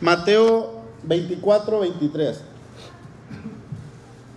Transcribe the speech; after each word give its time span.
Mateo 0.00 0.82
24, 1.02 1.80
23. 1.80 2.40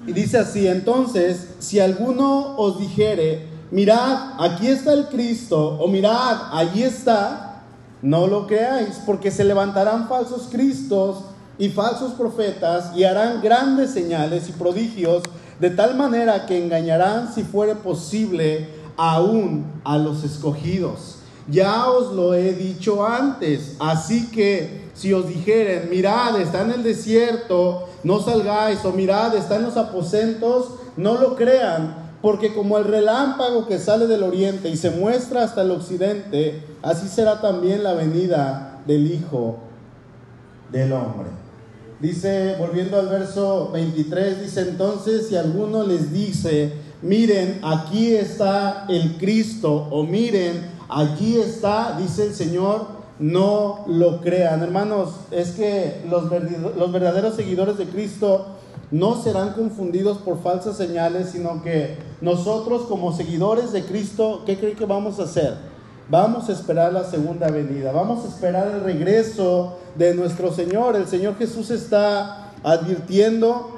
Y 0.08 0.14
dice 0.14 0.40
así, 0.40 0.68
entonces, 0.68 1.50
si 1.60 1.80
alguno 1.80 2.56
os 2.58 2.80
dijere, 2.80 3.48
mirad, 3.70 4.34
aquí 4.39 4.68
está 4.68 4.94
el 4.94 5.08
Cristo, 5.08 5.78
o 5.79 5.88
mirad, 5.88 6.38
allí 6.52 6.82
está, 6.82 7.62
no 8.02 8.26
lo 8.26 8.47
creáis, 8.47 9.00
porque 9.05 9.29
se 9.29 9.44
levantarán 9.44 10.08
falsos 10.08 10.47
Cristos 10.52 11.26
y 11.60 11.70
falsos 11.70 12.14
profetas 12.14 12.96
y 12.96 13.04
harán 13.04 13.41
grandes 13.41 13.91
señales 13.91 14.50
y 14.50 14.54
prodigios, 14.54 15.21
de 15.59 15.70
tal 15.70 15.96
manera 15.96 16.48
que 16.48 16.64
engañarán, 16.64 17.32
si 17.32 17.43
fuere 17.43 17.75
posible, 17.75 18.70
aún 18.98 19.66
a 19.84 20.00
los 20.00 20.23
escogidos. 20.23 21.18
Ya 21.48 21.88
os 21.88 22.14
lo 22.14 22.34
he 22.34 22.54
dicho 22.54 23.05
antes, 23.05 23.75
así 23.80 24.32
que 24.32 24.80
si 24.94 25.14
os 25.14 25.28
dijeren, 25.28 25.89
mirad, 25.89 26.39
está 26.39 26.62
en 26.62 26.71
el 26.71 26.84
desierto, 26.84 27.88
no 28.04 28.20
salgáis, 28.20 28.84
o 28.86 28.92
mirad, 28.92 29.36
está 29.36 29.56
en 29.56 29.64
los 29.64 29.78
aposentos, 29.78 30.75
no 30.98 31.15
lo 31.15 31.36
crean, 31.36 32.11
porque 32.22 32.53
como 32.53 32.78
el 32.78 32.86
relámpago 32.86 33.67
que 33.67 33.80
sale 33.80 34.08
del 34.08 34.23
oriente 34.23 34.70
y 34.70 34.78
se 34.78 34.92
muestra 34.92 35.44
hasta 35.44 35.62
el 35.62 35.72
occidente, 35.72 36.64
así 36.81 37.08
será 37.08 37.42
también 37.42 37.84
la 37.84 37.94
venida 37.94 38.81
del 38.86 39.12
Hijo 39.12 39.58
del 40.72 40.94
Hombre. 40.94 41.30
Dice, 42.00 42.56
volviendo 42.58 43.00
al 43.00 43.09
verso 43.09 43.70
23, 43.72 44.42
dice 44.42 44.62
entonces, 44.62 45.28
si 45.28 45.36
alguno 45.36 45.84
les 45.84 46.12
dice, 46.12 46.73
miren, 47.02 47.59
aquí 47.64 48.16
está 48.16 48.86
el 48.89 49.17
Cristo, 49.17 49.88
o 49.92 50.03
miren, 50.03 50.66
allí 50.89 51.39
está, 51.39 51.98
dice 52.00 52.26
el 52.28 52.34
Señor, 52.34 53.00
no 53.22 53.86
lo 53.88 54.20
crean. 54.20 54.64
Hermanos, 54.64 55.11
es 55.30 55.52
que 55.52 56.02
los, 56.09 56.30
verdaderos 56.92 57.36
seguidores 57.36 57.78
de 57.78 57.86
Cristo 57.86 58.48
no 58.89 59.22
serán 59.22 59.53
confundidos 59.53 60.18
por 60.18 60.42
falsas 60.42 60.76
señales, 60.76 61.30
sino 61.30 61.62
que 61.62 61.98
nosotros 62.20 62.82
como 62.90 63.16
seguidores 63.16 63.72
de 63.72 63.86
Cristo, 63.86 64.42
¿qué 64.45 64.58
creen 64.58 64.76
que 64.76 64.86
vamos 64.86 65.20
a 65.20 65.23
hacer? 65.23 65.56
Vamos 66.10 66.50
a 66.50 66.52
esperar 66.52 66.92
la 66.92 67.06
segunda 67.06 67.50
venida, 67.50 67.92
vamos 67.92 68.26
a 68.26 68.28
esperar 68.28 68.68
el 68.68 68.82
regreso 68.82 69.78
de 69.95 70.14
nuestro 70.16 70.52
Señor. 70.52 70.95
El 70.95 71.08
Señor 71.08 71.38
Jesús 71.38 71.70
está 71.70 72.52
advirtiendo 72.64 73.78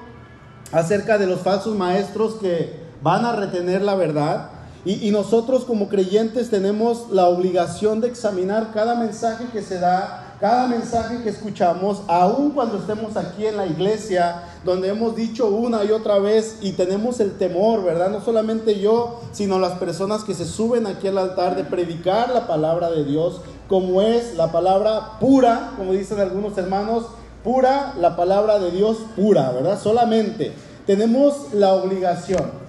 acerca 0.71 1.17
de 1.17 1.27
los 1.27 1.41
falsos 1.41 1.75
maestros 1.75 2.35
que 2.35 2.81
van 3.03 3.25
a 3.25 3.35
retener 3.35 3.81
la 3.81 3.95
verdad 3.95 4.52
y, 4.85 5.11
nosotros 5.11 5.63
como 5.63 5.87
creyentes 5.87 6.49
tenemos 6.49 7.09
la 7.09 7.27
obligación 7.29 8.01
de 8.01 8.09
examinar 8.09 8.71
cada 8.73 8.95
mensaje 8.95 9.45
que 9.53 9.61
se 9.61 9.79
da, 9.79 10.35
cada 10.41 10.67
mensaje 10.67 11.23
que 11.23 11.29
escuchamos, 11.29 12.01
aun 12.07 12.51
cuando 12.51 12.79
estemos 12.79 13.15
aquí 13.15 13.45
en 13.45 13.55
la 13.55 13.65
iglesia, 13.65 14.43
donde 14.65 14.89
hemos 14.89 15.15
dicho 15.15 15.47
una 15.47 15.85
y 15.85 15.91
otra 15.91 16.19
vez 16.19 16.57
y 16.61 16.73
tenemos 16.73 17.21
el 17.21 17.37
temor, 17.37 17.81
¿verdad? 17.81 18.09
No 18.09 18.19
solamente 18.19 18.81
yo, 18.81 19.21
sino 19.31 19.57
las 19.57 19.77
personas 19.77 20.25
que 20.25 20.33
se 20.33 20.43
suben 20.43 20.85
aquí 20.85 21.07
al 21.07 21.17
altar 21.17 21.55
de 21.55 21.63
predicar 21.63 22.31
la 22.31 22.45
palabra 22.45 22.91
de 22.91 23.05
Dios, 23.05 23.39
como 23.69 24.01
es 24.01 24.35
la 24.35 24.51
palabra 24.51 25.17
pura, 25.21 25.71
como 25.77 25.93
dicen 25.93 26.19
algunos 26.19 26.57
hermanos, 26.57 27.05
pura, 27.41 27.93
la 28.01 28.17
palabra 28.17 28.59
de 28.59 28.71
Dios 28.71 28.97
pura, 29.15 29.49
¿verdad? 29.51 29.79
Solamente 29.81 30.51
tenemos 30.85 31.53
la 31.53 31.73
obligación 31.73 32.62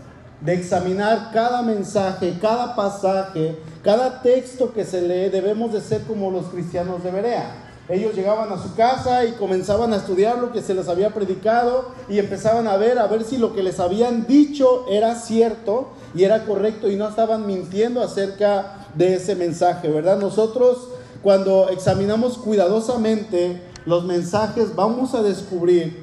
de 0.44 0.52
examinar 0.52 1.30
cada 1.32 1.62
mensaje, 1.62 2.36
cada 2.40 2.76
pasaje, 2.76 3.56
cada 3.82 4.20
texto 4.20 4.72
que 4.74 4.84
se 4.84 5.00
lee, 5.00 5.30
debemos 5.30 5.72
de 5.72 5.80
ser 5.80 6.02
como 6.02 6.30
los 6.30 6.46
cristianos 6.46 7.02
de 7.02 7.10
Berea. 7.10 7.64
Ellos 7.88 8.14
llegaban 8.14 8.52
a 8.52 8.62
su 8.62 8.74
casa 8.74 9.24
y 9.24 9.32
comenzaban 9.32 9.92
a 9.92 9.96
estudiar 9.96 10.38
lo 10.38 10.52
que 10.52 10.62
se 10.62 10.74
les 10.74 10.88
había 10.88 11.10
predicado 11.10 11.90
y 12.08 12.18
empezaban 12.18 12.66
a 12.66 12.76
ver, 12.76 12.98
a 12.98 13.06
ver 13.06 13.24
si 13.24 13.38
lo 13.38 13.54
que 13.54 13.62
les 13.62 13.80
habían 13.80 14.26
dicho 14.26 14.86
era 14.90 15.14
cierto 15.16 15.88
y 16.14 16.24
era 16.24 16.44
correcto 16.44 16.90
y 16.90 16.96
no 16.96 17.08
estaban 17.08 17.46
mintiendo 17.46 18.02
acerca 18.02 18.86
de 18.94 19.14
ese 19.14 19.34
mensaje, 19.34 19.88
¿verdad? 19.88 20.18
Nosotros 20.18 20.88
cuando 21.22 21.68
examinamos 21.70 22.36
cuidadosamente 22.36 23.62
los 23.86 24.04
mensajes 24.04 24.74
vamos 24.74 25.14
a 25.14 25.22
descubrir 25.22 26.02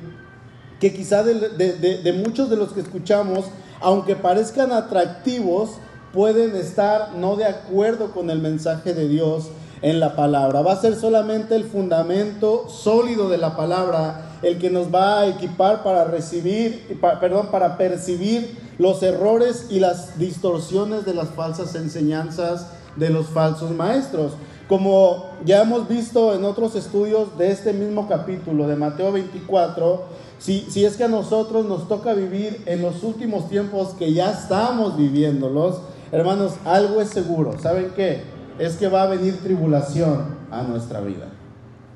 que 0.80 0.94
quizá 0.94 1.24
de, 1.24 1.34
de 1.34 2.14
muchos 2.14 2.50
de 2.50 2.58
los 2.58 2.74
que 2.74 2.82
escuchamos 2.82 3.46
aunque 3.82 4.16
parezcan 4.16 4.72
atractivos, 4.72 5.72
pueden 6.14 6.56
estar 6.56 7.14
no 7.16 7.36
de 7.36 7.46
acuerdo 7.46 8.12
con 8.12 8.30
el 8.30 8.40
mensaje 8.40 8.94
de 8.94 9.08
Dios 9.08 9.50
en 9.82 10.00
la 10.00 10.16
palabra. 10.16 10.62
Va 10.62 10.74
a 10.74 10.82
ser 10.82 10.96
solamente 10.96 11.56
el 11.56 11.64
fundamento 11.64 12.70
sólido 12.70 13.30
de 13.30 13.38
la 13.38 13.56
palabra 13.56 14.28
el 14.42 14.58
que 14.58 14.70
nos 14.70 14.94
va 14.94 15.20
a 15.20 15.28
equipar 15.28 15.84
para 15.84 16.06
recibir, 16.06 17.00
perdón, 17.20 17.48
para 17.52 17.78
percibir 17.78 18.58
los 18.78 19.04
errores 19.04 19.68
y 19.70 19.80
las 19.80 20.18
distorsiones 20.18 21.06
de 21.06 21.14
las 21.14 21.30
falsas 21.30 21.76
enseñanzas 21.76 22.68
de 22.96 23.10
los 23.10 23.28
falsos 23.28 23.72
maestros. 23.72 24.34
Como 24.68 25.32
ya 25.46 25.62
hemos 25.62 25.88
visto 25.88 26.34
en 26.34 26.46
otros 26.46 26.76
estudios 26.76 27.38
de 27.38 27.52
este 27.52 27.74
mismo 27.74 28.08
capítulo 28.08 28.68
de 28.68 28.76
Mateo 28.76 29.12
24, 29.12 30.04
si, 30.42 30.66
si 30.70 30.86
es 30.86 30.98
que 30.98 31.04
a 31.04 31.08
nosotros 31.08 31.66
nos 31.66 31.88
toca 31.88 32.14
vivir 32.16 32.64
en 32.66 32.82
los 32.82 33.04
últimos 33.04 33.48
tiempos 33.48 33.90
que 33.90 34.12
ya 34.12 34.32
estamos 34.32 34.98
viviéndolos, 34.98 35.82
hermanos, 36.12 36.54
algo 36.66 37.00
es 37.00 37.10
seguro. 37.10 37.60
¿Saben 37.62 37.92
qué? 37.96 38.24
Es 38.58 38.76
que 38.76 38.88
va 38.88 39.04
a 39.04 39.08
venir 39.08 39.40
tribulación 39.44 40.36
a 40.50 40.64
nuestra 40.64 41.00
vida. 41.00 41.28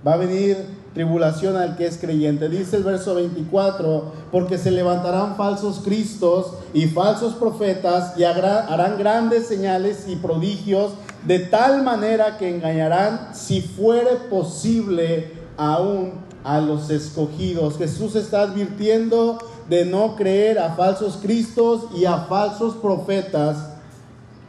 Va 0.07 0.13
a 0.13 0.17
venir 0.17 0.57
tribulación 0.93 1.57
al 1.57 1.75
que 1.75 1.87
es 1.87 1.97
creyente. 1.97 2.47
Dice 2.47 2.77
el 2.77 2.83
verso 2.83 3.15
24, 3.15 4.11
porque 4.31 4.59
se 4.59 4.69
levantarán 4.69 5.35
falsos 5.35 5.81
cristos 5.83 6.53
y 6.71 6.85
falsos 6.85 7.33
profetas 7.33 8.15
y 8.15 8.25
harán 8.25 8.99
grandes 8.99 9.47
señales 9.47 10.05
y 10.07 10.17
prodigios 10.17 10.91
de 11.25 11.39
tal 11.39 11.83
manera 11.83 12.37
que 12.37 12.55
engañarán, 12.55 13.29
si 13.33 13.61
fuere 13.61 14.11
posible, 14.29 15.31
aún 15.57 16.24
a 16.45 16.61
los 16.61 16.89
escogidos. 16.91 17.77
Jesús 17.77 18.15
está 18.15 18.41
advirtiendo 18.41 19.39
de 19.67 19.83
no 19.83 20.15
creer 20.15 20.59
a 20.59 20.75
falsos 20.75 21.17
cristos 21.17 21.85
y 21.95 22.05
a 22.05 22.19
falsos 22.19 22.75
profetas 22.75 23.57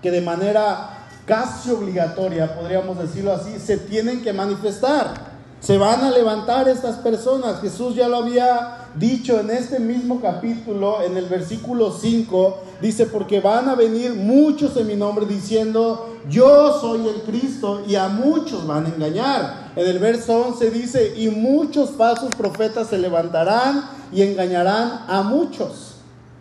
que 0.02 0.10
de 0.10 0.20
manera 0.20 1.08
casi 1.24 1.70
obligatoria, 1.70 2.54
podríamos 2.54 2.98
decirlo 2.98 3.32
así, 3.32 3.58
se 3.58 3.78
tienen 3.78 4.22
que 4.22 4.32
manifestar. 4.32 5.25
Se 5.66 5.78
van 5.78 6.04
a 6.04 6.12
levantar 6.12 6.68
estas 6.68 6.94
personas. 6.98 7.60
Jesús 7.60 7.96
ya 7.96 8.06
lo 8.06 8.18
había 8.18 8.86
dicho 8.94 9.40
en 9.40 9.50
este 9.50 9.80
mismo 9.80 10.20
capítulo, 10.20 11.02
en 11.02 11.16
el 11.16 11.26
versículo 11.26 11.90
5, 11.90 12.58
dice, 12.80 13.06
porque 13.06 13.40
van 13.40 13.68
a 13.68 13.74
venir 13.74 14.14
muchos 14.14 14.76
en 14.76 14.86
mi 14.86 14.94
nombre 14.94 15.26
diciendo, 15.26 16.18
yo 16.30 16.80
soy 16.80 17.08
el 17.08 17.22
Cristo, 17.22 17.82
y 17.84 17.96
a 17.96 18.06
muchos 18.06 18.64
van 18.64 18.86
a 18.86 18.90
engañar. 18.90 19.72
En 19.74 19.88
el 19.88 19.98
verso 19.98 20.40
11 20.40 20.70
dice, 20.70 21.14
y 21.16 21.30
muchos 21.30 21.90
falsos 21.90 22.32
profetas 22.36 22.86
se 22.86 22.98
levantarán 22.98 23.90
y 24.12 24.22
engañarán 24.22 25.00
a 25.08 25.22
muchos. 25.22 25.96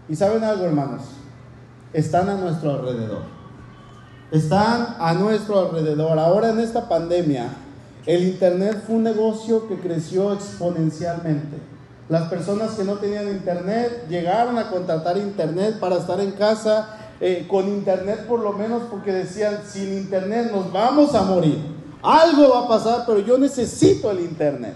Y 0.07 0.15
saben 0.15 0.43
algo, 0.43 0.65
hermanos, 0.65 1.01
están 1.93 2.29
a 2.29 2.35
nuestro 2.35 2.73
alrededor. 2.75 3.23
Están 4.29 4.97
a 4.99 5.15
nuestro 5.15 5.61
alrededor. 5.61 6.19
Ahora 6.19 6.51
en 6.51 6.59
esta 6.59 6.87
pandemia, 6.87 7.64
el 8.05 8.23
Internet 8.23 8.83
fue 8.85 8.95
un 8.95 9.03
negocio 9.03 9.67
que 9.67 9.75
creció 9.75 10.33
exponencialmente. 10.33 11.57
Las 12.07 12.29
personas 12.29 12.71
que 12.71 12.83
no 12.83 12.93
tenían 12.95 13.27
Internet 13.27 14.05
llegaron 14.09 14.57
a 14.59 14.69
contratar 14.69 15.17
Internet 15.17 15.79
para 15.79 15.97
estar 15.97 16.19
en 16.19 16.31
casa 16.31 16.97
eh, 17.19 17.47
con 17.49 17.67
Internet 17.67 18.25
por 18.27 18.41
lo 18.41 18.53
menos 18.53 18.83
porque 18.91 19.11
decían, 19.11 19.59
sin 19.67 19.93
Internet 19.93 20.51
nos 20.51 20.71
vamos 20.71 21.15
a 21.15 21.23
morir. 21.23 21.57
Algo 22.03 22.49
va 22.49 22.65
a 22.65 22.67
pasar, 22.67 23.03
pero 23.07 23.19
yo 23.19 23.39
necesito 23.39 24.11
el 24.11 24.19
Internet. 24.19 24.75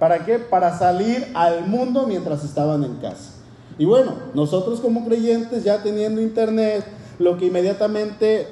¿Para 0.00 0.24
qué? 0.24 0.38
Para 0.38 0.76
salir 0.76 1.30
al 1.34 1.66
mundo 1.66 2.06
mientras 2.08 2.42
estaban 2.42 2.82
en 2.82 2.96
casa. 2.96 3.34
Y 3.78 3.84
bueno, 3.84 4.14
nosotros 4.34 4.80
como 4.80 5.04
creyentes 5.04 5.62
ya 5.62 5.80
teniendo 5.82 6.20
Internet, 6.20 6.84
lo 7.20 7.36
que 7.38 7.46
inmediatamente 7.46 8.48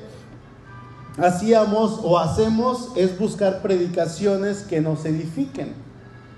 hacíamos 1.18 2.00
o 2.02 2.18
hacemos 2.18 2.90
es 2.96 3.18
buscar 3.18 3.62
predicaciones 3.62 4.58
que 4.62 4.80
nos 4.80 5.04
edifiquen. 5.04 5.74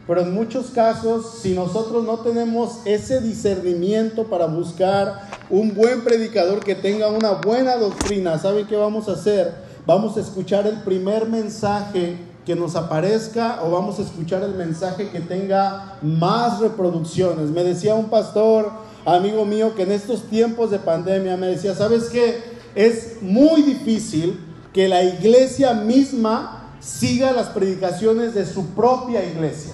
Pero 0.06 0.22
en 0.22 0.32
muchos 0.32 0.66
casos, 0.70 1.38
si 1.42 1.54
nosotros 1.54 2.04
no 2.04 2.20
tenemos 2.20 2.78
ese 2.86 3.20
discernimiento 3.20 4.24
para 4.24 4.46
buscar 4.46 5.28
un 5.50 5.74
buen 5.74 6.02
predicador 6.02 6.64
que 6.64 6.74
tenga 6.74 7.08
una 7.08 7.32
buena 7.32 7.76
doctrina, 7.76 8.38
¿saben 8.38 8.66
qué 8.66 8.76
vamos 8.76 9.08
a 9.08 9.12
hacer? 9.12 9.54
Vamos 9.84 10.16
a 10.16 10.20
escuchar 10.20 10.66
el 10.66 10.80
primer 10.80 11.28
mensaje 11.28 12.16
que 12.46 12.56
nos 12.56 12.74
aparezca 12.76 13.60
o 13.62 13.70
vamos 13.70 13.98
a 13.98 14.02
escuchar 14.02 14.42
el 14.42 14.54
mensaje 14.54 15.10
que 15.10 15.20
tenga 15.20 15.98
más 16.00 16.60
reproducciones. 16.60 17.50
Me 17.50 17.62
decía 17.62 17.94
un 17.94 18.08
pastor, 18.08 18.70
amigo 19.04 19.44
mío, 19.44 19.74
que 19.74 19.82
en 19.82 19.92
estos 19.92 20.22
tiempos 20.22 20.70
de 20.70 20.78
pandemia 20.78 21.36
me 21.36 21.48
decía, 21.48 21.74
¿sabes 21.74 22.04
qué? 22.04 22.42
Es 22.74 23.20
muy 23.20 23.60
difícil 23.60 24.47
que 24.78 24.86
la 24.86 25.02
iglesia 25.02 25.74
misma 25.74 26.70
siga 26.78 27.32
las 27.32 27.48
predicaciones 27.48 28.32
de 28.32 28.46
su 28.46 28.64
propia 28.76 29.24
iglesia. 29.24 29.72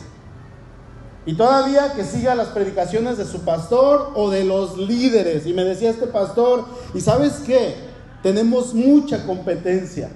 Y 1.27 1.35
todavía 1.35 1.93
que 1.93 2.05
siga 2.05 2.35
las 2.35 2.49
predicaciones 2.49 3.19
de 3.19 3.27
su 3.27 3.41
pastor 3.41 4.13
o 4.15 4.31
de 4.31 4.45
los 4.45 4.79
líderes. 4.79 5.45
Y 5.45 5.53
me 5.53 5.63
decía 5.63 5.91
este 5.91 6.07
pastor, 6.07 6.65
¿y 6.95 7.03
sabes 7.03 7.35
qué? 7.45 7.75
Tenemos 8.23 8.73
mucha 8.73 9.27
competencia 9.27 10.09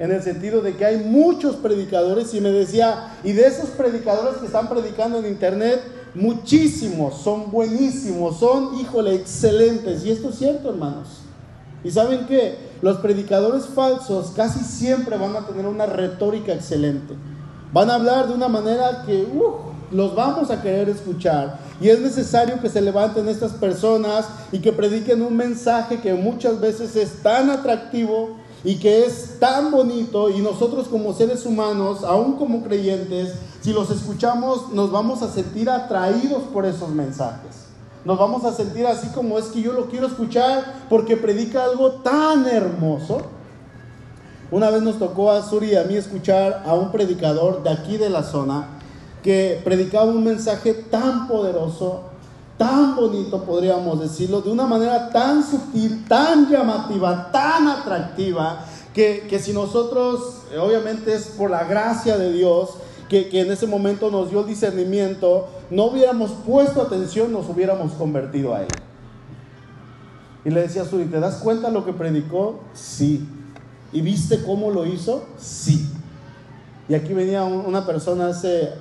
en 0.00 0.10
el 0.10 0.20
sentido 0.20 0.62
de 0.62 0.74
que 0.74 0.84
hay 0.84 0.96
muchos 0.96 1.54
predicadores 1.54 2.34
y 2.34 2.40
me 2.40 2.50
decía, 2.50 3.16
y 3.22 3.34
de 3.34 3.46
esos 3.46 3.68
predicadores 3.70 4.38
que 4.38 4.46
están 4.46 4.68
predicando 4.68 5.18
en 5.18 5.26
internet, 5.26 5.80
muchísimos 6.16 7.22
son 7.22 7.52
buenísimos, 7.52 8.40
son, 8.40 8.80
híjole, 8.80 9.14
excelentes. 9.14 10.04
Y 10.04 10.10
esto 10.10 10.30
es 10.30 10.38
cierto, 10.38 10.70
hermanos. 10.70 11.27
Y 11.84 11.90
saben 11.90 12.26
que 12.26 12.56
los 12.82 12.98
predicadores 12.98 13.66
falsos 13.66 14.32
casi 14.34 14.60
siempre 14.60 15.16
van 15.16 15.36
a 15.36 15.46
tener 15.46 15.66
una 15.66 15.86
retórica 15.86 16.52
excelente. 16.52 17.14
Van 17.72 17.90
a 17.90 17.94
hablar 17.94 18.28
de 18.28 18.34
una 18.34 18.48
manera 18.48 19.04
que 19.06 19.22
uh, 19.22 19.94
los 19.94 20.14
vamos 20.14 20.50
a 20.50 20.60
querer 20.60 20.88
escuchar. 20.88 21.58
Y 21.80 21.88
es 21.88 22.00
necesario 22.00 22.60
que 22.60 22.68
se 22.68 22.80
levanten 22.80 23.28
estas 23.28 23.52
personas 23.52 24.26
y 24.50 24.58
que 24.58 24.72
prediquen 24.72 25.22
un 25.22 25.36
mensaje 25.36 26.00
que 26.00 26.14
muchas 26.14 26.60
veces 26.60 26.96
es 26.96 27.22
tan 27.22 27.50
atractivo 27.50 28.36
y 28.64 28.76
que 28.76 29.04
es 29.04 29.38
tan 29.38 29.70
bonito 29.70 30.30
y 30.30 30.40
nosotros 30.40 30.88
como 30.88 31.14
seres 31.14 31.46
humanos, 31.46 32.02
aún 32.02 32.36
como 32.36 32.64
creyentes, 32.64 33.34
si 33.60 33.72
los 33.72 33.90
escuchamos 33.90 34.72
nos 34.72 34.90
vamos 34.90 35.22
a 35.22 35.30
sentir 35.30 35.70
atraídos 35.70 36.42
por 36.52 36.66
esos 36.66 36.88
mensajes. 36.88 37.67
Nos 38.04 38.18
vamos 38.18 38.44
a 38.44 38.52
sentir 38.52 38.86
así 38.86 39.08
como 39.08 39.38
es 39.38 39.46
que 39.46 39.60
yo 39.60 39.72
lo 39.72 39.86
quiero 39.86 40.06
escuchar 40.06 40.86
porque 40.88 41.16
predica 41.16 41.64
algo 41.64 41.92
tan 41.92 42.46
hermoso. 42.46 43.22
Una 44.50 44.70
vez 44.70 44.82
nos 44.82 44.98
tocó 44.98 45.30
a 45.30 45.42
Suri 45.42 45.72
y 45.72 45.76
a 45.76 45.84
mí 45.84 45.96
escuchar 45.96 46.62
a 46.66 46.74
un 46.74 46.90
predicador 46.90 47.62
de 47.62 47.70
aquí 47.70 47.96
de 47.96 48.08
la 48.08 48.22
zona 48.22 48.78
que 49.22 49.60
predicaba 49.64 50.06
un 50.06 50.24
mensaje 50.24 50.72
tan 50.72 51.28
poderoso, 51.28 52.02
tan 52.56 52.96
bonito, 52.96 53.42
podríamos 53.44 54.00
decirlo, 54.00 54.40
de 54.40 54.50
una 54.50 54.66
manera 54.66 55.10
tan 55.10 55.44
sutil, 55.44 56.06
tan 56.08 56.48
llamativa, 56.48 57.30
tan 57.30 57.68
atractiva, 57.68 58.64
que, 58.94 59.26
que 59.28 59.38
si 59.38 59.52
nosotros, 59.52 60.44
obviamente 60.58 61.14
es 61.14 61.26
por 61.26 61.50
la 61.50 61.64
gracia 61.64 62.16
de 62.16 62.32
Dios, 62.32 62.70
que, 63.08 63.40
en 63.40 63.50
ese 63.50 63.66
momento 63.66 64.10
nos 64.10 64.30
dio 64.30 64.40
el 64.40 64.46
discernimiento, 64.46 65.48
no 65.70 65.86
hubiéramos 65.86 66.30
puesto 66.46 66.82
atención, 66.82 67.32
nos 67.32 67.48
hubiéramos 67.48 67.92
convertido 67.92 68.54
a 68.54 68.62
Él. 68.62 68.68
Y 70.44 70.50
le 70.50 70.62
decía 70.62 70.82
a 70.82 70.84
Suri, 70.84 71.06
¿te 71.06 71.20
das 71.20 71.36
cuenta 71.36 71.70
lo 71.70 71.84
que 71.84 71.92
predicó? 71.92 72.60
Sí. 72.72 73.26
¿Y 73.92 74.00
viste 74.02 74.42
cómo 74.44 74.70
lo 74.70 74.86
hizo? 74.86 75.24
Sí. 75.38 75.88
Y 76.88 76.94
aquí 76.94 77.12
venía 77.12 77.44
una 77.44 77.84
persona 77.84 78.28
hace 78.28 78.72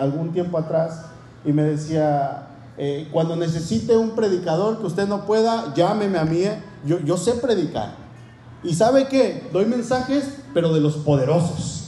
algún 0.00 0.32
tiempo 0.32 0.58
atrás 0.58 1.06
y 1.44 1.52
me 1.52 1.62
decía, 1.62 2.48
eh, 2.78 3.08
cuando 3.12 3.36
necesite 3.36 3.96
un 3.96 4.10
predicador 4.10 4.78
que 4.80 4.86
usted 4.86 5.06
no 5.06 5.26
pueda, 5.26 5.72
llámeme 5.74 6.18
a 6.18 6.24
mí. 6.24 6.42
Eh. 6.42 6.60
Yo, 6.84 6.98
yo 7.00 7.16
sé 7.16 7.34
predicar. 7.34 7.94
¿Y 8.62 8.74
sabe 8.74 9.06
qué? 9.08 9.48
Doy 9.52 9.66
mensajes, 9.66 10.38
pero 10.52 10.72
de 10.72 10.80
los 10.80 10.96
poderosos. 10.96 11.83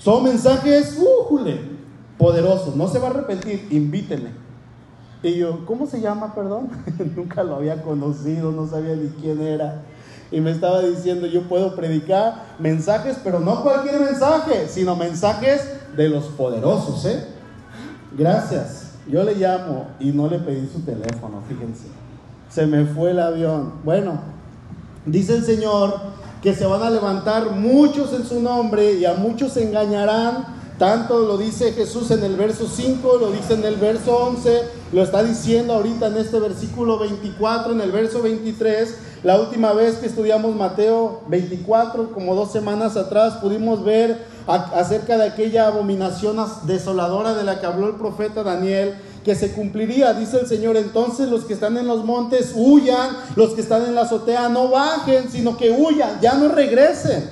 Son 0.00 0.24
mensajes, 0.24 0.98
¡újule! 0.98 1.60
Poderosos. 2.16 2.74
No 2.74 2.88
se 2.88 2.98
va 2.98 3.08
a 3.08 3.10
arrepentir, 3.10 3.68
invítenme. 3.70 4.30
Y 5.22 5.36
yo, 5.36 5.66
¿cómo 5.66 5.86
se 5.86 6.00
llama, 6.00 6.34
perdón? 6.34 6.70
Nunca 7.16 7.42
lo 7.42 7.56
había 7.56 7.82
conocido, 7.82 8.50
no 8.50 8.66
sabía 8.66 8.96
ni 8.96 9.08
quién 9.08 9.42
era. 9.42 9.82
Y 10.30 10.40
me 10.40 10.52
estaba 10.52 10.80
diciendo, 10.80 11.26
yo 11.26 11.42
puedo 11.42 11.76
predicar 11.76 12.46
mensajes, 12.58 13.18
pero 13.22 13.40
no 13.40 13.62
cualquier 13.62 14.00
mensaje, 14.00 14.68
sino 14.68 14.96
mensajes 14.96 15.68
de 15.96 16.08
los 16.08 16.24
poderosos, 16.26 17.04
¿eh? 17.04 17.26
Gracias. 18.16 18.92
Yo 19.06 19.22
le 19.22 19.34
llamo 19.34 19.88
y 19.98 20.12
no 20.12 20.28
le 20.28 20.38
pedí 20.38 20.66
su 20.72 20.80
teléfono, 20.80 21.42
fíjense. 21.46 21.88
Se 22.48 22.66
me 22.66 22.86
fue 22.86 23.10
el 23.10 23.20
avión. 23.20 23.74
Bueno, 23.84 24.20
dice 25.04 25.36
el 25.36 25.44
Señor 25.44 25.94
que 26.42 26.54
se 26.54 26.66
van 26.66 26.82
a 26.82 26.90
levantar 26.90 27.50
muchos 27.50 28.12
en 28.12 28.24
su 28.24 28.40
nombre 28.40 28.94
y 28.94 29.04
a 29.04 29.14
muchos 29.14 29.56
engañarán. 29.56 30.60
Tanto 30.78 31.18
lo 31.20 31.36
dice 31.36 31.72
Jesús 31.72 32.10
en 32.10 32.24
el 32.24 32.36
verso 32.36 32.66
5, 32.66 33.18
lo 33.20 33.30
dice 33.30 33.52
en 33.52 33.64
el 33.66 33.76
verso 33.76 34.16
11, 34.16 34.62
lo 34.92 35.02
está 35.02 35.22
diciendo 35.22 35.74
ahorita 35.74 36.06
en 36.06 36.16
este 36.16 36.40
versículo 36.40 36.98
24, 36.98 37.74
en 37.74 37.82
el 37.82 37.92
verso 37.92 38.22
23. 38.22 38.94
La 39.22 39.38
última 39.38 39.74
vez 39.74 39.96
que 39.96 40.06
estudiamos 40.06 40.56
Mateo 40.56 41.20
24, 41.28 42.12
como 42.12 42.34
dos 42.34 42.50
semanas 42.50 42.96
atrás, 42.96 43.34
pudimos 43.42 43.84
ver 43.84 44.24
acerca 44.46 45.18
de 45.18 45.24
aquella 45.24 45.66
abominación 45.66 46.38
desoladora 46.62 47.34
de 47.34 47.44
la 47.44 47.60
que 47.60 47.66
habló 47.66 47.88
el 47.88 47.96
profeta 47.96 48.42
Daniel, 48.42 48.94
que 49.24 49.34
se 49.34 49.52
cumpliría, 49.52 50.14
dice 50.14 50.38
el 50.40 50.46
Señor, 50.46 50.76
entonces 50.76 51.28
los 51.28 51.44
que 51.44 51.52
están 51.52 51.76
en 51.76 51.86
los 51.86 52.04
montes 52.04 52.52
huyan, 52.54 53.16
los 53.36 53.54
que 53.54 53.60
están 53.60 53.84
en 53.84 53.94
la 53.94 54.02
azotea 54.02 54.48
no 54.48 54.68
bajen, 54.68 55.30
sino 55.30 55.56
que 55.56 55.70
huyan, 55.70 56.20
ya 56.20 56.34
no 56.34 56.48
regresen. 56.48 57.30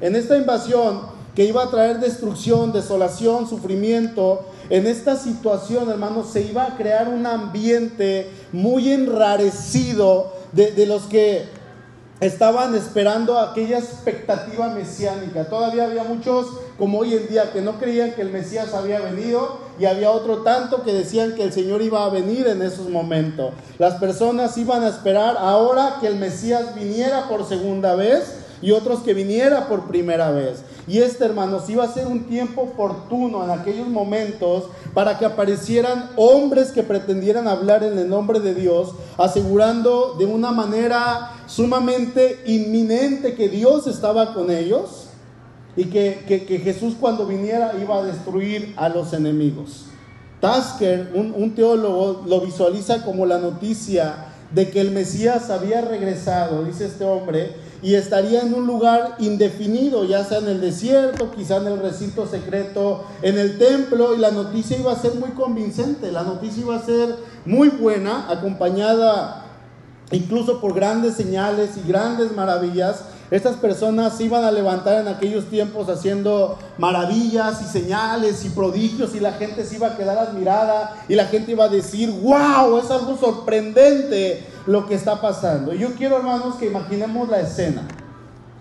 En 0.00 0.14
esta 0.14 0.36
invasión 0.36 1.00
que 1.34 1.44
iba 1.44 1.64
a 1.64 1.70
traer 1.70 1.98
destrucción, 1.98 2.72
desolación, 2.72 3.48
sufrimiento, 3.48 4.46
en 4.70 4.86
esta 4.86 5.16
situación, 5.16 5.90
hermanos, 5.90 6.28
se 6.32 6.42
iba 6.42 6.64
a 6.64 6.76
crear 6.76 7.08
un 7.08 7.26
ambiente 7.26 8.30
muy 8.52 8.92
enrarecido 8.92 10.32
de, 10.52 10.72
de 10.72 10.86
los 10.86 11.02
que 11.02 11.44
estaban 12.20 12.74
esperando 12.74 13.38
aquella 13.38 13.78
expectativa 13.78 14.68
mesiánica. 14.68 15.48
Todavía 15.48 15.84
había 15.84 16.04
muchos, 16.04 16.46
como 16.78 17.00
hoy 17.00 17.14
en 17.14 17.28
día, 17.28 17.52
que 17.52 17.60
no 17.60 17.78
creían 17.78 18.12
que 18.12 18.22
el 18.22 18.30
Mesías 18.30 18.72
había 18.74 19.00
venido 19.00 19.58
y 19.78 19.84
había 19.84 20.10
otro 20.10 20.38
tanto 20.38 20.82
que 20.82 20.92
decían 20.92 21.34
que 21.34 21.42
el 21.42 21.52
Señor 21.52 21.82
iba 21.82 22.04
a 22.04 22.08
venir 22.08 22.46
en 22.46 22.62
esos 22.62 22.88
momentos. 22.88 23.52
Las 23.78 23.94
personas 23.94 24.56
iban 24.56 24.82
a 24.82 24.88
esperar 24.88 25.36
ahora 25.38 25.98
que 26.00 26.06
el 26.06 26.16
Mesías 26.16 26.74
viniera 26.74 27.28
por 27.28 27.46
segunda 27.46 27.94
vez 27.94 28.36
y 28.62 28.72
otros 28.72 29.00
que 29.00 29.12
viniera 29.12 29.68
por 29.68 29.86
primera 29.86 30.30
vez. 30.30 30.62
Y 30.88 30.98
este, 30.98 31.24
hermanos, 31.24 31.68
iba 31.68 31.82
a 31.82 31.92
ser 31.92 32.06
un 32.06 32.24
tiempo 32.24 32.62
oportuno 32.62 33.42
en 33.42 33.50
aquellos 33.50 33.88
momentos 33.88 34.64
para 34.94 35.18
que 35.18 35.24
aparecieran 35.24 36.10
hombres 36.16 36.70
que 36.70 36.84
pretendieran 36.84 37.48
hablar 37.48 37.82
en 37.82 37.98
el 37.98 38.08
nombre 38.08 38.38
de 38.38 38.54
Dios, 38.54 38.92
asegurando 39.18 40.14
de 40.16 40.26
una 40.26 40.52
manera 40.52 41.32
sumamente 41.48 42.40
inminente 42.46 43.34
que 43.34 43.48
Dios 43.48 43.88
estaba 43.88 44.32
con 44.32 44.50
ellos 44.50 45.08
y 45.74 45.86
que, 45.86 46.24
que, 46.26 46.58
Jesús 46.58 46.94
cuando 46.98 47.26
viniera 47.26 47.74
iba 47.80 47.98
a 47.98 48.04
destruir 48.04 48.72
a 48.76 48.88
los 48.88 49.12
enemigos. 49.12 49.86
Tasker, 50.40 51.10
un, 51.14 51.34
un 51.36 51.54
teólogo, 51.54 52.22
lo 52.26 52.40
visualiza 52.40 53.04
como 53.04 53.26
la 53.26 53.38
noticia 53.38 54.26
de 54.52 54.70
que 54.70 54.80
el 54.80 54.92
Mesías 54.92 55.50
había 55.50 55.80
regresado, 55.80 56.64
dice 56.64 56.86
este 56.86 57.04
hombre, 57.04 57.65
y 57.86 57.94
estaría 57.94 58.40
en 58.40 58.52
un 58.52 58.66
lugar 58.66 59.14
indefinido, 59.20 60.02
ya 60.02 60.24
sea 60.24 60.38
en 60.38 60.48
el 60.48 60.60
desierto, 60.60 61.30
quizá 61.30 61.58
en 61.58 61.68
el 61.68 61.78
recinto 61.78 62.26
secreto, 62.26 63.04
en 63.22 63.38
el 63.38 63.58
templo, 63.58 64.12
y 64.12 64.18
la 64.18 64.32
noticia 64.32 64.76
iba 64.76 64.90
a 64.90 64.96
ser 64.96 65.14
muy 65.14 65.30
convincente, 65.30 66.10
la 66.10 66.24
noticia 66.24 66.64
iba 66.64 66.74
a 66.74 66.84
ser 66.84 67.14
muy 67.44 67.68
buena, 67.68 68.28
acompañada 68.28 69.44
incluso 70.10 70.60
por 70.60 70.74
grandes 70.74 71.14
señales 71.14 71.76
y 71.76 71.86
grandes 71.86 72.32
maravillas. 72.32 73.02
Estas 73.30 73.54
personas 73.54 74.16
se 74.16 74.24
iban 74.24 74.42
a 74.42 74.50
levantar 74.50 75.00
en 75.00 75.06
aquellos 75.06 75.46
tiempos 75.46 75.88
haciendo 75.88 76.58
maravillas 76.78 77.62
y 77.62 77.66
señales 77.66 78.44
y 78.44 78.48
prodigios 78.50 79.14
y 79.14 79.20
la 79.20 79.32
gente 79.34 79.64
se 79.64 79.76
iba 79.76 79.88
a 79.88 79.96
quedar 79.96 80.18
admirada 80.18 81.04
y 81.08 81.14
la 81.14 81.26
gente 81.26 81.52
iba 81.52 81.66
a 81.66 81.68
decir, 81.68 82.10
wow, 82.10 82.78
es 82.78 82.90
algo 82.90 83.16
sorprendente 83.16 84.44
lo 84.66 84.86
que 84.86 84.94
está 84.94 85.20
pasando. 85.20 85.72
Yo 85.72 85.94
quiero, 85.94 86.16
hermanos, 86.16 86.56
que 86.56 86.66
imaginemos 86.66 87.28
la 87.28 87.40
escena. 87.40 87.82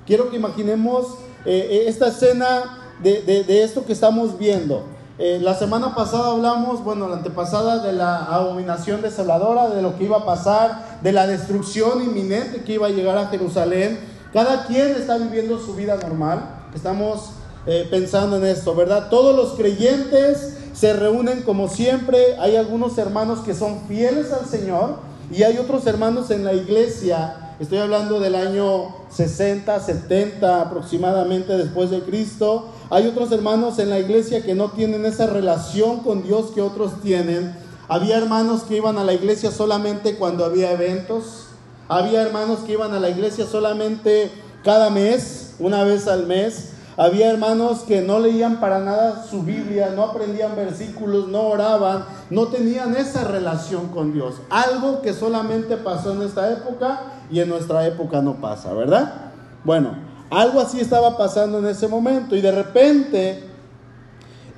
Quiero 0.06 0.30
que 0.30 0.38
imaginemos 0.38 1.16
eh, 1.46 1.68
eh, 1.70 1.84
esta 1.88 2.08
escena 2.08 2.78
de, 3.02 3.22
de, 3.22 3.64
esto 3.64 3.86
que 3.86 3.94
estamos 3.94 4.38
viendo. 4.38 4.84
Eh, 5.18 5.40
la 5.42 5.56
semana 5.56 5.96
pasada 5.96 6.32
hablamos, 6.32 6.84
bueno, 6.84 7.08
la 7.08 7.16
antepasada, 7.16 7.80
de 7.80 7.94
la 7.94 8.26
abominación 8.26 9.02
desoladora, 9.02 9.70
de 9.70 9.82
lo 9.82 9.98
que 9.98 10.04
iba 10.04 10.18
a 10.18 10.26
pasar, 10.26 11.00
de 11.02 11.12
la 11.12 11.26
destrucción 11.26 12.04
inminente 12.04 12.64
que 12.64 12.74
iba 12.74 12.88
a 12.88 12.92
llegar 12.92 13.18
a 13.18 13.28
Jerusalén. 13.28 14.00
Cada 14.34 14.66
quien 14.66 14.92
está 14.92 15.18
viviendo 15.18 15.58
su 15.60 15.74
vida 15.74 15.96
normal. 15.96 16.50
Estamos 16.76 17.30
eh, 17.66 17.88
pensando 17.90 18.38
en 18.38 18.46
esto, 18.46 18.76
¿verdad? 18.76 19.10
Todos 19.10 19.36
los 19.36 19.54
creyentes 19.54 20.58
se 20.74 20.94
reúnen 20.94 21.44
como 21.44 21.70
siempre. 21.70 22.36
Hay 22.40 22.58
algunos 22.58 22.98
hermanos 22.98 23.40
que 23.40 23.56
son 23.56 23.88
fieles 23.88 24.34
al 24.34 24.46
Señor 24.46 24.98
y 25.32 25.44
hay 25.44 25.58
otros 25.58 25.86
hermanos 25.88 26.30
en 26.32 26.44
la 26.44 26.54
iglesia. 26.54 27.56
Estoy 27.60 27.80
hablando 27.80 28.20
del 28.20 28.36
año 28.36 28.96
60, 29.10 29.80
70 29.80 30.62
aproximadamente 30.62 31.58
después 31.58 31.90
de 31.90 32.02
Cristo. 32.02 32.68
Hay 32.90 33.08
otros 33.08 33.32
hermanos 33.32 33.80
en 33.80 33.90
la 33.90 34.00
iglesia 34.00 34.44
que 34.44 34.56
no 34.56 34.72
tienen 34.72 35.06
esa 35.06 35.26
relación 35.26 36.02
con 36.02 36.24
Dios 36.24 36.52
que 36.54 36.62
otros 36.62 37.02
tienen. 37.02 37.56
Había 37.88 38.18
hermanos 38.18 38.64
que 38.64 38.78
iban 38.78 38.98
a 38.98 39.04
la 39.04 39.14
iglesia 39.14 39.52
solamente 39.52 40.16
cuando 40.16 40.46
había 40.46 40.72
eventos. 40.72 41.46
Había 41.88 42.22
hermanos 42.22 42.60
que 42.66 42.74
iban 42.74 42.94
a 42.94 43.00
la 43.00 43.10
iglesia 43.10 43.46
solamente 43.46 44.32
cada 44.64 44.90
mes, 44.90 45.56
una 45.60 45.84
vez 45.84 46.08
al 46.08 46.28
mes. 46.28 46.70
Había 46.98 47.30
hermanos 47.30 47.80
que 47.82 48.02
no 48.02 48.20
leían 48.20 48.62
para 48.62 48.80
nada 48.80 49.26
su 49.30 49.44
Biblia, 49.44 49.92
no 49.94 50.04
aprendían 50.04 50.56
versículos, 50.56 51.28
no 51.28 51.42
oraban, 51.42 52.06
no 52.30 52.48
tenían 52.48 52.96
esa 52.96 53.26
relación 53.26 53.90
con 53.90 54.14
Dios. 54.14 54.36
Algo 54.50 55.02
que 55.02 55.14
solamente 55.14 55.76
pasó 55.76 56.14
en 56.14 56.22
esta 56.22 56.52
época 56.52 57.02
y 57.30 57.42
en 57.42 57.50
nuestra 57.50 57.86
época 57.86 58.22
no 58.22 58.36
pasa, 58.36 58.74
¿verdad? 58.74 59.32
Bueno, 59.66 59.96
algo 60.30 60.62
así 60.62 60.80
estaba 60.80 61.18
pasando 61.18 61.60
en 61.60 61.66
ese 61.66 61.88
momento 61.90 62.36
y 62.36 62.42
de 62.42 62.52
repente 62.52 63.30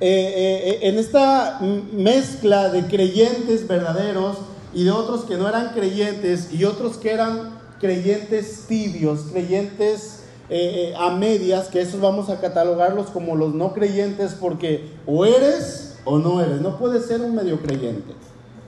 eh, 0.00 0.78
en 0.82 0.96
esta 0.96 1.58
mezcla 1.92 2.68
de 2.68 2.86
creyentes 2.86 3.66
verdaderos 3.66 4.38
y 4.72 4.84
de 4.84 4.92
otros 4.92 5.24
que 5.24 5.36
no 5.36 5.48
eran 5.48 5.70
creyentes 5.70 6.52
y 6.52 6.64
otros 6.64 6.98
que 6.98 7.12
eran 7.12 7.58
creyentes 7.80 8.66
tibios, 8.68 9.22
creyentes 9.32 10.17
eh, 10.50 10.92
eh, 10.92 10.94
a 10.98 11.10
medias, 11.10 11.68
que 11.68 11.80
esos 11.80 12.00
vamos 12.00 12.30
a 12.30 12.40
catalogarlos 12.40 13.08
como 13.10 13.36
los 13.36 13.54
no 13.54 13.74
creyentes 13.74 14.34
porque 14.34 14.94
o 15.06 15.26
eres 15.26 15.98
o 16.04 16.18
no 16.18 16.40
eres. 16.40 16.60
No 16.60 16.78
puedes 16.78 17.06
ser 17.06 17.20
un 17.20 17.34
medio 17.34 17.60
creyente. 17.60 18.14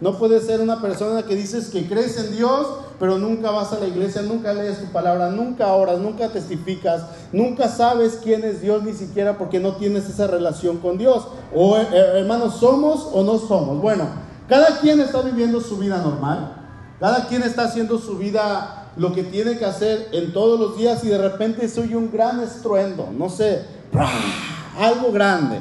No 0.00 0.18
puedes 0.18 0.46
ser 0.46 0.60
una 0.60 0.80
persona 0.80 1.24
que 1.24 1.36
dices 1.36 1.68
que 1.68 1.86
crees 1.86 2.18
en 2.18 2.34
Dios, 2.34 2.66
pero 2.98 3.18
nunca 3.18 3.50
vas 3.50 3.72
a 3.72 3.78
la 3.78 3.86
iglesia, 3.86 4.22
nunca 4.22 4.54
lees 4.54 4.80
tu 4.80 4.86
palabra, 4.86 5.30
nunca 5.30 5.68
oras, 5.74 5.98
nunca 5.98 6.28
testificas, 6.28 7.02
nunca 7.32 7.68
sabes 7.68 8.18
quién 8.22 8.42
es 8.44 8.62
Dios 8.62 8.82
ni 8.82 8.94
siquiera 8.94 9.36
porque 9.36 9.60
no 9.60 9.76
tienes 9.76 10.08
esa 10.08 10.26
relación 10.26 10.78
con 10.78 10.96
Dios. 10.96 11.28
O 11.54 11.76
eh, 11.76 11.86
hermanos, 11.92 12.56
¿somos 12.56 13.08
o 13.12 13.22
no 13.22 13.38
somos? 13.38 13.80
Bueno, 13.80 14.06
cada 14.48 14.80
quien 14.80 15.00
está 15.00 15.20
viviendo 15.20 15.60
su 15.60 15.76
vida 15.76 15.98
normal, 15.98 16.56
cada 16.98 17.26
quien 17.26 17.42
está 17.42 17.64
haciendo 17.64 17.98
su 17.98 18.16
vida 18.16 18.79
lo 18.96 19.12
que 19.12 19.22
tiene 19.22 19.58
que 19.58 19.64
hacer 19.64 20.08
en 20.12 20.32
todos 20.32 20.58
los 20.58 20.76
días 20.76 21.04
y 21.04 21.08
de 21.08 21.18
repente 21.18 21.68
se 21.68 21.80
oye 21.80 21.96
un 21.96 22.10
gran 22.10 22.40
estruendo, 22.40 23.08
no 23.16 23.28
sé, 23.28 23.62
algo 24.78 25.12
grande. 25.12 25.60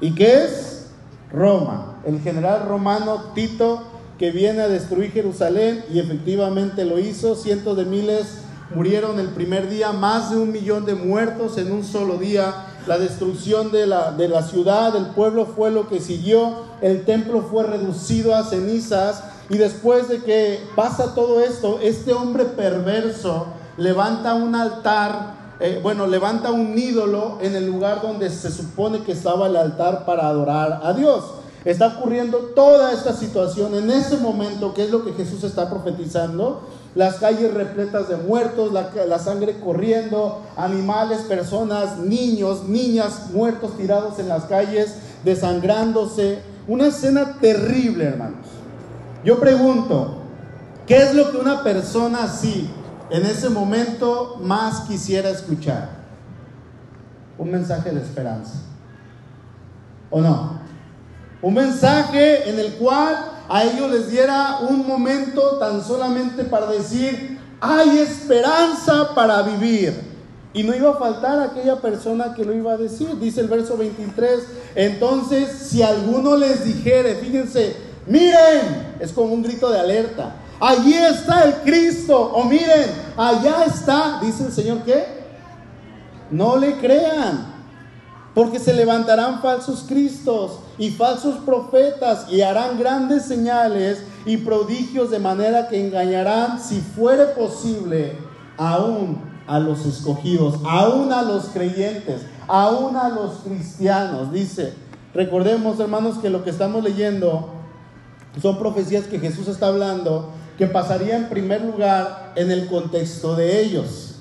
¿Y 0.00 0.14
qué 0.14 0.44
es? 0.44 0.86
Roma, 1.32 2.00
el 2.04 2.20
general 2.20 2.66
romano 2.66 3.32
Tito 3.34 3.82
que 4.18 4.30
viene 4.30 4.60
a 4.60 4.68
destruir 4.68 5.12
Jerusalén 5.12 5.84
y 5.92 5.98
efectivamente 5.98 6.84
lo 6.84 6.98
hizo, 6.98 7.36
cientos 7.36 7.76
de 7.76 7.84
miles 7.84 8.40
murieron 8.74 9.18
el 9.18 9.28
primer 9.28 9.68
día, 9.68 9.92
más 9.92 10.30
de 10.30 10.36
un 10.36 10.52
millón 10.52 10.84
de 10.84 10.94
muertos 10.94 11.58
en 11.58 11.72
un 11.72 11.84
solo 11.84 12.18
día. 12.18 12.66
La 12.86 12.98
destrucción 12.98 13.72
de 13.72 13.86
la, 13.86 14.12
de 14.12 14.28
la 14.28 14.42
ciudad, 14.42 14.92
del 14.92 15.06
pueblo 15.06 15.46
fue 15.46 15.70
lo 15.70 15.88
que 15.88 16.00
siguió, 16.00 16.64
el 16.80 17.04
templo 17.04 17.42
fue 17.42 17.64
reducido 17.64 18.34
a 18.34 18.44
cenizas 18.44 19.22
y 19.50 19.58
después 19.58 20.08
de 20.08 20.22
que 20.22 20.60
pasa 20.76 21.12
todo 21.12 21.40
esto, 21.40 21.80
este 21.82 22.12
hombre 22.12 22.44
perverso 22.44 23.48
levanta 23.76 24.34
un 24.34 24.54
altar, 24.54 25.34
eh, 25.58 25.80
bueno, 25.82 26.06
levanta 26.06 26.52
un 26.52 26.78
ídolo 26.78 27.38
en 27.42 27.56
el 27.56 27.66
lugar 27.66 28.00
donde 28.00 28.30
se 28.30 28.52
supone 28.52 29.02
que 29.02 29.10
estaba 29.10 29.48
el 29.48 29.56
altar 29.56 30.04
para 30.06 30.28
adorar 30.28 30.80
a 30.84 30.92
Dios. 30.92 31.24
Está 31.64 31.88
ocurriendo 31.88 32.38
toda 32.54 32.92
esta 32.92 33.12
situación 33.12 33.74
en 33.74 33.90
ese 33.90 34.18
momento, 34.18 34.72
que 34.72 34.84
es 34.84 34.90
lo 34.90 35.04
que 35.04 35.14
Jesús 35.14 35.42
está 35.42 35.68
profetizando. 35.68 36.62
Las 36.94 37.16
calles 37.16 37.52
repletas 37.52 38.08
de 38.08 38.16
muertos, 38.16 38.72
la, 38.72 38.90
la 39.06 39.18
sangre 39.18 39.58
corriendo, 39.58 40.42
animales, 40.56 41.22
personas, 41.22 41.98
niños, 41.98 42.68
niñas 42.68 43.30
muertos 43.32 43.76
tirados 43.76 44.20
en 44.20 44.28
las 44.28 44.44
calles, 44.44 44.94
desangrándose. 45.24 46.38
Una 46.68 46.86
escena 46.86 47.36
terrible, 47.40 48.04
hermanos. 48.04 48.59
Yo 49.24 49.38
pregunto, 49.38 50.16
¿qué 50.86 50.96
es 50.96 51.14
lo 51.14 51.30
que 51.30 51.36
una 51.36 51.62
persona 51.62 52.24
así 52.24 52.70
en 53.10 53.26
ese 53.26 53.50
momento 53.50 54.38
más 54.42 54.82
quisiera 54.82 55.28
escuchar? 55.28 55.90
Un 57.36 57.50
mensaje 57.50 57.90
de 57.90 58.00
esperanza. 58.00 58.54
¿O 60.10 60.20
no? 60.20 60.60
Un 61.42 61.54
mensaje 61.54 62.48
en 62.48 62.58
el 62.58 62.74
cual 62.74 63.32
a 63.48 63.64
ellos 63.64 63.90
les 63.90 64.10
diera 64.10 64.60
un 64.68 64.86
momento 64.86 65.58
tan 65.58 65.82
solamente 65.82 66.44
para 66.44 66.66
decir, 66.66 67.38
hay 67.60 67.98
esperanza 67.98 69.14
para 69.14 69.42
vivir. 69.42 70.08
Y 70.52 70.62
no 70.62 70.74
iba 70.74 70.90
a 70.90 70.96
faltar 70.96 71.40
aquella 71.40 71.80
persona 71.80 72.34
que 72.34 72.44
lo 72.44 72.52
iba 72.52 72.72
a 72.72 72.76
decir. 72.76 73.18
Dice 73.18 73.40
el 73.40 73.48
verso 73.48 73.76
23, 73.76 74.40
entonces 74.74 75.50
si 75.50 75.82
alguno 75.82 76.36
les 76.36 76.64
dijere, 76.64 77.14
fíjense, 77.16 77.89
miren, 78.06 78.96
es 79.00 79.12
como 79.12 79.34
un 79.34 79.42
grito 79.42 79.70
de 79.70 79.78
alerta. 79.78 80.36
Allí 80.60 80.94
está 80.94 81.44
el 81.44 81.54
Cristo. 81.62 82.32
O 82.34 82.44
miren, 82.44 82.90
allá 83.16 83.64
está, 83.64 84.20
dice 84.22 84.44
el 84.44 84.52
Señor 84.52 84.82
que 84.82 85.04
no 86.30 86.56
le 86.56 86.76
crean. 86.76 87.50
Porque 88.34 88.60
se 88.60 88.72
levantarán 88.72 89.42
falsos 89.42 89.84
cristos 89.88 90.60
y 90.78 90.90
falsos 90.90 91.38
profetas 91.44 92.26
y 92.30 92.42
harán 92.42 92.78
grandes 92.78 93.24
señales 93.24 94.04
y 94.24 94.36
prodigios 94.36 95.10
de 95.10 95.18
manera 95.18 95.68
que 95.68 95.84
engañarán, 95.84 96.60
si 96.60 96.80
fuere 96.80 97.24
posible, 97.26 98.16
aún 98.56 99.20
a 99.48 99.58
los 99.58 99.84
escogidos, 99.84 100.60
aún 100.64 101.12
a 101.12 101.22
los 101.22 101.46
creyentes, 101.46 102.22
aún 102.46 102.96
a 102.96 103.08
los 103.08 103.38
cristianos. 103.38 104.32
Dice, 104.32 104.74
recordemos 105.12 105.80
hermanos 105.80 106.18
que 106.18 106.30
lo 106.30 106.44
que 106.44 106.50
estamos 106.50 106.84
leyendo 106.84 107.59
son 108.40 108.58
profecías 108.58 109.06
que 109.06 109.18
Jesús 109.18 109.48
está 109.48 109.68
hablando 109.68 110.30
que 110.56 110.66
pasaría 110.66 111.16
en 111.16 111.28
primer 111.28 111.62
lugar 111.62 112.32
en 112.36 112.50
el 112.50 112.66
contexto 112.66 113.34
de 113.34 113.62
ellos. 113.62 114.16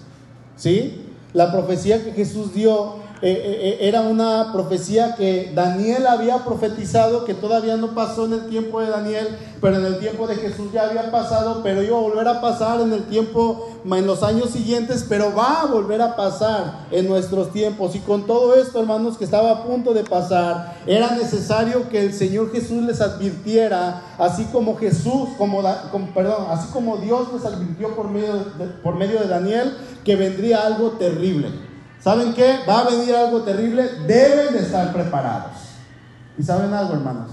¿Sí? 0.56 1.06
La 1.34 1.52
profecía 1.52 2.04
que 2.04 2.14
Jesús 2.14 2.54
dio 2.54 2.99
eh, 3.22 3.32
eh, 3.32 3.60
eh, 3.62 3.78
era 3.82 4.02
una 4.02 4.54
profecía 4.54 5.16
que 5.16 5.52
Daniel 5.54 6.08
había 6.08 6.46
profetizado, 6.46 7.26
que 7.26 7.34
todavía 7.34 7.76
no 7.76 7.94
pasó 7.94 8.26
en 8.26 8.34
el 8.34 8.48
tiempo 8.48 8.80
de 8.80 8.88
Daniel, 8.88 9.38
pero 9.60 9.76
en 9.76 9.86
el 9.86 10.00
tiempo 10.00 10.26
de 10.26 10.36
Jesús 10.36 10.72
ya 10.72 10.84
había 10.84 11.12
pasado, 11.12 11.60
pero 11.62 11.84
iba 11.84 11.98
a 11.98 12.00
volver 12.00 12.30
a 12.30 12.40
pasar 12.40 12.80
en 12.80 12.94
el 12.94 13.04
tiempo, 13.04 13.78
en 13.84 14.08
los 14.08 14.24
años 14.24 14.52
siguientes, 14.52 15.06
pero 15.10 15.36
va 15.36 15.62
a 15.62 15.66
volver 15.66 16.02
a 16.02 16.16
pasar 16.16 16.88
en 16.92 17.10
nuestros 17.10 17.52
tiempos. 17.52 17.94
Y 17.96 18.00
con 18.00 18.26
todo 18.26 18.56
esto, 18.56 18.80
hermanos, 18.80 19.18
que 19.18 19.26
estaba 19.26 19.52
a 19.52 19.64
punto 19.66 19.94
de 19.94 20.06
pasar, 20.06 20.78
era 20.88 21.12
necesario 21.12 21.90
que 21.90 22.00
el 22.00 22.14
Señor 22.14 22.54
Jesús 22.54 22.84
les 22.84 23.02
advirtiera, 23.02 24.02
así 24.18 24.46
como 24.46 24.78
Jesús, 24.78 25.28
como, 25.38 25.62
perdón, 26.14 26.46
así 26.52 26.72
como 26.72 26.96
Dios 26.98 27.28
les 27.34 27.44
advirtió 27.44 27.94
por 27.96 28.08
medio 28.08 28.30
por 28.82 28.96
medio 28.96 29.20
de 29.20 29.28
Daniel, 29.28 29.76
que 30.06 30.16
vendría 30.16 30.66
algo 30.66 30.92
terrible. 30.92 31.69
¿Saben 32.00 32.34
qué? 32.34 32.60
Va 32.68 32.80
a 32.80 32.90
venir 32.90 33.14
algo 33.14 33.42
terrible, 33.42 33.84
deben 34.08 34.54
de 34.54 34.60
estar 34.60 34.94
preparados. 34.94 35.52
Y 36.38 36.44
saben 36.44 36.74
algo, 36.74 36.94
hermanos, 36.94 37.32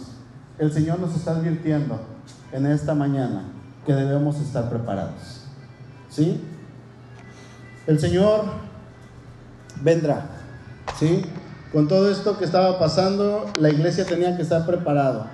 el 0.58 0.72
Señor 0.72 0.98
nos 0.98 1.14
está 1.14 1.32
advirtiendo 1.32 2.00
en 2.52 2.66
esta 2.66 2.94
mañana 2.94 3.44
que 3.84 3.94
debemos 3.94 4.40
estar 4.40 4.68
preparados. 4.68 5.42
¿Sí? 6.10 6.40
El 7.86 8.00
Señor 8.00 8.46
vendrá. 9.82 10.30
¿Sí? 10.98 11.24
Con 11.72 11.86
todo 11.86 12.10
esto 12.10 12.36
que 12.36 12.44
estaba 12.44 12.78
pasando, 12.78 13.44
la 13.60 13.68
iglesia 13.68 14.04
tenía 14.04 14.36
que 14.36 14.42
estar 14.42 14.66
preparada. 14.66 15.30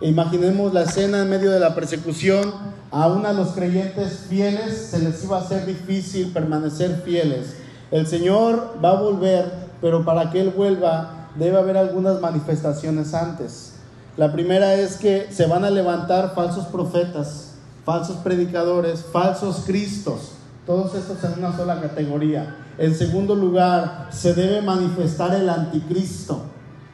Imaginemos 0.00 0.74
la 0.74 0.82
escena 0.82 1.22
en 1.22 1.30
medio 1.30 1.52
de 1.52 1.60
la 1.60 1.76
persecución, 1.76 2.52
aún 2.90 3.24
a 3.24 3.32
los 3.32 3.50
creyentes 3.50 4.26
fieles 4.28 4.88
se 4.90 4.98
les 4.98 5.22
iba 5.22 5.38
a 5.38 5.42
hacer 5.42 5.64
difícil 5.64 6.32
permanecer 6.32 7.02
fieles 7.04 7.63
el 7.94 8.08
Señor 8.08 8.74
va 8.84 8.90
a 8.90 9.00
volver, 9.00 9.52
pero 9.80 10.04
para 10.04 10.28
que 10.32 10.40
Él 10.40 10.50
vuelva 10.50 11.28
debe 11.36 11.58
haber 11.58 11.76
algunas 11.76 12.20
manifestaciones 12.20 13.14
antes. 13.14 13.74
La 14.16 14.32
primera 14.32 14.74
es 14.74 14.96
que 14.96 15.28
se 15.30 15.46
van 15.46 15.64
a 15.64 15.70
levantar 15.70 16.34
falsos 16.34 16.66
profetas, 16.66 17.52
falsos 17.84 18.16
predicadores, 18.16 19.04
falsos 19.12 19.62
cristos, 19.64 20.32
todos 20.66 20.96
estos 20.96 21.22
en 21.22 21.38
una 21.38 21.56
sola 21.56 21.80
categoría. 21.80 22.56
En 22.78 22.96
segundo 22.96 23.36
lugar, 23.36 24.08
se 24.10 24.34
debe 24.34 24.60
manifestar 24.60 25.32
el 25.32 25.48
anticristo 25.48 26.42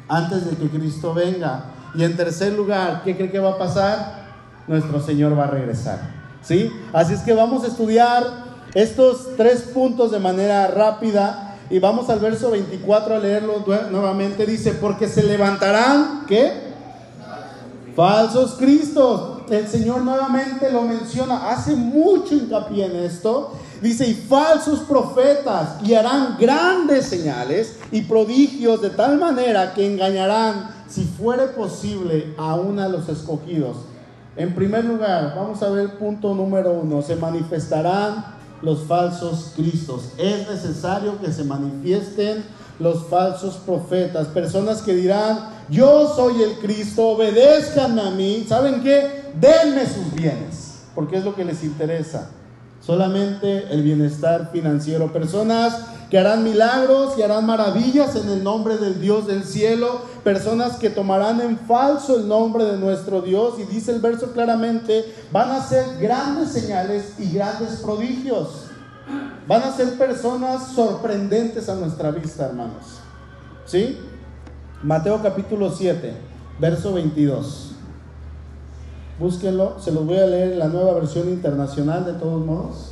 antes 0.07 0.50
de 0.50 0.54
que 0.54 0.69
Cristo 0.69 1.14
venga. 1.14 1.64
Y 1.95 2.04
en 2.04 2.14
tercer 2.14 2.52
lugar, 2.52 3.00
¿qué 3.04 3.16
cree 3.16 3.30
que 3.30 3.38
va 3.38 3.52
a 3.52 3.59
pasar? 3.59 4.21
Nuestro 4.69 5.00
Señor 5.00 5.38
va 5.38 5.45
a 5.45 5.50
regresar. 5.50 5.99
¿Sí? 6.42 6.71
Así 6.92 7.14
es 7.14 7.21
que 7.21 7.33
vamos 7.33 7.64
a 7.64 7.69
estudiar 7.69 8.50
estos 8.74 9.36
tres 9.36 9.62
puntos 9.62 10.10
de 10.10 10.18
manera 10.18 10.66
rápida 10.68 11.56
y 11.70 11.78
vamos 11.78 12.08
al 12.10 12.18
verso 12.18 12.50
24 12.50 13.14
a 13.14 13.18
leerlo 13.18 13.64
nuevamente. 13.90 14.44
Dice, 14.44 14.72
porque 14.72 15.08
se 15.08 15.22
levantarán, 15.22 16.24
¿qué? 16.26 16.70
Falsos 17.94 18.54
cristos. 18.54 19.42
El 19.50 19.66
Señor 19.66 20.02
nuevamente 20.02 20.70
lo 20.70 20.82
menciona, 20.82 21.50
hace 21.50 21.74
mucho 21.74 22.34
hincapié 22.34 22.86
en 22.86 22.96
esto. 22.96 23.52
Dice, 23.80 24.06
y 24.06 24.14
falsos 24.14 24.80
profetas, 24.80 25.76
y 25.82 25.94
harán 25.94 26.36
grandes 26.38 27.06
señales 27.06 27.76
y 27.90 28.02
prodigios 28.02 28.82
de 28.82 28.90
tal 28.90 29.18
manera 29.18 29.72
que 29.74 29.86
engañarán, 29.86 30.70
si 30.88 31.04
fuere 31.04 31.46
posible, 31.46 32.34
aún 32.36 32.78
a 32.78 32.88
los 32.88 33.08
escogidos. 33.08 33.76
En 34.36 34.54
primer 34.54 34.84
lugar, 34.84 35.34
vamos 35.34 35.62
a 35.62 35.70
ver 35.70 35.98
punto 35.98 36.34
número 36.34 36.72
uno, 36.72 37.02
se 37.02 37.16
manifestarán 37.16 38.39
los 38.62 38.85
falsos 38.85 39.52
cristos. 39.57 40.11
Es 40.19 40.49
necesario 40.49 41.21
que 41.21 41.33
se 41.33 41.45
manifiesten 41.45 42.45
los 42.79 43.07
falsos 43.09 43.57
profetas, 43.57 44.29
personas 44.29 44.81
que 44.83 44.95
dirán, 44.95 45.50
yo 45.69 46.12
soy 46.14 46.43
el 46.43 46.55
Cristo, 46.59 47.09
obedezcan 47.09 47.99
a 47.99 48.11
mí, 48.11 48.45
¿saben 48.49 48.83
qué? 48.83 49.33
Denme 49.38 49.87
sus 49.87 50.12
bienes, 50.14 50.85
porque 50.95 51.19
es 51.19 51.25
lo 51.25 51.35
que 51.35 51.45
les 51.45 51.62
interesa. 51.62 52.31
Solamente 52.81 53.67
el 53.71 53.83
bienestar 53.83 54.50
financiero. 54.50 55.12
Personas 55.12 55.79
que 56.11 56.19
harán 56.19 56.43
milagros 56.43 57.17
y 57.17 57.23
harán 57.23 57.47
maravillas 57.47 58.17
en 58.17 58.29
el 58.29 58.43
nombre 58.43 58.79
del 58.79 59.00
Dios 59.00 59.29
del 59.29 59.45
cielo. 59.45 60.02
Personas 60.25 60.76
que 60.76 60.90
tomarán 60.90 61.40
en 61.40 61.57
falso 61.57 62.17
el 62.17 62.26
nombre 62.26 62.64
de 62.64 62.79
nuestro 62.79 63.23
Dios. 63.23 63.55
Y 63.61 63.62
dice 63.62 63.93
el 63.93 64.00
verso 64.00 64.33
claramente, 64.33 65.05
van 65.31 65.50
a 65.52 65.62
ser 65.62 65.99
grandes 66.00 66.50
señales 66.50 67.14
y 67.19 67.33
grandes 67.33 67.76
prodigios. 67.76 68.64
Van 69.47 69.62
a 69.62 69.73
ser 69.73 69.97
personas 69.97 70.73
sorprendentes 70.73 71.69
a 71.69 71.76
nuestra 71.76 72.11
vista, 72.11 72.47
hermanos. 72.47 72.99
¿Sí? 73.64 73.97
Mateo 74.83 75.23
capítulo 75.23 75.71
7, 75.71 76.12
verso 76.59 76.93
22. 76.93 77.71
Búsquenlo, 79.21 79.79
se 79.79 79.93
los 79.93 80.05
voy 80.07 80.19
a 80.19 80.26
leer 80.26 80.52
en 80.52 80.59
la 80.59 80.69
nueva 80.69 80.95
versión 80.95 81.29
internacional 81.29 82.05
de 82.05 82.14
todos 82.14 82.45
modos. 82.45 82.89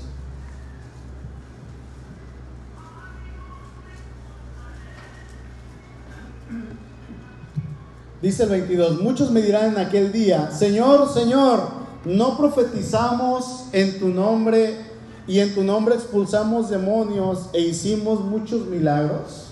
Dice 8.20 8.42
el 8.42 8.48
22, 8.48 9.00
muchos 9.00 9.30
me 9.30 9.42
dirán 9.42 9.72
en 9.72 9.78
aquel 9.78 10.10
día, 10.10 10.50
Señor, 10.50 11.08
Señor, 11.12 11.68
¿no 12.04 12.36
profetizamos 12.36 13.66
en 13.72 14.00
tu 14.00 14.08
nombre 14.08 14.74
y 15.28 15.38
en 15.38 15.54
tu 15.54 15.62
nombre 15.62 15.94
expulsamos 15.94 16.68
demonios 16.68 17.48
e 17.52 17.60
hicimos 17.60 18.20
muchos 18.20 18.66
milagros? 18.66 19.44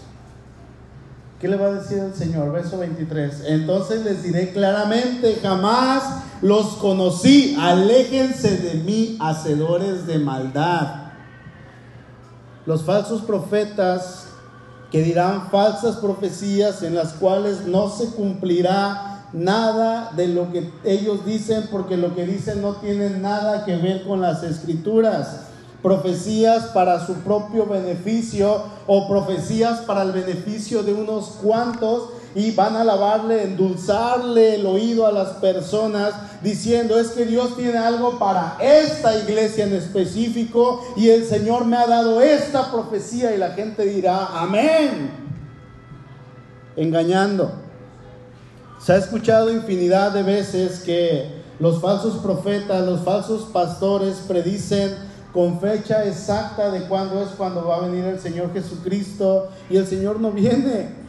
¿Qué 1.40 1.46
le 1.46 1.56
va 1.56 1.66
a 1.66 1.72
decir 1.74 1.98
el 1.98 2.14
Señor? 2.14 2.50
Verso 2.50 2.78
23. 2.78 3.42
Entonces 3.46 4.04
les 4.04 4.24
diré 4.24 4.52
claramente, 4.52 5.38
jamás 5.40 6.24
los 6.42 6.76
conocí, 6.76 7.56
aléjense 7.60 8.56
de 8.56 8.74
mí, 8.82 9.16
hacedores 9.20 10.06
de 10.08 10.18
maldad. 10.18 11.12
Los 12.64 12.82
falsos 12.82 13.22
profetas 13.22 14.25
que 14.90 15.02
dirán 15.02 15.50
falsas 15.50 15.96
profecías 15.96 16.82
en 16.82 16.94
las 16.94 17.14
cuales 17.14 17.66
no 17.66 17.88
se 17.90 18.10
cumplirá 18.10 19.16
nada 19.32 20.12
de 20.16 20.28
lo 20.28 20.52
que 20.52 20.70
ellos 20.84 21.24
dicen, 21.24 21.68
porque 21.70 21.96
lo 21.96 22.14
que 22.14 22.26
dicen 22.26 22.62
no 22.62 22.76
tiene 22.76 23.10
nada 23.10 23.64
que 23.64 23.76
ver 23.76 24.06
con 24.06 24.20
las 24.20 24.42
escrituras. 24.42 25.40
Profecías 25.82 26.66
para 26.66 27.04
su 27.04 27.14
propio 27.16 27.66
beneficio 27.66 28.62
o 28.86 29.08
profecías 29.08 29.80
para 29.80 30.02
el 30.02 30.12
beneficio 30.12 30.82
de 30.82 30.94
unos 30.94 31.38
cuantos 31.42 32.10
y 32.36 32.50
van 32.50 32.76
a 32.76 32.82
alabarle, 32.82 33.44
endulzarle 33.44 34.56
el 34.56 34.66
oído 34.66 35.06
a 35.06 35.10
las 35.10 35.30
personas 35.38 36.12
diciendo 36.42 37.00
es 37.00 37.08
que 37.08 37.24
Dios 37.24 37.56
tiene 37.56 37.78
algo 37.78 38.18
para 38.18 38.58
esta 38.60 39.18
iglesia 39.18 39.64
en 39.64 39.72
específico 39.72 40.84
y 40.98 41.08
el 41.08 41.24
Señor 41.24 41.64
me 41.64 41.78
ha 41.78 41.86
dado 41.86 42.20
esta 42.20 42.70
profecía 42.70 43.34
y 43.34 43.38
la 43.38 43.52
gente 43.52 43.86
dirá 43.86 44.26
amén. 44.38 45.10
Engañando. 46.76 47.52
Se 48.84 48.92
ha 48.92 48.96
escuchado 48.96 49.50
infinidad 49.50 50.12
de 50.12 50.22
veces 50.22 50.80
que 50.80 51.42
los 51.58 51.80
falsos 51.80 52.18
profetas, 52.18 52.84
los 52.84 53.00
falsos 53.00 53.44
pastores 53.50 54.16
predicen 54.28 54.94
con 55.32 55.58
fecha 55.58 56.04
exacta 56.04 56.70
de 56.70 56.82
cuándo 56.82 57.22
es 57.22 57.30
cuando 57.30 57.66
va 57.66 57.76
a 57.76 57.88
venir 57.88 58.04
el 58.04 58.20
Señor 58.20 58.52
Jesucristo 58.52 59.48
y 59.70 59.78
el 59.78 59.86
Señor 59.86 60.20
no 60.20 60.32
viene. 60.32 61.05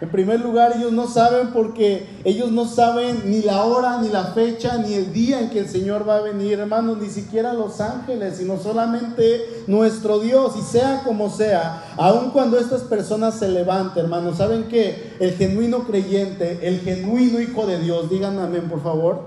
En 0.00 0.10
primer 0.10 0.38
lugar, 0.40 0.74
ellos 0.76 0.92
no 0.92 1.08
saben 1.08 1.48
porque 1.48 2.06
ellos 2.22 2.52
no 2.52 2.66
saben 2.66 3.22
ni 3.24 3.42
la 3.42 3.64
hora, 3.64 4.00
ni 4.00 4.08
la 4.08 4.26
fecha, 4.26 4.78
ni 4.78 4.94
el 4.94 5.12
día 5.12 5.40
en 5.40 5.50
que 5.50 5.58
el 5.58 5.68
Señor 5.68 6.08
va 6.08 6.18
a 6.18 6.20
venir, 6.20 6.60
hermanos, 6.60 6.98
ni 6.98 7.08
siquiera 7.08 7.52
los 7.52 7.80
ángeles, 7.80 8.36
sino 8.36 8.58
solamente 8.58 9.64
nuestro 9.66 10.20
Dios. 10.20 10.54
Y 10.56 10.62
sea 10.62 11.02
como 11.04 11.30
sea, 11.30 11.82
aun 11.96 12.30
cuando 12.30 12.60
estas 12.60 12.82
personas 12.82 13.40
se 13.40 13.48
levanten, 13.48 14.04
hermanos, 14.04 14.36
¿saben 14.36 14.68
que 14.68 15.16
el 15.18 15.32
genuino 15.32 15.80
creyente, 15.80 16.60
el 16.62 16.78
genuino 16.80 17.40
hijo 17.40 17.66
de 17.66 17.80
Dios, 17.80 18.08
digan 18.08 18.38
amén, 18.38 18.68
por 18.68 18.82
favor? 18.84 19.22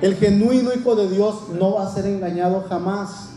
El 0.00 0.14
genuino 0.16 0.70
hijo 0.72 0.96
de 0.96 1.10
Dios 1.10 1.50
no 1.58 1.74
va 1.74 1.86
a 1.86 1.94
ser 1.94 2.06
engañado 2.06 2.64
jamás. 2.70 3.32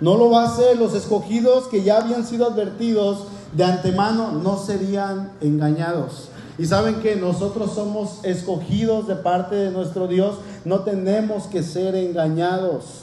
No 0.00 0.16
lo 0.16 0.30
va 0.30 0.42
a 0.42 0.46
hacer. 0.46 0.78
Los 0.78 0.94
escogidos 0.94 1.66
que 1.66 1.82
ya 1.82 1.98
habían 1.98 2.24
sido 2.24 2.46
advertidos 2.46 3.26
de 3.54 3.64
antemano 3.64 4.32
no 4.32 4.58
serían 4.58 5.32
engañados. 5.40 6.28
Y 6.58 6.66
saben 6.66 6.96
que 6.96 7.16
nosotros 7.16 7.72
somos 7.74 8.20
escogidos 8.22 9.08
de 9.08 9.16
parte 9.16 9.56
de 9.56 9.70
nuestro 9.70 10.06
Dios. 10.06 10.36
No 10.64 10.80
tenemos 10.80 11.44
que 11.44 11.62
ser 11.62 11.94
engañados. 11.96 13.02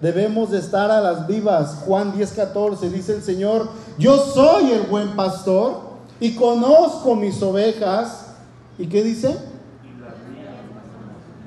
Debemos 0.00 0.50
de 0.50 0.58
estar 0.58 0.90
a 0.90 1.00
las 1.00 1.26
vivas. 1.26 1.82
Juan 1.86 2.14
10:14 2.14 2.90
dice 2.90 3.14
el 3.14 3.22
Señor, 3.22 3.68
yo 3.98 4.16
soy 4.16 4.72
el 4.72 4.82
buen 4.82 5.10
pastor 5.16 5.80
y 6.20 6.34
conozco 6.34 7.14
mis 7.16 7.42
ovejas. 7.42 8.26
¿Y 8.78 8.86
qué 8.86 9.02
dice? 9.02 9.36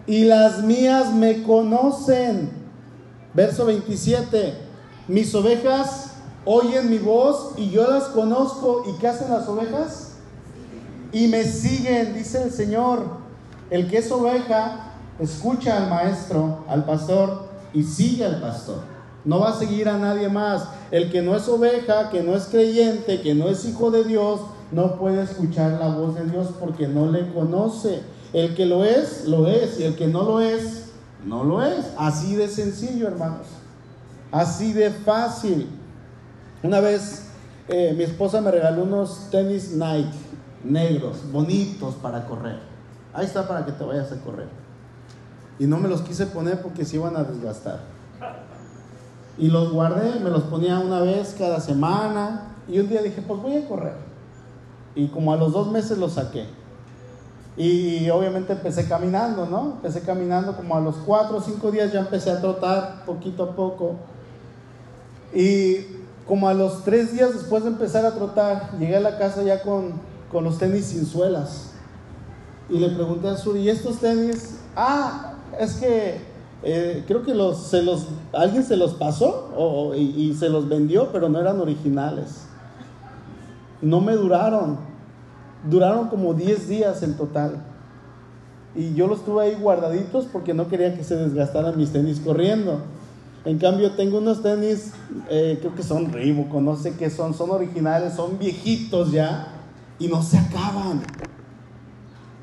Y 0.06 0.26
las 0.26 0.64
mías 0.64 1.14
me 1.14 1.44
conocen 1.44 2.58
Verso 3.38 3.68
27, 3.68 4.56
mis 5.08 5.36
ovejas 5.36 6.07
oyen 6.48 6.90
mi 6.90 6.98
voz 6.98 7.52
y 7.58 7.70
yo 7.70 7.88
las 7.92 8.06
conozco. 8.06 8.84
¿Y 8.88 8.94
qué 8.94 9.10
hacen 9.10 9.30
las 9.30 9.48
ovejas? 9.48 10.14
Y 11.12 11.28
me 11.28 11.44
siguen, 11.44 12.14
dice 12.14 12.42
el 12.42 12.52
Señor. 12.52 13.04
El 13.70 13.90
que 13.90 13.98
es 13.98 14.12
oveja 14.12 14.94
escucha 15.20 15.78
al 15.78 15.90
maestro, 15.90 16.64
al 16.70 16.86
pastor, 16.86 17.48
y 17.74 17.84
sigue 17.84 18.26
al 18.26 18.40
pastor. 18.40 18.80
No 19.26 19.42
va 19.42 19.50
a 19.50 19.60
seguir 19.60 19.90
a 19.90 19.98
nadie 19.98 20.30
más. 20.30 20.64
El 20.90 21.12
que 21.12 21.22
no 21.22 21.36
es 21.36 21.48
oveja, 21.50 22.10
que 22.10 22.24
no 22.24 22.34
es 22.34 22.46
creyente, 22.46 23.22
que 23.22 23.36
no 23.36 23.50
es 23.50 23.66
hijo 23.66 23.92
de 23.92 24.06
Dios, 24.06 24.40
no 24.72 24.96
puede 24.96 25.24
escuchar 25.24 25.72
la 25.74 25.90
voz 25.90 26.16
de 26.16 26.26
Dios 26.26 26.48
porque 26.60 26.88
no 26.88 27.12
le 27.12 27.34
conoce. 27.34 28.02
El 28.32 28.56
que 28.56 28.66
lo 28.66 28.86
es, 28.86 29.26
lo 29.26 29.48
es, 29.48 29.80
y 29.80 29.84
el 29.84 29.96
que 29.96 30.08
no 30.08 30.24
lo 30.24 30.40
es, 30.40 30.92
no 31.26 31.44
lo 31.44 31.62
es. 31.62 31.86
Así 31.98 32.36
de 32.36 32.48
sencillo, 32.48 33.08
hermanos. 33.08 33.48
Así 34.32 34.72
de 34.72 34.92
fácil. 34.92 35.68
Una 36.64 36.80
vez 36.80 37.28
eh, 37.68 37.94
mi 37.96 38.04
esposa 38.04 38.42
me 38.42 38.52
regaló 38.52 38.84
unos 38.84 39.30
tenis 39.30 39.74
Nike 39.74 40.28
negros, 40.64 41.32
bonitos 41.32 41.96
para 41.96 42.26
correr. 42.26 42.60
Ahí 43.14 43.26
está 43.26 43.48
para 43.48 43.66
que 43.66 43.72
te 43.72 43.84
vayas 43.84 44.12
a 44.12 44.20
correr. 44.22 44.48
Y 45.60 45.66
no 45.66 45.78
me 45.78 45.88
los 45.88 46.02
quise 46.02 46.28
poner 46.28 46.62
porque 46.62 46.86
se 46.86 46.98
iban 46.98 47.16
a 47.16 47.24
desgastar. 47.24 47.80
Y 49.38 49.50
los 49.50 49.72
guardé, 49.72 50.20
me 50.20 50.30
los 50.30 50.44
ponía 50.44 50.80
una 50.80 51.02
vez 51.02 51.36
cada 51.38 51.60
semana. 51.60 52.56
Y 52.68 52.80
un 52.80 52.90
día 52.90 53.02
dije, 53.02 53.22
pues 53.22 53.42
voy 53.42 53.56
a 53.56 53.68
correr. 53.68 53.96
Y 54.96 55.08
como 55.08 55.34
a 55.34 55.38
los 55.38 55.54
dos 55.54 55.72
meses 55.72 55.98
los 55.98 56.14
saqué. 56.14 56.46
Y 57.56 58.10
obviamente 58.10 58.54
empecé 58.54 58.88
caminando, 58.88 59.46
¿no? 59.48 59.74
Empecé 59.74 60.02
caminando 60.02 60.56
como 60.56 60.76
a 60.76 60.80
los 60.80 60.96
cuatro 60.98 61.38
o 61.38 61.42
cinco 61.42 61.72
días 61.72 61.92
ya 61.92 62.02
empecé 62.02 62.30
a 62.30 62.40
trotar 62.40 63.04
poquito 63.06 63.44
a 63.44 63.56
poco. 63.56 63.96
Y 65.34 65.97
como 66.28 66.50
a 66.50 66.54
los 66.54 66.84
tres 66.84 67.14
días 67.14 67.34
después 67.34 67.64
de 67.64 67.70
empezar 67.70 68.06
a 68.06 68.14
trotar, 68.14 68.78
llegué 68.80 68.98
a 68.98 69.00
la 69.00 69.18
casa 69.18 69.44
ya 69.44 69.62
con, 69.62 69.94
con 70.32 70.44
los 70.44 70.58
tenis 70.58 70.86
sin 70.86 71.06
suelas. 71.06 71.72
Y 72.70 72.80
le 72.80 72.90
pregunté 72.90 73.30
a 73.30 73.38
Suri, 73.38 73.62
¿y 73.62 73.70
estos 73.70 73.98
tenis? 74.00 74.60
Ah, 74.76 75.36
es 75.60 75.76
que 75.76 76.22
eh, 76.64 77.04
creo 77.08 77.24
que 77.24 77.34
los, 77.34 77.68
se 77.68 77.82
los, 77.82 78.08
alguien 78.34 78.64
se 78.64 78.76
los 78.76 78.94
pasó 78.94 79.54
o, 79.56 79.96
y, 79.96 80.02
y 80.02 80.34
se 80.34 80.50
los 80.50 80.68
vendió, 80.68 81.12
pero 81.12 81.30
no 81.30 81.40
eran 81.40 81.62
originales. 81.62 82.42
No 83.82 84.02
me 84.02 84.14
duraron 84.14 84.88
duraron 85.70 86.08
como 86.08 86.34
10 86.34 86.68
días 86.68 87.04
en 87.04 87.16
total. 87.16 87.64
Y 88.76 88.94
yo 88.94 89.08
los 89.08 89.26
tuve 89.26 89.44
ahí 89.44 89.56
guardaditos 89.56 90.26
porque 90.26 90.54
no 90.54 90.68
quería 90.68 90.96
que 90.96 91.04
se 91.04 91.16
desgastaran 91.16 91.78
mis 91.78 91.92
tenis 91.92 92.20
corriendo. 92.20 92.82
En 93.48 93.60
cambio, 93.60 93.92
tengo 93.92 94.18
unos 94.18 94.44
tenis, 94.44 94.92
eh, 95.30 95.58
creo 95.62 95.74
que 95.74 95.82
son 95.82 96.12
Reebok, 96.12 96.54
no 96.56 96.76
sé 96.76 96.96
qué 96.98 97.10
son, 97.10 97.34
son 97.34 97.50
originales, 97.50 98.14
son 98.14 98.38
viejitos 98.38 99.14
ya 99.14 99.48
y 99.98 100.10
no 100.10 100.22
se 100.22 100.38
acaban. 100.38 101.02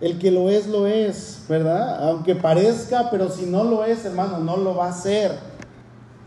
El 0.00 0.18
que 0.18 0.30
lo 0.30 0.48
es, 0.48 0.66
lo 0.66 0.86
es, 0.86 1.44
¿verdad? 1.46 2.08
Aunque 2.08 2.34
parezca, 2.34 3.10
pero 3.10 3.28
si 3.28 3.44
no 3.44 3.64
lo 3.64 3.84
es, 3.84 4.06
hermano, 4.06 4.38
no 4.38 4.56
lo 4.56 4.76
va 4.76 4.86
a 4.86 4.88
hacer. 4.88 5.32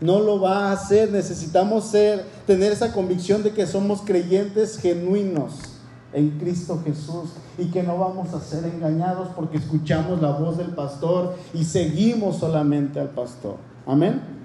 No 0.00 0.20
lo 0.20 0.40
va 0.40 0.68
a 0.68 0.72
hacer. 0.74 1.10
Necesitamos 1.10 1.86
ser, 1.86 2.24
tener 2.46 2.70
esa 2.70 2.92
convicción 2.92 3.42
de 3.42 3.50
que 3.50 3.66
somos 3.66 4.02
creyentes 4.02 4.78
genuinos 4.78 5.54
en 6.12 6.38
Cristo 6.38 6.80
Jesús 6.84 7.30
y 7.58 7.72
que 7.72 7.82
no 7.82 7.98
vamos 7.98 8.32
a 8.32 8.40
ser 8.40 8.64
engañados 8.64 9.26
porque 9.34 9.56
escuchamos 9.56 10.22
la 10.22 10.30
voz 10.30 10.56
del 10.56 10.68
pastor 10.68 11.34
y 11.52 11.64
seguimos 11.64 12.36
solamente 12.36 13.00
al 13.00 13.08
pastor. 13.08 13.56
Amén. 13.84 14.37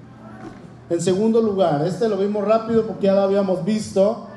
En 0.93 1.01
segundo 1.01 1.41
lugar, 1.41 1.83
este 1.87 2.07
lo 2.07 2.17
vimos 2.17 2.45
rápido 2.45 2.85
porque 2.85 3.07
ya 3.07 3.13
lo 3.13 3.21
habíamos 3.21 3.65
visto. 3.65 4.27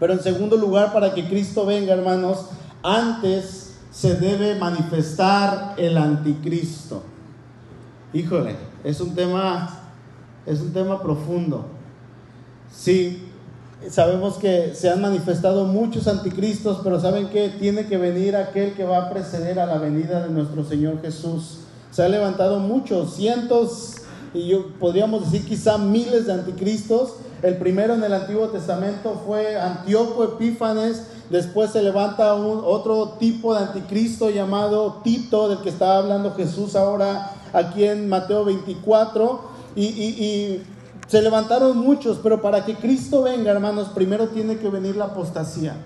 Pero 0.00 0.12
en 0.12 0.20
segundo 0.20 0.56
lugar, 0.56 0.92
para 0.92 1.14
que 1.14 1.28
Cristo 1.28 1.64
venga, 1.64 1.94
hermanos, 1.94 2.46
antes 2.82 3.76
se 3.92 4.16
debe 4.16 4.56
manifestar 4.56 5.74
el 5.76 5.96
anticristo. 5.96 7.04
Híjole, 8.12 8.56
es 8.82 9.00
un 9.00 9.14
tema 9.14 9.82
es 10.44 10.60
un 10.60 10.72
tema 10.72 11.00
profundo. 11.00 11.66
Sí, 12.72 13.28
sabemos 13.88 14.34
que 14.34 14.74
se 14.74 14.90
han 14.90 15.00
manifestado 15.00 15.64
muchos 15.64 16.08
anticristos, 16.08 16.80
pero 16.82 16.98
¿saben 16.98 17.28
que 17.28 17.50
Tiene 17.50 17.86
que 17.86 17.98
venir 17.98 18.34
aquel 18.34 18.74
que 18.74 18.82
va 18.82 18.98
a 18.98 19.10
preceder 19.10 19.60
a 19.60 19.66
la 19.66 19.78
venida 19.78 20.26
de 20.26 20.30
nuestro 20.30 20.64
Señor 20.64 21.00
Jesús. 21.00 21.60
Se 21.92 22.02
han 22.02 22.10
levantado 22.10 22.58
muchos, 22.58 23.14
cientos, 23.14 24.03
y 24.34 24.48
yo 24.48 24.66
podríamos 24.80 25.30
decir 25.30 25.46
quizá 25.46 25.78
miles 25.78 26.26
de 26.26 26.32
anticristos. 26.32 27.14
El 27.40 27.56
primero 27.56 27.94
en 27.94 28.02
el 28.02 28.12
Antiguo 28.12 28.48
Testamento 28.48 29.22
fue 29.24 29.56
Antíoco 29.56 30.24
Epífanes. 30.24 31.04
Después 31.30 31.70
se 31.70 31.82
levanta 31.82 32.34
un, 32.34 32.60
otro 32.64 33.10
tipo 33.20 33.54
de 33.54 33.60
anticristo 33.60 34.30
llamado 34.30 35.00
Tito, 35.04 35.48
del 35.48 35.58
que 35.58 35.68
estaba 35.68 35.98
hablando 35.98 36.34
Jesús 36.34 36.74
ahora 36.74 37.30
aquí 37.52 37.84
en 37.84 38.08
Mateo 38.08 38.44
24. 38.44 39.40
Y, 39.76 40.60
se 41.06 41.20
levantaron 41.20 41.76
muchos, 41.76 42.18
pero 42.22 42.40
para 42.40 42.64
que 42.64 42.76
Cristo 42.76 43.22
venga, 43.22 43.50
hermanos, 43.50 43.88
primero 43.94 44.28
tiene 44.28 44.56
que 44.56 44.70
venir 44.70 44.96
la 44.96 45.04
apostasía. 45.04 45.76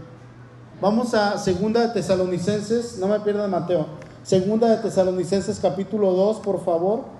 Vamos 0.80 1.12
a 1.12 1.36
Segunda 1.38 1.80
de 1.80 1.88
Tesalonicenses, 1.88 2.98
no 2.98 3.08
me 3.08 3.18
pierdan 3.18 3.50
Mateo. 3.50 3.86
Segunda 4.22 4.68
de 4.68 4.76
Tesalonicenses 4.76 5.58
capítulo 5.58 6.12
2, 6.12 6.38
por 6.38 6.64
favor. 6.64 7.17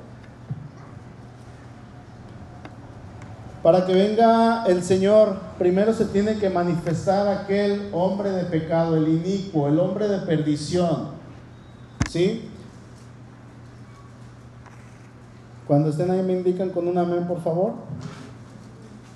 Para 3.63 3.87
que 3.87 3.93
venga 3.93 4.65
el 4.67 4.85
Señor, 4.85 5.37
primero 5.59 5.93
se 5.93 6.05
tiene 6.05 6.39
que 6.39 6.49
manifestar 6.49 7.27
aquel 7.27 7.89
hombre 7.93 8.31
de 8.31 8.45
pecado, 8.45 8.97
el 8.97 9.09
inicuo, 9.09 9.69
el 9.69 9.81
hombre 9.81 10.07
de 10.07 10.19
perdición. 10.19 11.09
¿Sí? 12.09 12.49
Cuando 15.67 15.91
estén 15.91 16.11
ahí 16.11 16.23
me 16.23 16.35
indican 16.35 16.71
con 16.71 16.87
un 16.87 16.97
amén, 16.97 17.27
por 17.27 17.43
favor. 17.43 17.73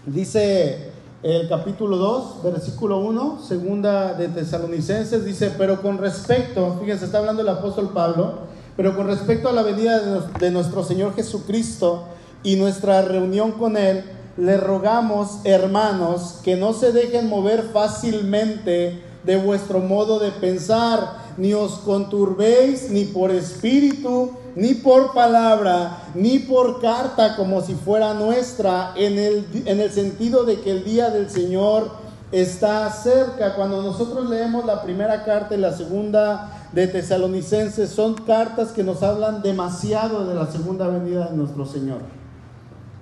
Dice 0.04 0.90
el 1.22 1.48
capítulo 1.48 1.96
2, 1.96 2.42
versículo 2.42 2.98
1, 2.98 3.38
segunda 3.40 4.14
de 4.14 4.26
Tesalonicenses, 4.26 5.24
dice, 5.24 5.52
pero 5.56 5.80
con 5.80 5.98
respecto, 5.98 6.78
fíjense, 6.80 7.04
está 7.04 7.18
hablando 7.18 7.42
el 7.42 7.48
apóstol 7.48 7.90
Pablo, 7.94 8.40
pero 8.76 8.96
con 8.96 9.06
respecto 9.06 9.48
a 9.48 9.52
la 9.52 9.62
venida 9.62 10.00
de 10.40 10.50
nuestro 10.50 10.82
Señor 10.82 11.14
Jesucristo 11.14 12.08
y 12.42 12.56
nuestra 12.56 13.02
reunión 13.02 13.52
con 13.52 13.76
Él, 13.76 14.04
le 14.36 14.56
rogamos, 14.56 15.40
hermanos, 15.44 16.40
que 16.42 16.56
no 16.56 16.72
se 16.72 16.92
dejen 16.92 17.28
mover 17.28 17.70
fácilmente 17.72 19.02
de 19.24 19.36
vuestro 19.36 19.78
modo 19.78 20.18
de 20.18 20.30
pensar, 20.32 21.22
ni 21.36 21.54
os 21.54 21.74
conturbéis 21.78 22.90
ni 22.90 23.04
por 23.04 23.30
espíritu, 23.30 24.32
ni 24.56 24.74
por 24.74 25.14
palabra, 25.14 26.04
ni 26.14 26.40
por 26.40 26.80
carta 26.80 27.36
como 27.36 27.62
si 27.62 27.74
fuera 27.74 28.14
nuestra, 28.14 28.92
en 28.96 29.18
el, 29.18 29.46
en 29.66 29.80
el 29.80 29.90
sentido 29.90 30.44
de 30.44 30.60
que 30.60 30.70
el 30.70 30.84
día 30.84 31.10
del 31.10 31.30
Señor 31.30 31.90
está 32.32 32.90
cerca. 32.90 33.54
Cuando 33.54 33.82
nosotros 33.82 34.28
leemos 34.28 34.64
la 34.64 34.82
primera 34.82 35.24
carta 35.24 35.54
y 35.54 35.58
la 35.58 35.76
segunda 35.76 36.68
de 36.72 36.86
Tesalonicenses, 36.88 37.90
son 37.90 38.14
cartas 38.14 38.72
que 38.72 38.82
nos 38.82 39.02
hablan 39.02 39.42
demasiado 39.42 40.26
de 40.26 40.34
la 40.34 40.50
segunda 40.50 40.88
venida 40.88 41.28
de 41.28 41.36
nuestro 41.36 41.64
Señor. 41.64 42.00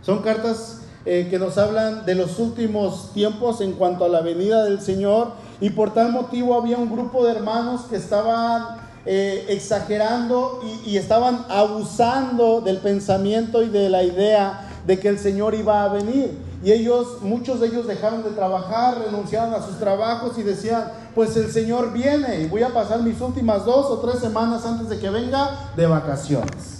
Son 0.02 0.18
cartas 0.18 0.79
eh, 1.06 1.28
que 1.30 1.38
nos 1.38 1.56
hablan 1.56 2.04
de 2.04 2.14
los 2.14 2.38
últimos 2.38 3.12
tiempos 3.14 3.60
en 3.60 3.72
cuanto 3.72 4.04
a 4.04 4.08
la 4.08 4.20
venida 4.20 4.64
del 4.64 4.80
Señor 4.80 5.32
y 5.60 5.70
por 5.70 5.94
tal 5.94 6.12
motivo 6.12 6.54
había 6.54 6.76
un 6.76 6.90
grupo 6.90 7.24
de 7.24 7.32
hermanos 7.32 7.82
que 7.88 7.96
estaban 7.96 8.90
eh, 9.06 9.46
exagerando 9.48 10.60
y, 10.84 10.98
estaban 10.98 11.46
abusando 11.48 12.60
del 12.60 12.78
pensamiento 12.78 13.62
y 13.62 13.70
de 13.70 13.88
la 13.88 14.02
idea 14.02 14.68
de 14.86 15.00
que 15.00 15.08
el 15.08 15.18
Señor 15.18 15.54
iba 15.54 15.84
a 15.84 15.88
venir. 15.88 16.36
Y 16.62 16.72
ellos, 16.72 17.22
muchos 17.22 17.60
de 17.60 17.68
ellos 17.68 17.86
dejaron 17.86 18.22
de 18.22 18.30
trabajar, 18.30 18.98
renunciaron 18.98 19.54
a 19.54 19.62
sus 19.62 19.78
trabajos 19.78 20.36
y 20.36 20.42
decían, 20.42 20.84
pues 21.14 21.34
el 21.38 21.50
Señor 21.50 21.94
viene 21.94 22.42
y 22.42 22.46
voy 22.46 22.62
a 22.62 22.74
pasar 22.74 23.02
mis 23.02 23.18
últimas 23.22 23.64
dos 23.64 23.86
o 23.86 24.00
tres 24.00 24.20
semanas 24.20 24.66
antes 24.66 24.90
de 24.90 24.98
que 24.98 25.08
venga 25.08 25.70
de 25.74 25.86
vacaciones. 25.86 26.79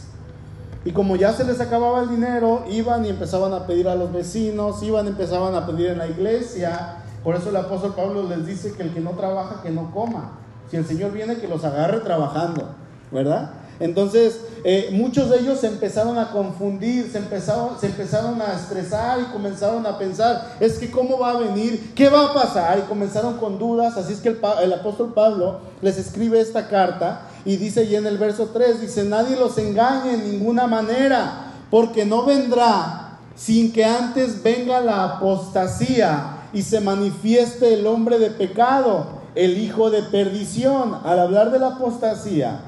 Y 0.84 0.92
como 0.92 1.16
ya 1.16 1.32
se 1.32 1.44
les 1.44 1.60
acababa 1.60 2.00
el 2.02 2.08
dinero, 2.08 2.64
iban 2.70 3.04
y 3.04 3.10
empezaban 3.10 3.52
a 3.52 3.66
pedir 3.66 3.86
a 3.88 3.94
los 3.94 4.12
vecinos, 4.12 4.82
iban 4.82 5.06
y 5.06 5.08
empezaban 5.10 5.54
a 5.54 5.66
pedir 5.66 5.88
en 5.88 5.98
la 5.98 6.06
iglesia. 6.06 6.96
Por 7.22 7.36
eso 7.36 7.50
el 7.50 7.56
apóstol 7.56 7.94
Pablo 7.94 8.26
les 8.28 8.46
dice 8.46 8.72
que 8.72 8.84
el 8.84 8.94
que 8.94 9.00
no 9.00 9.10
trabaja, 9.10 9.62
que 9.62 9.70
no 9.70 9.90
coma. 9.92 10.38
Si 10.70 10.76
el 10.76 10.86
Señor 10.86 11.12
viene, 11.12 11.36
que 11.36 11.48
los 11.48 11.64
agarre 11.64 12.00
trabajando, 12.00 12.70
¿verdad? 13.10 13.50
Entonces, 13.78 14.40
eh, 14.62 14.90
muchos 14.92 15.30
de 15.30 15.40
ellos 15.40 15.58
se 15.58 15.66
empezaron 15.66 16.18
a 16.18 16.30
confundir, 16.32 17.10
se 17.10 17.18
empezaron, 17.18 17.80
se 17.80 17.86
empezaron 17.86 18.40
a 18.40 18.54
estresar 18.54 19.20
y 19.20 19.32
comenzaron 19.32 19.86
a 19.86 19.98
pensar, 19.98 20.56
es 20.60 20.78
que 20.78 20.90
cómo 20.90 21.18
va 21.18 21.30
a 21.30 21.38
venir, 21.38 21.92
qué 21.94 22.10
va 22.10 22.26
a 22.26 22.34
pasar, 22.34 22.78
y 22.78 22.82
comenzaron 22.82 23.38
con 23.38 23.58
dudas. 23.58 23.96
Así 23.96 24.12
es 24.12 24.20
que 24.20 24.28
el, 24.28 24.38
el 24.62 24.72
apóstol 24.72 25.12
Pablo 25.14 25.60
les 25.80 25.98
escribe 25.98 26.40
esta 26.40 26.68
carta 26.68 27.22
y 27.44 27.56
dice 27.56 27.84
y 27.84 27.96
en 27.96 28.06
el 28.06 28.18
verso 28.18 28.50
3, 28.52 28.80
dice, 28.80 29.04
nadie 29.04 29.36
los 29.36 29.56
engañe 29.58 30.14
en 30.14 30.30
ninguna 30.30 30.66
manera, 30.66 31.52
porque 31.70 32.04
no 32.04 32.24
vendrá 32.24 33.18
sin 33.34 33.72
que 33.72 33.84
antes 33.84 34.42
venga 34.42 34.80
la 34.80 35.04
apostasía 35.04 36.48
y 36.52 36.62
se 36.62 36.80
manifieste 36.80 37.74
el 37.74 37.86
hombre 37.86 38.18
de 38.18 38.30
pecado 38.30 39.20
el 39.34 39.58
hijo 39.58 39.90
de 39.90 40.02
perdición. 40.02 40.98
Al 41.04 41.18
hablar 41.18 41.50
de 41.50 41.58
la 41.58 41.68
apostasía, 41.68 42.60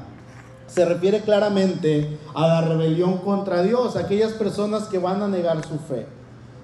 se 0.67 0.85
refiere 0.85 1.21
claramente 1.21 2.19
a 2.35 2.47
la 2.47 2.61
rebelión 2.63 3.19
contra 3.19 3.63
Dios, 3.63 3.97
aquellas 3.97 4.33
personas 4.33 4.85
que 4.85 4.99
van 4.99 5.23
a 5.23 5.29
negar 5.29 5.63
su 5.67 5.79
fe, 5.79 6.07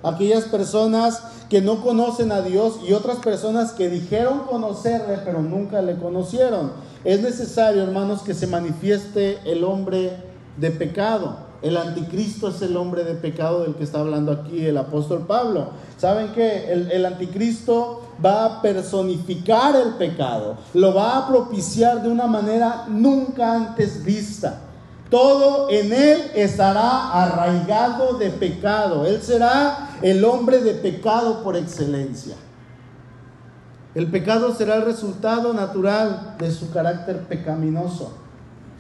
aquellas 0.02 0.44
personas 0.44 1.22
que 1.48 1.61
no 1.61 1.82
conocen 1.82 2.30
a 2.32 2.42
Dios 2.42 2.80
y 2.87 2.92
otras 2.92 3.18
personas 3.18 3.72
que 3.72 3.88
dijeron 3.88 4.40
conocerle 4.48 5.18
pero 5.24 5.42
nunca 5.42 5.82
le 5.82 5.96
conocieron. 5.96 6.72
Es 7.04 7.20
necesario, 7.20 7.82
hermanos, 7.82 8.22
que 8.22 8.34
se 8.34 8.46
manifieste 8.46 9.38
el 9.44 9.64
hombre 9.64 10.12
de 10.56 10.70
pecado. 10.70 11.48
El 11.61 11.76
anticristo 11.76 12.48
es 12.48 12.62
el 12.62 12.76
hombre 12.76 13.02
de 13.02 13.14
pecado 13.14 13.62
del 13.62 13.74
que 13.74 13.82
está 13.82 14.00
hablando 14.00 14.30
aquí 14.30 14.64
el 14.64 14.76
apóstol 14.76 15.26
Pablo. 15.26 15.70
¿Saben 15.96 16.28
que 16.28 16.72
el, 16.72 17.04
anticristo 17.04 18.02
va 18.24 18.44
a 18.44 18.62
personificar 18.62 19.74
el 19.74 19.94
pecado? 19.94 20.56
Lo 20.74 20.94
va 20.94 21.18
a 21.18 21.28
propiciar 21.28 22.02
de 22.02 22.11
una 22.11 22.26
manera 22.26 22.84
nunca 22.88 23.54
antes 23.54 24.04
vista. 24.04 24.61
Todo 25.11 25.71
en 25.71 25.92
él 25.92 26.31
estará 26.35 27.12
arraigado 27.12 28.18
de 28.18 28.31
pecado. 28.31 29.07
Él 29.07 29.23
será 29.23 29.90
el 30.03 30.25
hombre 30.25 30.61
de 30.61 30.75
pecado 30.75 31.42
por 31.42 31.57
excelencia. 31.57 32.37
El 33.94 34.11
pecado 34.11 34.55
será 34.55 34.77
el 34.77 34.85
resultado 34.85 35.55
natural 35.55 36.37
de 36.38 36.51
su 36.51 36.71
carácter 36.71 37.23
pecaminoso. 37.27 38.12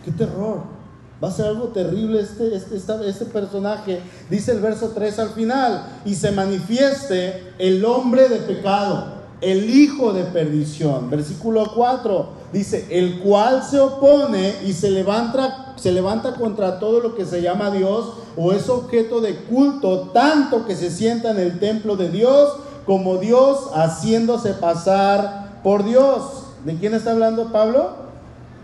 ¡Qué 0.04 0.10
terror! 0.12 0.78
Va 1.22 1.28
a 1.28 1.32
ser 1.32 1.46
algo 1.46 1.68
terrible 1.68 2.20
este, 2.20 2.54
este, 2.54 2.76
este, 2.76 3.24
personaje. 3.24 4.00
Dice 4.30 4.52
el 4.52 4.60
verso 4.60 4.92
3 4.94 5.18
al 5.18 5.30
final, 5.30 6.00
y 6.04 6.14
se 6.14 6.30
manifieste 6.30 7.54
el 7.58 7.84
hombre 7.84 8.28
de 8.28 8.36
pecado, 8.36 9.14
el 9.40 9.68
hijo 9.68 10.12
de 10.12 10.24
perdición. 10.24 11.10
Versículo 11.10 11.72
4 11.74 12.37
dice, 12.52 12.86
el 12.90 13.20
cual 13.20 13.62
se 13.62 13.78
opone 13.80 14.54
y 14.64 14.72
se 14.72 14.90
levanta, 14.90 15.74
se 15.76 15.92
levanta 15.92 16.34
contra 16.34 16.78
todo 16.78 17.00
lo 17.00 17.14
que 17.14 17.24
se 17.24 17.42
llama 17.42 17.70
Dios 17.70 18.14
o 18.36 18.52
es 18.52 18.68
objeto 18.68 19.20
de 19.20 19.36
culto, 19.36 20.10
tanto 20.12 20.66
que 20.66 20.76
se 20.76 20.90
sienta 20.90 21.30
en 21.30 21.38
el 21.38 21.58
templo 21.58 21.96
de 21.96 22.10
Dios 22.10 22.52
como 22.86 23.18
Dios 23.18 23.70
haciéndose 23.74 24.54
pasar 24.54 25.60
por 25.62 25.84
Dios. 25.84 26.44
¿De 26.64 26.74
quién 26.76 26.94
está 26.94 27.12
hablando 27.12 27.52
Pablo? 27.52 28.08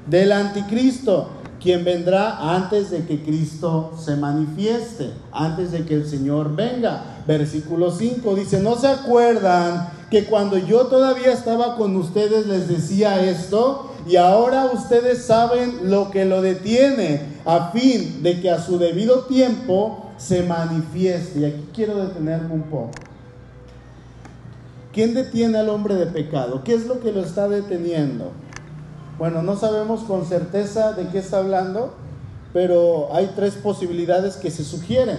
Del 0.06 0.32
anticristo 0.32 1.28
quien 1.64 1.82
vendrá 1.82 2.54
antes 2.54 2.90
de 2.90 3.06
que 3.06 3.22
Cristo 3.22 3.92
se 3.98 4.16
manifieste, 4.16 5.12
antes 5.32 5.72
de 5.72 5.86
que 5.86 5.94
el 5.94 6.06
Señor 6.06 6.54
venga. 6.54 7.22
Versículo 7.26 7.90
5 7.90 8.34
dice, 8.34 8.60
¿no 8.60 8.76
se 8.76 8.88
acuerdan 8.88 9.88
que 10.14 10.26
cuando 10.26 10.58
yo 10.58 10.86
todavía 10.86 11.32
estaba 11.32 11.74
con 11.74 11.96
ustedes 11.96 12.46
les 12.46 12.68
decía 12.68 13.28
esto? 13.28 13.90
Y 14.06 14.14
ahora 14.14 14.66
ustedes 14.66 15.24
saben 15.24 15.90
lo 15.90 16.12
que 16.12 16.24
lo 16.24 16.40
detiene, 16.40 17.20
a 17.44 17.72
fin 17.72 18.22
de 18.22 18.40
que 18.40 18.48
a 18.48 18.60
su 18.60 18.78
debido 18.78 19.24
tiempo 19.24 20.12
se 20.16 20.44
manifieste. 20.44 21.40
Y 21.40 21.44
aquí 21.46 21.68
quiero 21.74 21.96
detenerme 21.96 22.54
un 22.54 22.62
poco. 22.62 22.92
¿Quién 24.92 25.14
detiene 25.14 25.58
al 25.58 25.68
hombre 25.68 25.96
de 25.96 26.06
pecado? 26.06 26.62
¿Qué 26.62 26.74
es 26.74 26.86
lo 26.86 27.00
que 27.00 27.10
lo 27.10 27.20
está 27.20 27.48
deteniendo? 27.48 28.30
Bueno, 29.18 29.42
no 29.42 29.56
sabemos 29.56 30.02
con 30.04 30.26
certeza 30.26 30.92
de 30.92 31.08
qué 31.08 31.18
está 31.18 31.38
hablando, 31.38 31.92
pero 32.52 33.08
hay 33.12 33.32
tres 33.34 33.54
posibilidades 33.54 34.36
que 34.36 34.52
se 34.52 34.62
sugieren. 34.62 35.18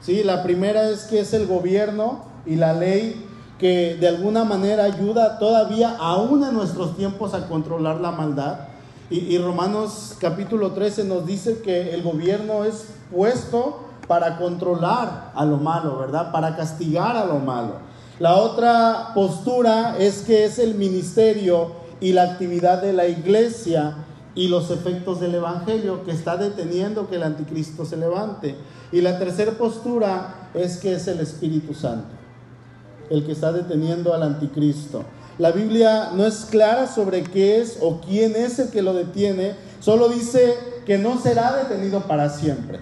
¿sí? 0.00 0.22
La 0.22 0.44
primera 0.44 0.90
es 0.90 1.06
que 1.06 1.18
es 1.18 1.34
el 1.34 1.48
gobierno 1.48 2.24
y 2.46 2.54
la 2.54 2.72
ley 2.72 3.24
que 3.58 3.96
de 3.96 4.08
alguna 4.08 4.44
manera 4.44 4.84
ayuda 4.84 5.38
todavía, 5.38 5.96
aún 5.98 6.44
en 6.44 6.54
nuestros 6.54 6.96
tiempos, 6.96 7.34
a 7.34 7.48
controlar 7.48 8.00
la 8.00 8.12
maldad. 8.12 8.60
Y, 9.10 9.36
Romanos 9.38 10.16
capítulo 10.20 10.72
13 10.72 11.04
nos 11.04 11.26
dice 11.26 11.60
que 11.62 11.94
el 11.94 12.02
gobierno 12.02 12.64
es 12.64 12.86
puesto 13.10 13.80
para 14.06 14.36
controlar 14.36 15.32
a 15.34 15.44
lo 15.44 15.56
malo, 15.56 15.98
¿verdad? 15.98 16.30
Para 16.30 16.56
castigar 16.56 17.16
a 17.16 17.24
lo 17.24 17.38
malo. 17.38 17.76
La 18.18 18.36
otra 18.36 19.12
postura 19.14 19.96
es 19.98 20.22
que 20.22 20.44
es 20.44 20.58
el 20.58 20.74
ministerio 20.74 21.72
y 22.00 22.12
la 22.12 22.24
actividad 22.24 22.82
de 22.82 22.92
la 22.92 23.06
iglesia 23.06 23.96
y 24.34 24.48
los 24.48 24.70
efectos 24.70 25.20
del 25.20 25.34
Evangelio 25.34 26.04
que 26.04 26.12
está 26.12 26.36
deteniendo 26.36 27.08
que 27.08 27.16
el 27.16 27.22
anticristo 27.22 27.84
se 27.86 27.96
levante. 27.96 28.56
Y 28.92 29.00
la 29.00 29.18
tercera 29.18 29.52
postura 29.52 30.50
es 30.54 30.76
que 30.76 30.94
es 30.94 31.08
el 31.08 31.20
Espíritu 31.20 31.74
Santo 31.74 32.18
el 33.10 33.24
que 33.24 33.32
está 33.32 33.52
deteniendo 33.52 34.14
al 34.14 34.22
anticristo. 34.22 35.04
La 35.38 35.52
Biblia 35.52 36.10
no 36.14 36.26
es 36.26 36.46
clara 36.46 36.88
sobre 36.88 37.22
qué 37.22 37.60
es 37.60 37.78
o 37.80 38.00
quién 38.00 38.34
es 38.34 38.58
el 38.58 38.70
que 38.70 38.82
lo 38.82 38.92
detiene, 38.92 39.54
solo 39.78 40.08
dice 40.08 40.54
que 40.84 40.98
no 40.98 41.20
será 41.20 41.54
detenido 41.56 42.00
para 42.00 42.28
siempre, 42.28 42.80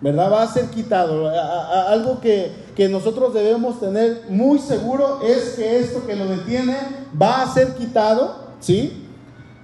¿verdad? 0.00 0.30
Va 0.30 0.42
a 0.42 0.52
ser 0.52 0.66
quitado. 0.66 1.28
algo 1.28 2.20
que, 2.20 2.52
que 2.76 2.88
nosotros 2.88 3.34
debemos 3.34 3.80
tener 3.80 4.22
muy 4.28 4.60
seguro 4.60 5.20
es 5.22 5.54
que 5.56 5.80
esto 5.80 6.06
que 6.06 6.14
lo 6.14 6.26
detiene 6.26 6.76
va 7.20 7.42
a 7.42 7.52
ser 7.52 7.74
quitado, 7.74 8.36
¿sí? 8.60 9.02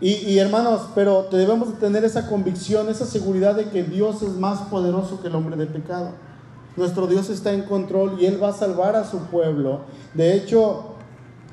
Y, 0.01 0.14
y, 0.14 0.40
hermanos, 0.40 0.88
pero 0.96 1.29
debemos 1.31 1.79
tener 1.79 2.05
esa 2.05 2.27
convicción, 2.27 2.88
esa 2.88 3.07
seguridad 3.07 3.55
de 3.55 3.66
que 3.66 3.85
Dios 3.85 4.20
es 4.22 4.31
más 4.31 4.62
poderoso 4.62 5.22
que 5.22 5.29
el 5.29 5.37
hombre 5.37 5.55
de 5.55 5.66
pecado. 5.66 6.11
Nuestro 6.77 7.07
Dios 7.07 7.29
está 7.29 7.53
en 7.53 7.63
control 7.63 8.17
y 8.21 8.27
Él 8.27 8.43
va 8.43 8.49
a 8.49 8.53
salvar 8.53 8.97
a 8.97 9.05
su 9.05 9.19
pueblo. 9.27 9.81
De 10.15 10.35
hecho, 10.35 10.93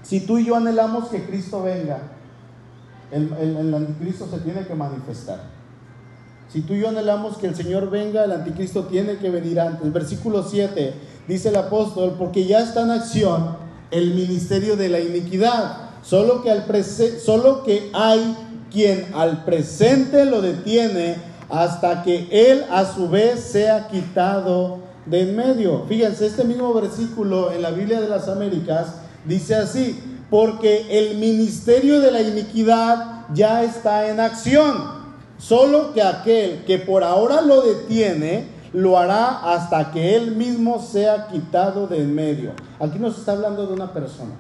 si 0.02 0.22
tú 0.22 0.38
y 0.38 0.46
yo 0.46 0.56
anhelamos 0.56 1.10
que 1.10 1.26
Cristo 1.26 1.62
venga, 1.62 2.00
el, 3.12 3.74
anticristo 3.74 4.28
se 4.28 4.40
tiene 4.40 4.66
que 4.66 4.76
manifestar. 4.76 5.42
Si 6.48 6.62
tú 6.62 6.74
y 6.74 6.82
yo 6.82 6.90
anhelamos 6.90 7.38
que 7.38 7.48
el 7.48 7.56
Señor 7.56 7.90
venga, 7.90 8.24
el 8.24 8.32
anticristo 8.32 8.86
tiene 8.86 9.18
que 9.18 9.30
venir 9.30 9.60
antes. 9.60 9.92
Versículo 9.92 10.44
7 10.44 10.94
dice 11.28 11.50
el 11.50 11.56
apóstol, 11.58 12.16
porque 12.18 12.46
ya 12.46 12.62
está 12.62 12.82
en 12.82 12.92
acción 12.92 13.58
el 13.92 14.14
ministerio 14.14 14.76
de 14.76 14.90
la 14.90 15.00
iniquidad, 15.00 15.90
solo 16.02 16.42
que, 16.42 16.52
al 16.52 16.66
solo 16.84 17.64
que 17.64 17.90
hay 17.94 18.36
quien 18.72 19.08
al 19.14 19.44
presente 19.46 20.26
lo 20.26 20.42
detiene 20.42 21.18
hasta 21.50 22.04
que 22.04 22.28
él 22.32 22.66
a 22.70 22.86
su 22.86 23.10
vez 23.10 23.40
sea 23.42 23.88
quitado 23.88 24.89
de 25.10 25.22
en 25.22 25.36
medio. 25.36 25.86
Fíjense, 25.88 26.28
este 26.28 26.44
mismo 26.44 26.74
versículo 26.74 27.52
en 27.52 27.62
la 27.62 27.72
Biblia 27.72 28.00
de 28.00 28.08
las 28.10 28.28
Américas 28.28 28.96
dice 29.26 29.56
así, 29.56 30.00
porque 30.30 30.86
el 30.90 31.18
ministerio 31.18 32.00
de 32.00 32.12
la 32.12 32.22
iniquidad 32.22 33.26
ya 33.34 33.64
está 33.64 34.10
en 34.10 34.20
acción, 34.20 35.00
solo 35.38 35.94
que 35.94 36.04
aquel 36.04 36.64
que 36.66 36.78
por 36.78 37.04
ahora 37.04 37.42
lo 37.42 37.62
detiene, 37.62 38.48
lo 38.74 38.98
hará 39.00 39.54
hasta 39.54 39.92
que 39.92 40.16
él 40.16 40.36
mismo 40.36 40.80
sea 40.80 41.28
quitado 41.28 41.88
de 41.88 42.02
en 42.02 42.14
medio. 42.14 42.52
Aquí 42.80 43.00
nos 43.00 43.18
está 43.18 43.32
hablando 43.32 43.66
de 43.66 43.74
una 43.74 43.92
persona, 43.92 44.32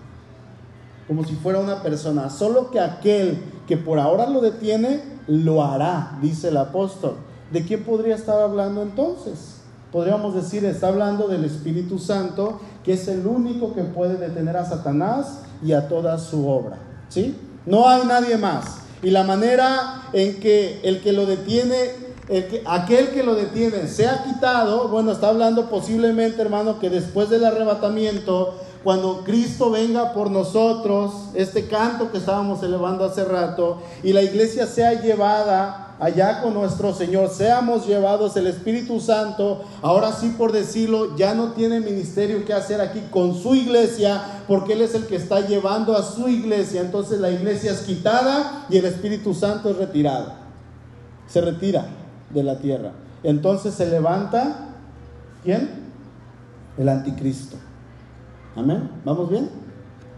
como 1.07 1.23
si 1.25 1.33
fuera 1.33 1.59
una 1.59 1.81
persona, 1.81 2.29
solo 2.29 2.69
que 2.69 2.79
aquel 2.79 3.39
que 3.67 3.77
por 3.77 3.99
ahora 3.99 4.29
lo 4.29 4.41
detiene, 4.41 5.01
lo 5.27 5.63
hará, 5.63 6.17
dice 6.21 6.49
el 6.49 6.57
apóstol. 6.57 7.15
¿De 7.51 7.65
quién 7.65 7.83
podría 7.83 8.15
estar 8.15 8.39
hablando 8.39 8.83
entonces? 8.83 9.58
Podríamos 9.91 10.35
decir, 10.35 10.65
está 10.65 10.87
hablando 10.87 11.27
del 11.27 11.45
Espíritu 11.45 11.99
Santo, 11.99 12.59
que 12.83 12.93
es 12.93 13.07
el 13.07 13.25
único 13.25 13.73
que 13.73 13.83
puede 13.83 14.17
detener 14.17 14.57
a 14.57 14.65
Satanás 14.65 15.41
y 15.63 15.73
a 15.73 15.87
toda 15.87 16.17
su 16.17 16.47
obra. 16.47 16.77
¿Sí? 17.09 17.35
No 17.65 17.87
hay 17.89 18.05
nadie 18.05 18.37
más. 18.37 18.79
Y 19.01 19.11
la 19.11 19.23
manera 19.23 20.03
en 20.13 20.39
que 20.39 20.81
el 20.83 21.01
que 21.01 21.13
lo 21.13 21.25
detiene, 21.25 21.91
aquel 22.65 23.09
que 23.09 23.23
lo 23.23 23.35
detiene, 23.35 23.87
sea 23.87 24.23
quitado, 24.23 24.89
bueno, 24.89 25.11
está 25.11 25.29
hablando 25.29 25.69
posiblemente, 25.69 26.41
hermano, 26.41 26.79
que 26.79 26.89
después 26.89 27.29
del 27.29 27.45
arrebatamiento, 27.45 28.55
cuando 28.83 29.23
Cristo 29.23 29.71
venga 29.71 30.13
por 30.13 30.29
nosotros, 30.31 31.13
este 31.33 31.67
canto 31.67 32.11
que 32.11 32.17
estábamos 32.17 32.61
elevando 32.63 33.05
hace 33.05 33.25
rato, 33.25 33.81
y 34.03 34.13
la 34.13 34.21
iglesia 34.21 34.67
sea 34.67 35.01
llevada 35.01 35.88
allá 35.99 36.41
con 36.41 36.53
nuestro 36.53 36.93
Señor, 36.93 37.29
seamos 37.29 37.85
llevados 37.85 38.35
el 38.37 38.47
Espíritu 38.47 38.99
Santo, 38.99 39.63
ahora 39.81 40.13
sí 40.13 40.33
por 40.37 40.51
decirlo, 40.51 41.15
ya 41.17 41.33
no 41.33 41.51
tiene 41.51 41.79
ministerio 41.79 42.45
que 42.45 42.53
hacer 42.53 42.79
aquí 42.81 43.01
con 43.11 43.35
su 43.35 43.55
iglesia, 43.55 44.21
porque 44.47 44.73
Él 44.73 44.81
es 44.81 44.95
el 44.95 45.05
que 45.07 45.17
está 45.17 45.41
llevando 45.41 45.95
a 45.95 46.03
su 46.03 46.29
iglesia, 46.29 46.81
entonces 46.81 47.19
la 47.19 47.31
iglesia 47.31 47.71
es 47.71 47.81
quitada 47.81 48.65
y 48.69 48.77
el 48.77 48.85
Espíritu 48.85 49.33
Santo 49.33 49.69
es 49.69 49.77
retirado, 49.77 50.33
se 51.27 51.41
retira 51.41 51.85
de 52.29 52.43
la 52.43 52.57
tierra. 52.57 52.91
Entonces 53.23 53.73
se 53.73 53.89
levanta, 53.89 54.69
¿quién? 55.43 55.69
El 56.77 56.87
anticristo. 56.87 57.57
Amén. 58.55 58.89
¿Vamos 59.03 59.29
bien? 59.29 59.49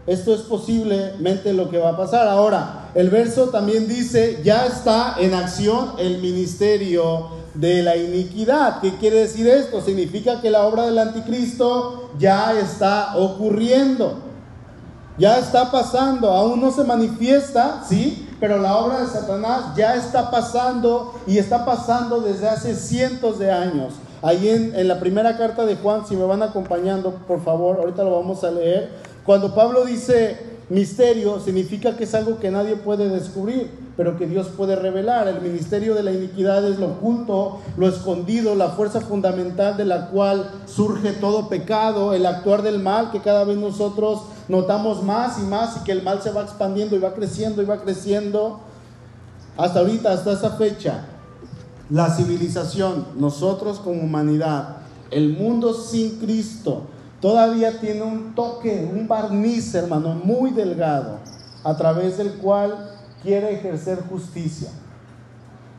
Esto 0.06 0.34
es 0.34 0.40
posiblemente 0.40 1.52
lo 1.52 1.70
que 1.70 1.78
va 1.78 1.90
a 1.90 1.96
pasar. 1.96 2.26
Ahora, 2.26 2.90
el 2.94 3.08
verso 3.08 3.50
también 3.50 3.86
dice, 3.86 4.40
ya 4.42 4.66
está 4.66 5.16
en 5.18 5.32
acción 5.32 5.92
el 5.98 6.18
ministerio 6.18 7.28
de 7.54 7.82
la 7.82 7.96
iniquidad. 7.96 8.80
¿Qué 8.80 8.96
quiere 8.96 9.20
decir 9.20 9.46
esto? 9.46 9.80
Significa 9.80 10.40
que 10.40 10.50
la 10.50 10.66
obra 10.66 10.86
del 10.86 10.98
anticristo 10.98 12.10
ya 12.18 12.58
está 12.58 13.16
ocurriendo. 13.16 14.18
Ya 15.18 15.38
está 15.38 15.70
pasando, 15.70 16.30
aún 16.30 16.60
no 16.60 16.72
se 16.72 16.84
manifiesta, 16.84 17.84
¿sí? 17.86 18.28
Pero 18.40 18.58
la 18.58 18.76
obra 18.78 19.02
de 19.02 19.06
Satanás 19.06 19.76
ya 19.76 19.94
está 19.94 20.30
pasando 20.30 21.14
y 21.26 21.38
está 21.38 21.64
pasando 21.64 22.20
desde 22.20 22.48
hace 22.48 22.74
cientos 22.74 23.38
de 23.38 23.52
años. 23.52 23.92
Ahí 24.22 24.48
en, 24.48 24.74
en 24.74 24.88
la 24.88 24.98
primera 24.98 25.36
carta 25.36 25.66
de 25.66 25.76
Juan, 25.76 26.06
si 26.08 26.16
me 26.16 26.24
van 26.24 26.42
acompañando, 26.42 27.12
por 27.28 27.44
favor, 27.44 27.78
ahorita 27.78 28.02
lo 28.02 28.16
vamos 28.16 28.42
a 28.42 28.50
leer. 28.50 29.11
Cuando 29.24 29.54
Pablo 29.54 29.84
dice 29.84 30.52
misterio, 30.68 31.38
significa 31.38 31.96
que 31.96 32.04
es 32.04 32.14
algo 32.14 32.38
que 32.38 32.50
nadie 32.50 32.76
puede 32.76 33.08
descubrir, 33.08 33.70
pero 33.96 34.16
que 34.16 34.26
Dios 34.26 34.48
puede 34.56 34.74
revelar. 34.74 35.28
El 35.28 35.40
ministerio 35.40 35.94
de 35.94 36.02
la 36.02 36.12
iniquidad 36.12 36.64
es 36.68 36.78
lo 36.78 36.86
oculto, 36.86 37.58
lo 37.76 37.88
escondido, 37.88 38.54
la 38.54 38.70
fuerza 38.70 39.00
fundamental 39.00 39.76
de 39.76 39.84
la 39.84 40.08
cual 40.08 40.50
surge 40.66 41.12
todo 41.12 41.48
pecado, 41.48 42.14
el 42.14 42.26
actuar 42.26 42.62
del 42.62 42.78
mal 42.78 43.10
que 43.10 43.20
cada 43.20 43.44
vez 43.44 43.58
nosotros 43.58 44.22
notamos 44.48 45.02
más 45.02 45.38
y 45.38 45.42
más 45.42 45.76
y 45.76 45.84
que 45.84 45.92
el 45.92 46.02
mal 46.02 46.22
se 46.22 46.32
va 46.32 46.42
expandiendo 46.42 46.96
y 46.96 47.00
va 47.00 47.14
creciendo 47.14 47.62
y 47.62 47.66
va 47.66 47.82
creciendo. 47.82 48.60
Hasta 49.56 49.80
ahorita, 49.80 50.12
hasta 50.12 50.32
esa 50.32 50.50
fecha, 50.52 51.04
la 51.90 52.08
civilización, 52.08 53.06
nosotros 53.16 53.78
como 53.78 54.02
humanidad, 54.02 54.78
el 55.10 55.36
mundo 55.36 55.74
sin 55.74 56.18
Cristo, 56.18 56.84
todavía 57.22 57.78
tiene 57.80 58.02
un 58.02 58.34
toque, 58.34 58.90
un 58.92 59.06
barniz, 59.06 59.72
hermano, 59.76 60.14
muy 60.22 60.50
delgado, 60.50 61.20
a 61.62 61.76
través 61.76 62.18
del 62.18 62.34
cual 62.34 62.90
quiere 63.22 63.54
ejercer 63.54 64.02
justicia, 64.10 64.70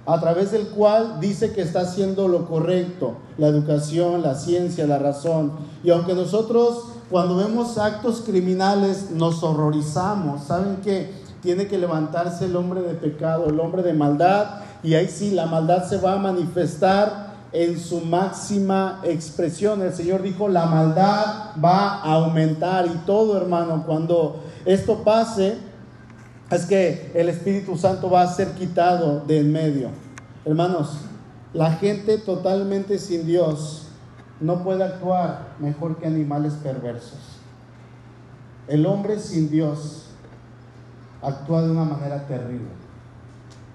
a 0.05 0.19
través 0.21 0.51
del 0.51 0.69
cual 0.69 1.19
dice 1.19 1.51
que 1.51 1.61
está 1.61 1.81
haciendo 1.81 2.29
lo 2.29 2.47
correcto, 2.47 3.17
la 3.37 3.47
educación, 3.47 4.21
la 4.21 4.35
ciencia, 4.35 4.87
la 4.87 4.99
razón. 4.99 5.51
Y 5.83 5.89
aunque 5.89 6.13
nosotros 6.13 6.85
cuando 7.09 7.35
vemos 7.35 7.77
actos 7.77 8.21
criminales 8.25 9.11
nos 9.11 9.43
horrorizamos, 9.43 10.45
¿saben 10.45 10.77
qué? 10.81 11.11
Tiene 11.41 11.67
que 11.67 11.77
levantarse 11.77 12.45
el 12.45 12.55
hombre 12.55 12.81
de 12.81 12.93
pecado, 12.93 13.47
el 13.47 13.59
hombre 13.59 13.83
de 13.83 13.93
maldad, 13.93 14.61
y 14.81 14.95
ahí 14.95 15.09
sí, 15.09 15.31
la 15.31 15.45
maldad 15.45 15.87
se 15.87 15.97
va 15.97 16.13
a 16.13 16.17
manifestar 16.17 17.22
en 17.53 17.79
su 17.79 18.01
máxima 18.01 18.99
expresión. 19.03 19.81
El 19.81 19.93
Señor 19.93 20.23
dijo, 20.23 20.49
la 20.49 20.65
maldad 20.65 21.51
va 21.63 22.01
a 22.01 22.13
aumentar 22.13 22.87
y 22.87 22.97
todo, 23.05 23.37
hermano, 23.37 23.83
cuando 23.85 24.43
esto 24.65 25.03
pase, 25.03 25.57
es 26.49 26.65
que 26.65 27.11
el 27.13 27.29
Espíritu 27.29 27.77
Santo 27.77 28.09
va 28.09 28.23
a 28.23 28.27
ser 28.27 28.49
quitado 28.53 29.21
de 29.21 29.39
en 29.39 29.51
medio. 29.51 29.89
Hermanos, 30.45 30.97
la 31.53 31.73
gente 31.73 32.17
totalmente 32.17 32.97
sin 32.97 33.25
Dios 33.25 33.87
no 34.39 34.63
puede 34.63 34.83
actuar 34.83 35.53
mejor 35.59 35.97
que 35.97 36.07
animales 36.07 36.53
perversos. 36.53 37.19
El 38.67 38.85
hombre 38.85 39.19
sin 39.19 39.49
Dios 39.49 40.07
actúa 41.21 41.61
de 41.61 41.71
una 41.71 41.85
manera 41.85 42.25
terrible, 42.27 42.69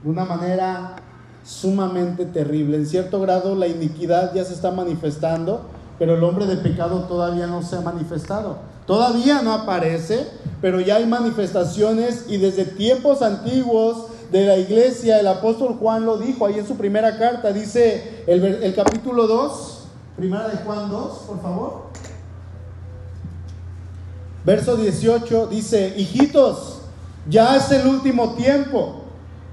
de 0.03 0.11
una 0.11 0.25
manera 0.25 0.97
sumamente 1.45 2.27
terrible. 2.27 2.77
En 2.77 2.87
cierto 2.87 3.21
grado 3.21 3.55
la 3.55 3.67
iniquidad 3.67 4.35
ya 4.35 4.45
se 4.45 4.55
está 4.55 4.71
manifestando, 4.71 5.63
pero 5.99 6.17
el 6.17 6.25
hombre 6.25 6.47
de 6.47 6.57
pecado 6.57 7.05
todavía 7.05 7.47
no 7.47 7.63
se 7.63 7.77
ha 7.77 7.81
manifestado. 7.81 8.59
Todavía 8.87 9.43
no 9.43 9.53
aparece, 9.53 10.27
pero 10.61 10.81
ya 10.81 10.97
hay 10.97 11.07
manifestaciones 11.07 12.25
y 12.29 12.39
desde 12.39 12.65
tiempos 12.65 13.23
antiguos 13.23 14.07
de 14.31 14.47
la 14.47 14.57
iglesia, 14.57 15.21
el 15.21 15.27
apóstol 15.27 15.77
Juan 15.79 16.05
lo 16.05 16.19
dijo 16.19 16.47
ahí 16.47 16.59
en 16.59 16.67
su 16.67 16.77
primera 16.77 17.19
carta, 17.19 17.53
dice 17.53 18.25
el, 18.27 18.45
el 18.45 18.75
capítulo 18.75 19.27
2, 19.27 19.79
primera 20.17 20.49
de 20.49 20.57
Juan 20.59 20.91
2, 20.91 21.19
por 21.27 21.43
favor. 21.43 21.89
Verso 24.45 24.77
18 24.77 25.49
dice, 25.49 25.95
hijitos, 25.97 26.79
ya 27.29 27.57
es 27.57 27.71
el 27.71 27.87
último 27.87 28.35
tiempo. 28.35 29.03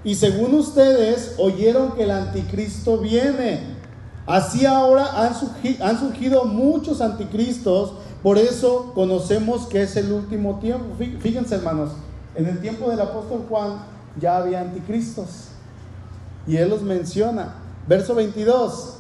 Y 0.05 0.13
según 0.13 0.53
ustedes 0.53 1.33
oyeron 1.39 1.93
que 1.93 2.03
el 2.03 2.11
anticristo 2.11 2.99
viene. 2.99 3.61
Así 4.27 4.65
ahora 4.65 5.07
han 5.19 5.99
surgido, 5.99 6.45
muchos 6.45 7.01
anticristos. 7.01 7.93
Por 8.21 8.37
eso 8.37 8.91
conocemos 8.93 9.65
que 9.65 9.81
es 9.81 9.95
el 9.97 10.11
último 10.11 10.59
tiempo. 10.59 10.85
Fíjense 11.19 11.55
hermanos, 11.55 11.89
en 12.35 12.45
el 12.45 12.61
tiempo 12.61 12.89
del 12.89 13.01
apóstol 13.01 13.45
Juan 13.49 13.79
ya 14.21 14.37
había 14.37 14.61
anticristos. 14.61 15.49
Y 16.47 16.57
él 16.57 16.69
los 16.69 16.83
menciona. 16.83 17.55
Verso 17.87 18.13
22 18.13 18.97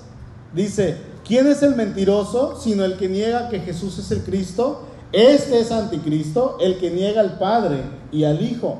dice, 0.55 0.97
¿quién 1.23 1.45
es 1.45 1.61
el 1.61 1.75
mentiroso 1.75 2.59
sino 2.59 2.83
el 2.83 2.97
que 2.97 3.09
niega 3.09 3.49
que 3.49 3.59
Jesús 3.59 3.99
es 3.99 4.09
el 4.09 4.23
Cristo? 4.23 4.87
Este 5.11 5.59
es 5.59 5.71
anticristo, 5.71 6.57
el 6.59 6.79
que 6.79 6.89
niega 6.89 7.21
al 7.21 7.37
Padre 7.37 7.81
y 8.11 8.23
al 8.23 8.41
Hijo. 8.41 8.79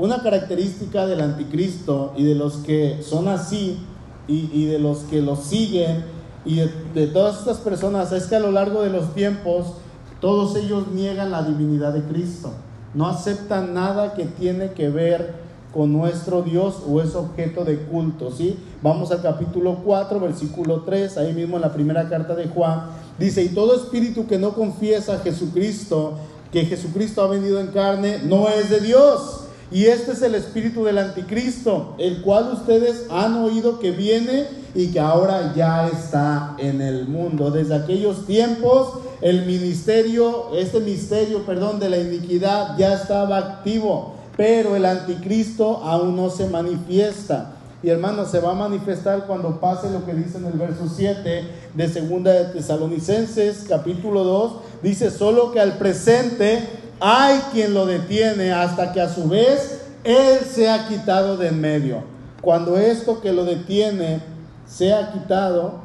Una 0.00 0.22
característica 0.22 1.06
del 1.06 1.20
anticristo 1.20 2.14
y 2.16 2.24
de 2.24 2.34
los 2.34 2.54
que 2.54 3.02
son 3.02 3.28
así 3.28 3.78
y, 4.26 4.64
de 4.64 4.78
los 4.78 5.00
que 5.00 5.20
lo 5.20 5.36
siguen 5.36 6.04
y 6.46 6.56
de, 6.94 7.06
todas 7.08 7.40
estas 7.40 7.58
personas 7.58 8.10
es 8.12 8.24
que 8.24 8.36
a 8.36 8.40
lo 8.40 8.50
largo 8.50 8.80
de 8.80 8.88
los 8.88 9.12
tiempos 9.12 9.74
todos 10.22 10.56
ellos 10.56 10.86
niegan 10.88 11.30
la 11.30 11.42
divinidad 11.42 11.92
de 11.92 12.00
Cristo. 12.04 12.50
No 12.94 13.08
aceptan 13.08 13.74
nada 13.74 14.14
que 14.14 14.24
tiene 14.24 14.72
que 14.72 14.88
ver 14.88 15.34
con 15.70 15.92
nuestro 15.92 16.40
Dios 16.40 16.82
o 16.88 17.02
es 17.02 17.14
objeto 17.14 17.66
de 17.66 17.80
culto, 17.80 18.30
¿sí? 18.30 18.58
Vamos 18.82 19.12
al 19.12 19.20
capítulo 19.20 19.80
4, 19.84 20.18
versículo 20.18 20.80
3, 20.80 21.18
ahí 21.18 21.34
mismo 21.34 21.56
en 21.56 21.62
la 21.62 21.74
primera 21.74 22.08
carta 22.08 22.34
de 22.34 22.48
Juan, 22.48 22.84
Dice, 23.18 23.42
y 23.42 23.50
todo 23.50 23.76
espíritu 23.76 24.26
que 24.26 24.38
no 24.38 24.54
confiesa 24.54 25.16
a 25.16 25.18
Jesucristo, 25.18 26.14
que 26.50 26.64
Jesucristo 26.64 27.22
ha 27.22 27.26
venido 27.26 27.60
en 27.60 27.66
carne, 27.66 28.20
no 28.24 28.48
es 28.48 28.70
de 28.70 28.80
Dios. 28.80 29.39
Y 29.72 29.86
este 29.86 30.12
es 30.12 30.22
el 30.22 30.34
espíritu 30.34 30.84
del 30.84 30.98
anticristo, 30.98 31.94
el 31.98 32.22
cual 32.22 32.52
ustedes 32.52 33.06
han 33.08 33.36
oído 33.36 33.78
que 33.78 33.92
viene 33.92 34.46
y 34.74 34.88
que 34.88 34.98
ahora 34.98 35.52
ya 35.54 35.88
está 35.88 36.56
en 36.58 36.80
el 36.80 37.06
mundo. 37.06 37.52
Desde 37.52 37.76
aquellos 37.76 38.26
tiempos, 38.26 38.94
el 39.20 39.46
ministerio, 39.46 40.56
este 40.56 40.80
misterio, 40.80 41.46
perdón, 41.46 41.78
de 41.78 41.88
la 41.88 41.98
iniquidad 41.98 42.76
ya 42.78 42.94
estaba 42.94 43.38
activo, 43.38 44.14
pero 44.36 44.74
el 44.74 44.84
anticristo 44.84 45.76
aún 45.84 46.16
no 46.16 46.30
se 46.30 46.48
manifiesta. 46.48 47.52
Y 47.82 47.88
hermanos, 47.88 48.30
se 48.30 48.40
va 48.40 48.50
a 48.50 48.54
manifestar 48.54 49.26
cuando 49.26 49.60
pase 49.60 49.88
lo 49.90 50.04
que 50.04 50.14
dice 50.14 50.36
en 50.36 50.46
el 50.46 50.52
verso 50.52 50.86
7 50.94 51.44
de 51.74 51.88
segunda 51.88 52.32
de 52.32 52.44
Tesalonicenses, 52.46 53.64
capítulo 53.68 54.24
2. 54.24 54.52
Dice, 54.82 55.10
solo 55.10 55.52
que 55.52 55.60
al 55.60 55.78
presente 55.78 56.68
hay 57.00 57.38
quien 57.52 57.74
lo 57.74 57.86
detiene 57.86 58.52
hasta 58.52 58.92
que 58.92 59.00
a 59.00 59.08
su 59.08 59.28
vez 59.28 59.80
él 60.04 60.40
sea 60.40 60.86
quitado 60.88 61.36
de 61.36 61.48
en 61.48 61.60
medio. 61.60 62.02
Cuando 62.40 62.76
esto 62.76 63.20
que 63.20 63.32
lo 63.32 63.44
detiene 63.44 64.20
sea 64.66 65.12
quitado, 65.12 65.80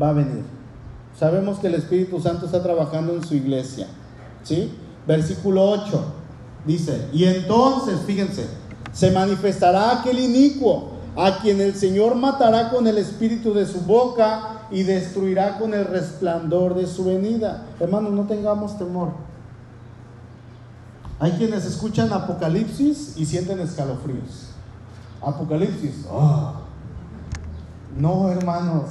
va 0.00 0.10
a 0.10 0.12
venir. 0.12 0.44
Sabemos 1.18 1.58
que 1.58 1.66
el 1.66 1.74
Espíritu 1.74 2.20
Santo 2.20 2.46
está 2.46 2.62
trabajando 2.62 3.14
en 3.14 3.24
su 3.24 3.34
iglesia. 3.34 3.86
¿Sí? 4.42 4.72
Versículo 5.06 5.70
8 5.70 6.14
dice, 6.64 7.08
y 7.12 7.24
entonces, 7.24 7.98
fíjense, 8.06 8.46
se 8.92 9.10
manifestará 9.10 10.00
aquel 10.00 10.18
inicuo, 10.18 10.98
a 11.16 11.38
quien 11.40 11.60
el 11.60 11.74
Señor 11.74 12.14
matará 12.14 12.70
con 12.70 12.86
el 12.86 12.98
espíritu 12.98 13.52
de 13.52 13.66
su 13.66 13.80
boca 13.80 14.57
y 14.70 14.82
destruirá 14.82 15.58
con 15.58 15.74
el 15.74 15.84
resplandor 15.84 16.74
de 16.74 16.86
su 16.86 17.04
venida. 17.04 17.66
Hermanos, 17.80 18.12
no 18.12 18.24
tengamos 18.24 18.78
temor. 18.78 19.10
Hay 21.20 21.32
quienes 21.32 21.64
escuchan 21.64 22.12
Apocalipsis 22.12 23.14
y 23.16 23.26
sienten 23.26 23.60
escalofríos. 23.60 24.50
Apocalipsis, 25.20 26.06
oh. 26.10 26.52
no 27.96 28.30
hermanos, 28.30 28.84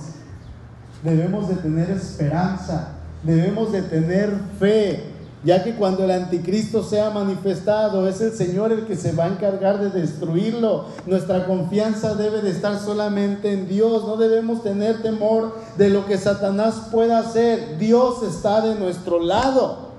debemos 1.03 1.47
de 1.47 1.55
tener 1.55 1.89
esperanza, 1.89 2.89
debemos 3.23 3.71
de 3.71 3.81
tener 3.83 4.37
fe, 4.59 5.13
ya 5.43 5.63
que 5.63 5.76
cuando 5.76 6.04
el 6.04 6.12
anticristo 6.12 6.84
sea 6.84 7.12
manifestado 7.12 8.08
es 8.08 8.19
el 8.21 8.34
Señor 8.34 8.71
el 8.71 8.86
que 8.86 8.95
se 8.95 9.12
va 9.12 9.26
a 9.26 9.28
encargar 9.28 9.80
de 9.80 9.89
destruirlo. 9.89 10.86
Nuestra 11.06 11.45
confianza 11.45 12.15
debe 12.15 12.41
de 12.41 12.50
estar 12.50 12.80
solamente 12.80 13.54
en 13.54 13.67
Dios, 13.67 14.04
no 14.06 14.17
debemos 14.17 14.63
tener 14.63 15.02
temor 15.04 15.56
de 15.78 15.89
lo 15.89 16.06
que 16.06 16.17
Satanás 16.17 16.88
pueda 16.91 17.19
hacer. 17.19 17.78
Dios 17.78 18.23
está 18.23 18.62
de 18.62 18.76
nuestro 18.76 19.19
lado. 19.19 19.89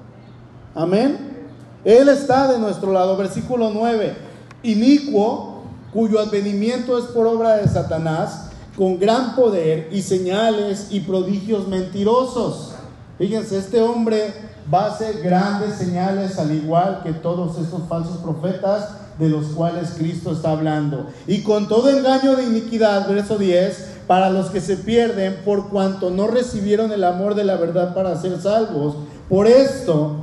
Amén. 0.74 1.38
Él 1.84 2.08
está 2.08 2.52
de 2.52 2.58
nuestro 2.58 2.92
lado. 2.92 3.16
Versículo 3.16 3.70
9. 3.72 4.16
Inicuo, 4.64 5.62
cuyo 5.92 6.18
advenimiento 6.18 6.98
es 6.98 7.04
por 7.06 7.26
obra 7.28 7.56
de 7.56 7.68
Satanás, 7.68 8.50
con 8.76 8.98
gran 8.98 9.36
poder 9.36 9.88
y 9.92 10.02
señales 10.02 10.88
y 10.90 11.00
prodigios 11.00 11.68
mentirosos. 11.68 12.72
Fíjense, 13.18 13.58
este 13.58 13.80
hombre 13.80 14.47
va 14.72 14.84
a 14.84 14.94
hacer 14.94 15.22
grandes 15.22 15.74
señales 15.74 16.38
al 16.38 16.52
igual 16.52 17.00
que 17.02 17.12
todos 17.12 17.58
estos 17.58 17.82
falsos 17.88 18.18
profetas 18.18 18.88
de 19.18 19.28
los 19.28 19.46
cuales 19.48 19.94
Cristo 19.96 20.32
está 20.32 20.52
hablando. 20.52 21.06
Y 21.26 21.42
con 21.42 21.68
todo 21.68 21.90
engaño 21.90 22.36
de 22.36 22.44
iniquidad, 22.44 23.08
verso 23.08 23.36
10, 23.38 23.96
para 24.06 24.30
los 24.30 24.50
que 24.50 24.60
se 24.60 24.76
pierden 24.76 25.40
por 25.44 25.68
cuanto 25.68 26.10
no 26.10 26.28
recibieron 26.28 26.92
el 26.92 27.04
amor 27.04 27.34
de 27.34 27.44
la 27.44 27.56
verdad 27.56 27.94
para 27.94 28.20
ser 28.20 28.40
salvos. 28.40 28.96
Por 29.28 29.46
esto, 29.46 30.16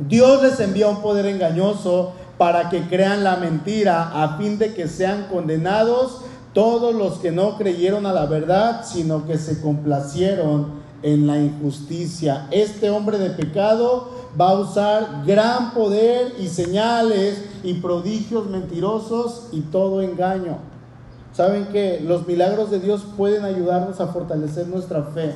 Dios 0.00 0.42
les 0.42 0.58
envía 0.60 0.88
un 0.88 1.02
poder 1.02 1.26
engañoso 1.26 2.12
para 2.38 2.70
que 2.70 2.88
crean 2.88 3.22
la 3.22 3.36
mentira, 3.36 4.22
a 4.22 4.36
fin 4.38 4.58
de 4.58 4.74
que 4.74 4.88
sean 4.88 5.26
condenados 5.30 6.22
todos 6.52 6.94
los 6.94 7.18
que 7.18 7.30
no 7.30 7.56
creyeron 7.56 8.06
a 8.06 8.12
la 8.12 8.26
verdad, 8.26 8.84
sino 8.84 9.26
que 9.26 9.38
se 9.38 9.60
complacieron 9.60 10.81
en 11.02 11.26
la 11.26 11.38
injusticia. 11.38 12.46
Este 12.50 12.90
hombre 12.90 13.18
de 13.18 13.30
pecado 13.30 14.10
va 14.40 14.50
a 14.50 14.58
usar 14.58 15.24
gran 15.26 15.72
poder 15.72 16.34
y 16.38 16.48
señales 16.48 17.44
y 17.62 17.74
prodigios 17.74 18.48
mentirosos 18.48 19.48
y 19.52 19.60
todo 19.62 20.00
engaño. 20.00 20.58
Saben 21.32 21.66
que 21.66 22.00
los 22.00 22.26
milagros 22.26 22.70
de 22.70 22.80
Dios 22.80 23.04
pueden 23.16 23.44
ayudarnos 23.44 24.00
a 24.00 24.08
fortalecer 24.08 24.68
nuestra 24.68 25.02
fe 25.04 25.34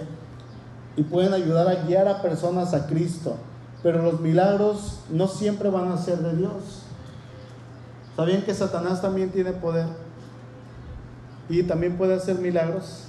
y 0.97 1.03
pueden 1.03 1.33
ayudar 1.33 1.69
a 1.69 1.87
guiar 1.87 2.09
a 2.09 2.23
personas 2.23 2.75
a 2.75 2.87
Cristo, 2.87 3.37
pero 3.83 4.03
los 4.03 4.21
milagros 4.21 5.01
no 5.11 5.27
siempre 5.27 5.71
van 5.71 5.91
a 5.91 5.99
ser 5.99 6.19
de 6.19 6.37
Dios. 6.37 6.83
¿Sabían 8.15 8.43
que 8.43 8.55
Satanás 8.55 9.03
también 9.03 9.31
tiene 9.31 9.53
poder? 9.53 9.87
Y 11.49 11.63
también 11.63 11.97
puede 11.97 12.15
hacer 12.15 12.37
milagros 12.37 13.05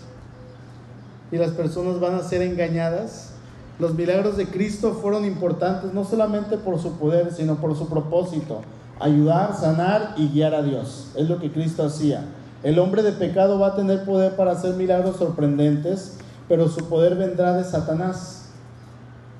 y 1.31 1.37
las 1.37 1.51
personas 1.51 1.99
van 1.99 2.15
a 2.15 2.23
ser 2.23 2.41
engañadas. 2.41 3.31
Los 3.79 3.93
milagros 3.93 4.37
de 4.37 4.47
Cristo 4.47 4.97
fueron 5.01 5.25
importantes 5.25 5.93
no 5.93 6.03
solamente 6.03 6.57
por 6.57 6.79
su 6.79 6.93
poder, 6.97 7.31
sino 7.33 7.55
por 7.55 7.77
su 7.77 7.87
propósito, 7.87 8.61
ayudar, 8.99 9.55
sanar 9.55 10.15
y 10.17 10.29
guiar 10.29 10.55
a 10.55 10.63
Dios. 10.63 11.11
Es 11.15 11.29
lo 11.29 11.39
que 11.39 11.51
Cristo 11.51 11.85
hacía. 11.85 12.25
El 12.63 12.79
hombre 12.79 13.03
de 13.03 13.11
pecado 13.11 13.59
va 13.59 13.67
a 13.67 13.75
tener 13.75 14.03
poder 14.03 14.35
para 14.35 14.51
hacer 14.51 14.73
milagros 14.75 15.17
sorprendentes, 15.17 16.17
pero 16.47 16.67
su 16.69 16.85
poder 16.89 17.15
vendrá 17.15 17.53
de 17.53 17.63
Satanás. 17.63 18.49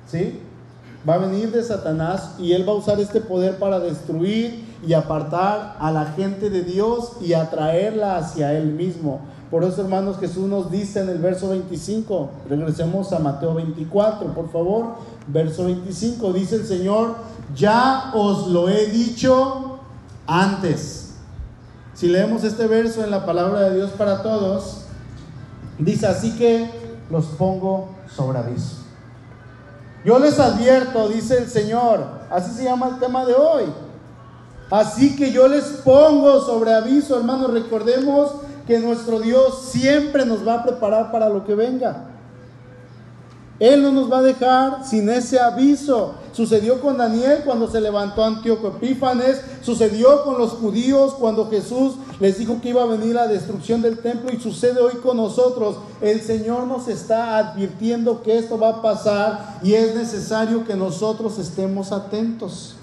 ¿Sí? 0.06 0.40
Va 1.08 1.14
a 1.14 1.18
venir 1.18 1.50
de 1.50 1.62
Satanás 1.62 2.34
y 2.38 2.52
él 2.52 2.68
va 2.68 2.72
a 2.72 2.76
usar 2.76 3.00
este 3.00 3.20
poder 3.20 3.58
para 3.58 3.80
destruir 3.80 4.64
y 4.86 4.92
apartar 4.92 5.76
a 5.80 5.90
la 5.90 6.06
gente 6.06 6.50
de 6.50 6.62
Dios 6.62 7.12
y 7.20 7.32
atraerla 7.32 8.16
hacia 8.16 8.52
él 8.52 8.66
mismo. 8.66 9.20
Por 9.50 9.64
eso, 9.64 9.80
hermanos, 9.80 10.18
Jesús 10.18 10.46
nos 10.46 10.70
dice 10.70 11.00
en 11.00 11.08
el 11.08 11.18
verso 11.18 11.48
25, 11.48 12.30
regresemos 12.50 13.12
a 13.12 13.18
Mateo 13.18 13.54
24, 13.54 14.34
por 14.34 14.50
favor, 14.52 14.96
verso 15.26 15.64
25, 15.64 16.34
dice 16.34 16.56
el 16.56 16.66
Señor, 16.66 17.14
ya 17.54 18.10
os 18.14 18.48
lo 18.48 18.68
he 18.68 18.86
dicho 18.86 19.78
antes. 20.26 21.14
Si 21.94 22.08
leemos 22.08 22.44
este 22.44 22.66
verso 22.66 23.02
en 23.02 23.10
la 23.10 23.24
palabra 23.24 23.70
de 23.70 23.76
Dios 23.76 23.90
para 23.92 24.22
todos, 24.22 24.82
dice 25.78 26.06
así 26.06 26.32
que 26.36 26.70
los 27.10 27.24
pongo 27.24 27.88
sobre 28.14 28.38
aviso. 28.38 28.76
Yo 30.04 30.18
les 30.18 30.38
advierto, 30.38 31.08
dice 31.08 31.38
el 31.38 31.48
Señor, 31.48 32.04
así 32.30 32.52
se 32.54 32.64
llama 32.64 32.88
el 32.88 32.98
tema 32.98 33.24
de 33.24 33.34
hoy. 33.34 33.64
Así 34.70 35.16
que 35.16 35.32
yo 35.32 35.48
les 35.48 35.64
pongo 35.82 36.40
sobre 36.42 36.74
aviso, 36.74 37.16
hermanos, 37.16 37.50
recordemos 37.50 38.32
que 38.68 38.78
nuestro 38.78 39.18
Dios 39.18 39.62
siempre 39.70 40.26
nos 40.26 40.46
va 40.46 40.56
a 40.56 40.62
preparar 40.62 41.10
para 41.10 41.30
lo 41.30 41.42
que 41.46 41.54
venga. 41.54 42.04
Él 43.58 43.82
no 43.82 43.90
nos 43.90 44.12
va 44.12 44.18
a 44.18 44.22
dejar 44.22 44.84
sin 44.86 45.08
ese 45.08 45.40
aviso. 45.40 46.14
Sucedió 46.32 46.80
con 46.82 46.98
Daniel 46.98 47.42
cuando 47.46 47.68
se 47.68 47.80
levantó 47.80 48.22
Antíoco 48.22 48.68
Epífanes, 48.68 49.40
sucedió 49.62 50.22
con 50.22 50.36
los 50.38 50.52
judíos 50.52 51.14
cuando 51.14 51.48
Jesús 51.48 51.94
les 52.20 52.38
dijo 52.38 52.60
que 52.60 52.68
iba 52.68 52.82
a 52.82 52.86
venir 52.86 53.14
la 53.14 53.26
destrucción 53.26 53.80
del 53.80 53.98
templo 54.00 54.30
y 54.30 54.38
sucede 54.38 54.80
hoy 54.80 54.96
con 55.02 55.16
nosotros. 55.16 55.76
El 56.02 56.20
Señor 56.20 56.66
nos 56.66 56.88
está 56.88 57.38
advirtiendo 57.38 58.22
que 58.22 58.36
esto 58.36 58.58
va 58.58 58.68
a 58.68 58.82
pasar 58.82 59.58
y 59.62 59.72
es 59.72 59.96
necesario 59.96 60.66
que 60.66 60.76
nosotros 60.76 61.38
estemos 61.38 61.90
atentos. 61.90 62.76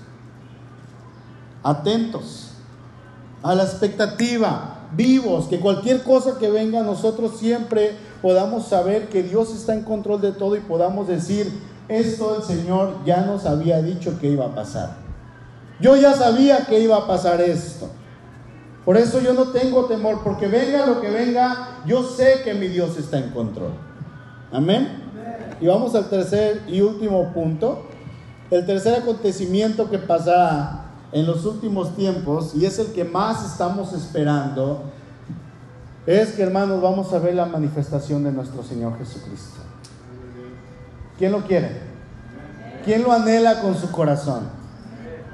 Atentos 1.62 2.50
a 3.44 3.54
la 3.54 3.64
expectativa, 3.64 4.75
vivos, 4.96 5.48
que 5.48 5.60
cualquier 5.60 6.04
cosa 6.04 6.38
que 6.40 6.50
venga 6.50 6.84
nosotros 6.84 7.38
siempre 7.38 7.96
podamos 8.22 8.68
saber 8.68 9.10
que 9.10 9.24
Dios 9.24 9.54
está 9.54 9.74
en 9.74 9.84
control 9.84 10.22
de 10.22 10.32
todo 10.32 10.56
y 10.56 10.62
podamos 10.62 11.08
decir, 11.08 11.52
esto 11.88 12.38
el 12.38 12.44
Señor 12.44 12.96
ya 13.06 13.22
nos 13.22 13.46
había 13.46 13.82
dicho 13.82 14.20
que 14.20 14.28
iba 14.28 14.46
a 14.46 14.56
pasar. 14.56 14.98
Yo 15.80 15.96
ya 15.96 16.14
sabía 16.14 16.66
que 16.66 16.80
iba 16.80 16.98
a 16.98 17.08
pasar 17.08 17.42
esto. 17.42 17.90
Por 18.86 18.98
eso 18.98 19.20
yo 19.20 19.34
no 19.34 19.50
tengo 19.50 19.86
temor, 19.86 20.22
porque 20.24 20.48
venga 20.48 20.86
lo 20.86 21.02
que 21.02 21.10
venga, 21.10 21.82
yo 21.86 22.04
sé 22.04 22.42
que 22.44 22.54
mi 22.54 22.68
Dios 22.68 22.98
está 22.98 23.18
en 23.18 23.32
control. 23.32 23.72
Amén. 24.52 25.04
Y 25.60 25.68
vamos 25.68 25.96
al 25.96 26.10
tercer 26.10 26.64
y 26.68 26.82
último 26.82 27.34
punto. 27.34 27.88
El 28.52 28.66
tercer 28.66 29.02
acontecimiento 29.02 29.90
que 29.90 29.98
pasará 29.98 30.85
en 31.12 31.26
los 31.26 31.46
últimos 31.46 31.96
tiempos, 31.96 32.54
y 32.56 32.66
es 32.66 32.80
el 32.80 32.88
que 32.88 33.04
más 33.04 33.46
estamos 33.46 33.94
esperando, 33.94 34.84
es 36.06 36.34
que 36.34 36.44
hermanos 36.44 36.82
vamos 36.82 37.12
a 37.14 37.20
ver 37.20 37.36
la 37.36 37.46
manifestación 37.46 38.24
de 38.24 38.32
nuestro 38.32 38.64
Señor 38.64 38.98
Jesucristo. 38.98 39.60
¿Quién 41.18 41.32
lo 41.32 41.44
quiere? 41.44 41.82
¿Quién 42.84 43.04
lo 43.04 43.12
anhela 43.12 43.62
con 43.62 43.76
su 43.76 43.90
corazón? 43.90 44.44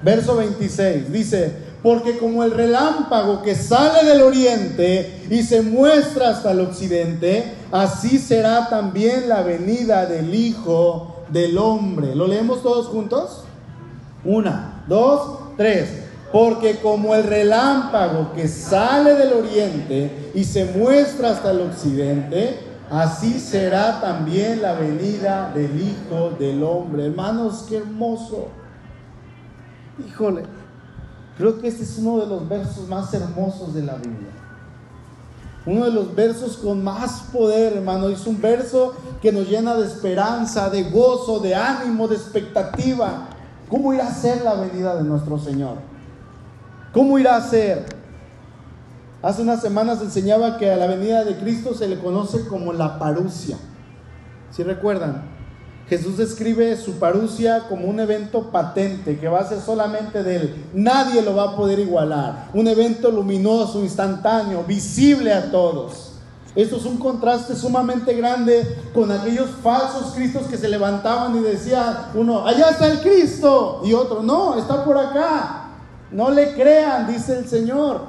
Verso 0.03 0.35
26 0.37 1.11
dice, 1.11 1.53
porque 1.83 2.17
como 2.17 2.43
el 2.43 2.51
relámpago 2.51 3.41
que 3.41 3.55
sale 3.55 4.07
del 4.07 4.21
oriente 4.21 5.27
y 5.29 5.43
se 5.43 5.61
muestra 5.61 6.29
hasta 6.29 6.51
el 6.51 6.61
occidente, 6.61 7.55
así 7.71 8.17
será 8.17 8.69
también 8.69 9.27
la 9.27 9.41
venida 9.41 10.05
del 10.05 10.33
Hijo 10.33 11.23
del 11.29 11.57
Hombre. 11.57 12.15
¿Lo 12.15 12.27
leemos 12.27 12.61
todos 12.61 12.87
juntos? 12.87 13.43
Una, 14.23 14.83
dos, 14.87 15.39
tres. 15.57 15.89
Porque 16.31 16.77
como 16.77 17.13
el 17.13 17.23
relámpago 17.23 18.31
que 18.33 18.47
sale 18.47 19.15
del 19.15 19.33
oriente 19.33 20.31
y 20.33 20.45
se 20.45 20.65
muestra 20.65 21.31
hasta 21.31 21.51
el 21.51 21.61
occidente, 21.61 22.57
así 22.89 23.39
será 23.39 23.99
también 23.99 24.61
la 24.61 24.73
venida 24.73 25.51
del 25.53 25.71
Hijo 25.81 26.31
del 26.39 26.63
Hombre. 26.63 27.07
Hermanos, 27.07 27.65
qué 27.67 27.77
hermoso. 27.77 28.47
Híjole, 30.07 30.43
creo 31.37 31.59
que 31.59 31.67
este 31.67 31.83
es 31.83 31.97
uno 31.97 32.21
de 32.21 32.27
los 32.27 32.47
versos 32.47 32.87
más 32.87 33.13
hermosos 33.13 33.73
de 33.73 33.83
la 33.83 33.95
Biblia. 33.95 34.31
Uno 35.65 35.85
de 35.85 35.91
los 35.91 36.15
versos 36.15 36.57
con 36.57 36.83
más 36.83 37.23
poder, 37.31 37.73
hermano. 37.73 38.07
Es 38.07 38.25
un 38.25 38.41
verso 38.41 38.95
que 39.21 39.31
nos 39.31 39.47
llena 39.47 39.75
de 39.75 39.85
esperanza, 39.85 40.69
de 40.69 40.83
gozo, 40.83 41.39
de 41.39 41.53
ánimo, 41.53 42.07
de 42.07 42.15
expectativa. 42.15 43.27
¿Cómo 43.71 43.93
irá 43.93 44.09
a 44.09 44.13
ser 44.13 44.41
la 44.41 44.55
venida 44.55 44.97
de 44.97 45.03
nuestro 45.03 45.39
Señor? 45.39 45.77
¿Cómo 46.91 47.17
irá 47.17 47.37
a 47.37 47.41
ser? 47.41 47.85
Hace 49.21 49.43
unas 49.43 49.61
semanas 49.61 50.01
enseñaba 50.01 50.57
que 50.57 50.69
a 50.69 50.75
la 50.75 50.87
venida 50.87 51.23
de 51.23 51.37
Cristo 51.37 51.73
se 51.73 51.87
le 51.87 51.97
conoce 51.97 52.45
como 52.47 52.73
la 52.73 52.99
parucia. 52.99 53.55
Si 54.51 54.61
recuerdan? 54.61 55.23
Jesús 55.87 56.17
describe 56.17 56.75
su 56.75 56.99
parucia 56.99 57.67
como 57.69 57.85
un 57.85 58.01
evento 58.01 58.51
patente 58.51 59.17
que 59.17 59.29
va 59.29 59.39
a 59.39 59.47
ser 59.47 59.61
solamente 59.61 60.21
de 60.21 60.35
él. 60.35 60.65
Nadie 60.73 61.21
lo 61.21 61.33
va 61.33 61.51
a 61.51 61.55
poder 61.55 61.79
igualar. 61.79 62.49
Un 62.53 62.67
evento 62.67 63.09
luminoso, 63.09 63.81
instantáneo, 63.81 64.65
visible 64.65 65.31
a 65.33 65.49
todos. 65.49 66.10
Esto 66.53 66.75
es 66.75 66.85
un 66.85 66.97
contraste 66.97 67.55
sumamente 67.55 68.13
grande 68.13 68.77
con 68.93 69.09
aquellos 69.11 69.49
falsos 69.63 70.13
cristos 70.13 70.47
que 70.47 70.57
se 70.57 70.67
levantaban 70.67 71.37
y 71.37 71.39
decían 71.39 72.09
uno, 72.13 72.45
allá 72.45 72.71
está 72.71 72.87
el 72.87 72.99
Cristo, 72.99 73.81
y 73.85 73.93
otro, 73.93 74.21
no, 74.21 74.57
está 74.57 74.83
por 74.83 74.97
acá. 74.97 75.69
No 76.11 76.29
le 76.29 76.53
crean, 76.53 77.07
dice 77.07 77.37
el 77.37 77.47
Señor. 77.47 78.01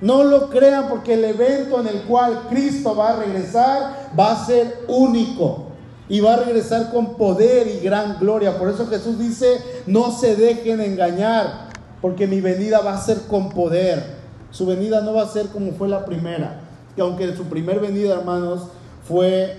No 0.00 0.24
lo 0.24 0.50
crean 0.50 0.88
porque 0.88 1.14
el 1.14 1.24
evento 1.24 1.80
en 1.80 1.88
el 1.88 2.02
cual 2.02 2.46
Cristo 2.50 2.94
va 2.94 3.10
a 3.10 3.16
regresar 3.16 4.10
va 4.18 4.32
a 4.32 4.46
ser 4.46 4.84
único 4.86 5.68
y 6.08 6.20
va 6.20 6.34
a 6.34 6.36
regresar 6.36 6.90
con 6.92 7.16
poder 7.16 7.66
y 7.66 7.80
gran 7.80 8.18
gloria. 8.18 8.58
Por 8.58 8.68
eso 8.68 8.86
Jesús 8.86 9.18
dice, 9.18 9.58
no 9.86 10.12
se 10.12 10.36
dejen 10.36 10.80
engañar, 10.80 11.68
porque 12.00 12.26
mi 12.26 12.40
venida 12.40 12.80
va 12.80 12.94
a 12.94 13.00
ser 13.00 13.22
con 13.22 13.50
poder. 13.50 14.18
Su 14.50 14.66
venida 14.66 15.00
no 15.00 15.14
va 15.14 15.24
a 15.24 15.28
ser 15.28 15.48
como 15.48 15.72
fue 15.72 15.88
la 15.88 16.04
primera, 16.04 16.60
que 16.98 17.02
aunque 17.02 17.36
su 17.36 17.44
primer 17.44 17.78
venida, 17.78 18.14
hermanos, 18.14 18.62
fue 19.06 19.56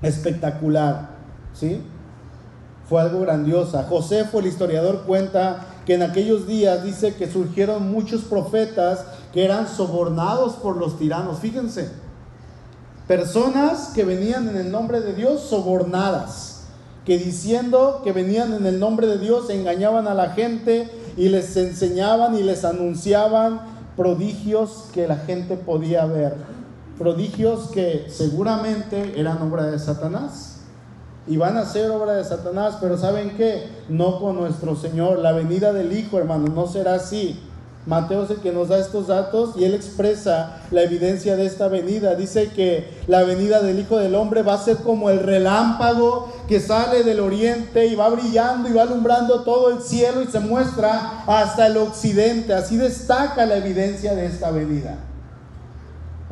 espectacular, 0.00 1.10
¿sí? 1.52 1.82
Fue 2.88 3.02
algo 3.02 3.20
grandiosa. 3.20 3.82
José 3.82 4.24
fue 4.24 4.40
el 4.40 4.46
historiador, 4.46 5.02
cuenta 5.02 5.66
que 5.84 5.92
en 5.92 6.02
aquellos 6.02 6.46
días 6.46 6.82
dice 6.82 7.14
que 7.14 7.30
surgieron 7.30 7.92
muchos 7.92 8.22
profetas 8.22 9.04
que 9.34 9.44
eran 9.44 9.68
sobornados 9.68 10.54
por 10.54 10.78
los 10.78 10.98
tiranos. 10.98 11.40
Fíjense, 11.40 11.90
personas 13.06 13.90
que 13.94 14.06
venían 14.06 14.48
en 14.48 14.56
el 14.56 14.70
nombre 14.70 15.02
de 15.02 15.12
Dios 15.12 15.42
sobornadas, 15.42 16.62
que 17.04 17.18
diciendo 17.18 18.00
que 18.02 18.12
venían 18.12 18.54
en 18.54 18.64
el 18.64 18.80
nombre 18.80 19.06
de 19.08 19.18
Dios 19.18 19.50
engañaban 19.50 20.08
a 20.08 20.14
la 20.14 20.30
gente 20.30 20.88
y 21.18 21.28
les 21.28 21.54
enseñaban 21.58 22.34
y 22.34 22.42
les 22.42 22.64
anunciaban 22.64 23.60
prodigios 23.94 24.86
que 24.94 25.06
la 25.06 25.16
gente 25.16 25.56
podía 25.56 26.06
ver. 26.06 26.61
Prodigios 27.02 27.70
que 27.72 28.06
seguramente 28.08 29.18
eran 29.18 29.42
obra 29.42 29.66
de 29.66 29.80
Satanás 29.80 30.60
y 31.26 31.36
van 31.36 31.56
a 31.56 31.64
ser 31.64 31.90
obra 31.90 32.12
de 32.12 32.22
Satanás, 32.22 32.76
pero 32.80 32.96
¿saben 32.96 33.36
qué? 33.36 33.66
No 33.88 34.20
con 34.20 34.36
nuestro 34.36 34.76
Señor. 34.76 35.18
La 35.18 35.32
venida 35.32 35.72
del 35.72 35.92
Hijo, 35.98 36.20
hermano, 36.20 36.46
no 36.54 36.68
será 36.68 36.94
así. 36.94 37.40
Mateo 37.86 38.22
es 38.22 38.30
el 38.30 38.36
que 38.36 38.52
nos 38.52 38.68
da 38.68 38.78
estos 38.78 39.08
datos 39.08 39.54
y 39.56 39.64
él 39.64 39.74
expresa 39.74 40.60
la 40.70 40.82
evidencia 40.82 41.34
de 41.34 41.44
esta 41.44 41.66
venida. 41.66 42.14
Dice 42.14 42.50
que 42.50 42.88
la 43.08 43.24
venida 43.24 43.60
del 43.60 43.80
Hijo 43.80 43.98
del 43.98 44.14
Hombre 44.14 44.42
va 44.42 44.54
a 44.54 44.58
ser 44.58 44.76
como 44.76 45.10
el 45.10 45.18
relámpago 45.18 46.32
que 46.46 46.60
sale 46.60 47.02
del 47.02 47.18
oriente 47.18 47.86
y 47.86 47.96
va 47.96 48.10
brillando 48.10 48.68
y 48.68 48.74
va 48.74 48.82
alumbrando 48.82 49.42
todo 49.42 49.72
el 49.72 49.82
cielo 49.82 50.22
y 50.22 50.28
se 50.28 50.38
muestra 50.38 51.24
hasta 51.26 51.66
el 51.66 51.78
occidente. 51.78 52.54
Así 52.54 52.76
destaca 52.76 53.44
la 53.44 53.56
evidencia 53.56 54.14
de 54.14 54.26
esta 54.26 54.52
venida 54.52 55.08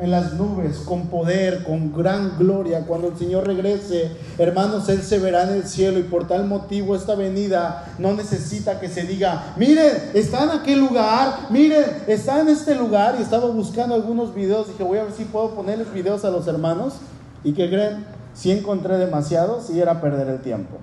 en 0.01 0.09
las 0.09 0.33
nubes, 0.33 0.79
con 0.79 1.07
poder, 1.07 1.63
con 1.63 1.93
gran 1.93 2.37
gloria. 2.37 2.85
Cuando 2.87 3.09
el 3.09 3.17
Señor 3.17 3.45
regrese, 3.45 4.11
hermanos, 4.37 4.89
Él 4.89 5.01
se 5.03 5.19
verá 5.19 5.43
en 5.43 5.57
el 5.57 5.63
cielo 5.67 5.99
y 5.99 6.03
por 6.03 6.27
tal 6.27 6.47
motivo 6.47 6.95
esta 6.95 7.15
venida 7.15 7.85
no 7.99 8.13
necesita 8.13 8.79
que 8.79 8.89
se 8.89 9.03
diga, 9.03 9.53
miren, 9.57 10.11
está 10.13 10.43
en 10.43 10.49
aquel 10.49 10.79
lugar, 10.79 11.47
miren, 11.51 11.85
está 12.07 12.41
en 12.41 12.49
este 12.49 12.75
lugar. 12.75 13.15
Y 13.19 13.21
estaba 13.21 13.47
buscando 13.47 13.93
algunos 13.93 14.33
videos, 14.33 14.67
dije, 14.67 14.83
voy 14.83 14.97
a 14.97 15.03
ver 15.03 15.13
si 15.13 15.25
puedo 15.25 15.51
ponerles 15.51 15.93
videos 15.93 16.25
a 16.25 16.31
los 16.31 16.47
hermanos. 16.47 16.95
¿Y 17.43 17.53
que 17.53 17.69
creen? 17.69 18.05
Si 18.33 18.51
encontré 18.51 18.97
demasiados 18.97 19.69
y 19.69 19.79
era 19.79 20.01
perder 20.01 20.27
el 20.27 20.41
tiempo. 20.41 20.77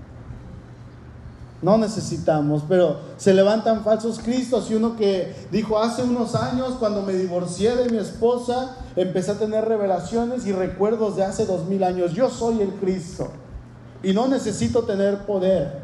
No 1.60 1.76
necesitamos, 1.76 2.62
pero 2.68 3.00
se 3.16 3.34
levantan 3.34 3.82
falsos 3.82 4.20
cristos 4.20 4.70
y 4.70 4.74
uno 4.74 4.94
que 4.96 5.34
dijo 5.50 5.78
hace 5.78 6.04
unos 6.04 6.36
años 6.36 6.76
cuando 6.78 7.02
me 7.02 7.12
divorcié 7.14 7.74
de 7.74 7.90
mi 7.90 7.98
esposa, 7.98 8.76
empecé 8.94 9.32
a 9.32 9.38
tener 9.38 9.64
revelaciones 9.64 10.46
y 10.46 10.52
recuerdos 10.52 11.16
de 11.16 11.24
hace 11.24 11.46
dos 11.46 11.66
mil 11.66 11.82
años. 11.82 12.12
Yo 12.12 12.30
soy 12.30 12.62
el 12.62 12.70
Cristo 12.74 13.30
y 14.04 14.12
no 14.12 14.28
necesito 14.28 14.84
tener 14.84 15.26
poder. 15.26 15.80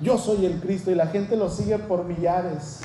Yo 0.00 0.18
soy 0.18 0.46
el 0.46 0.60
Cristo 0.60 0.92
y 0.92 0.94
la 0.94 1.08
gente 1.08 1.36
lo 1.36 1.48
sigue 1.48 1.78
por 1.78 2.04
millares. 2.04 2.80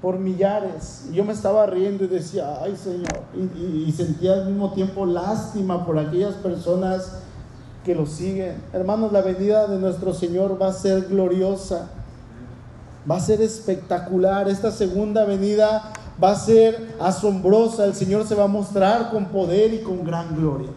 Por 0.00 0.18
millares. 0.18 1.06
Y 1.10 1.16
yo 1.16 1.24
me 1.24 1.34
estaba 1.34 1.66
riendo 1.66 2.04
y 2.04 2.08
decía, 2.08 2.62
ay 2.62 2.76
Señor. 2.76 3.24
Y, 3.34 3.84
y 3.88 3.92
sentía 3.92 4.34
al 4.34 4.46
mismo 4.46 4.72
tiempo 4.72 5.04
lástima 5.04 5.84
por 5.84 5.98
aquellas 5.98 6.34
personas 6.36 7.20
que 7.86 7.94
lo 7.94 8.04
siguen. 8.04 8.60
Hermanos, 8.72 9.12
la 9.12 9.22
venida 9.22 9.68
de 9.68 9.78
nuestro 9.78 10.12
Señor 10.12 10.60
va 10.60 10.70
a 10.70 10.72
ser 10.72 11.02
gloriosa, 11.02 11.88
va 13.08 13.16
a 13.16 13.20
ser 13.20 13.40
espectacular. 13.40 14.48
Esta 14.48 14.72
segunda 14.72 15.24
venida 15.24 15.92
va 16.22 16.32
a 16.32 16.34
ser 16.34 16.94
asombrosa. 16.98 17.84
El 17.84 17.94
Señor 17.94 18.26
se 18.26 18.34
va 18.34 18.44
a 18.44 18.48
mostrar 18.48 19.10
con 19.12 19.26
poder 19.26 19.72
y 19.72 19.82
con 19.82 20.04
gran 20.04 20.34
gloria. 20.34 20.68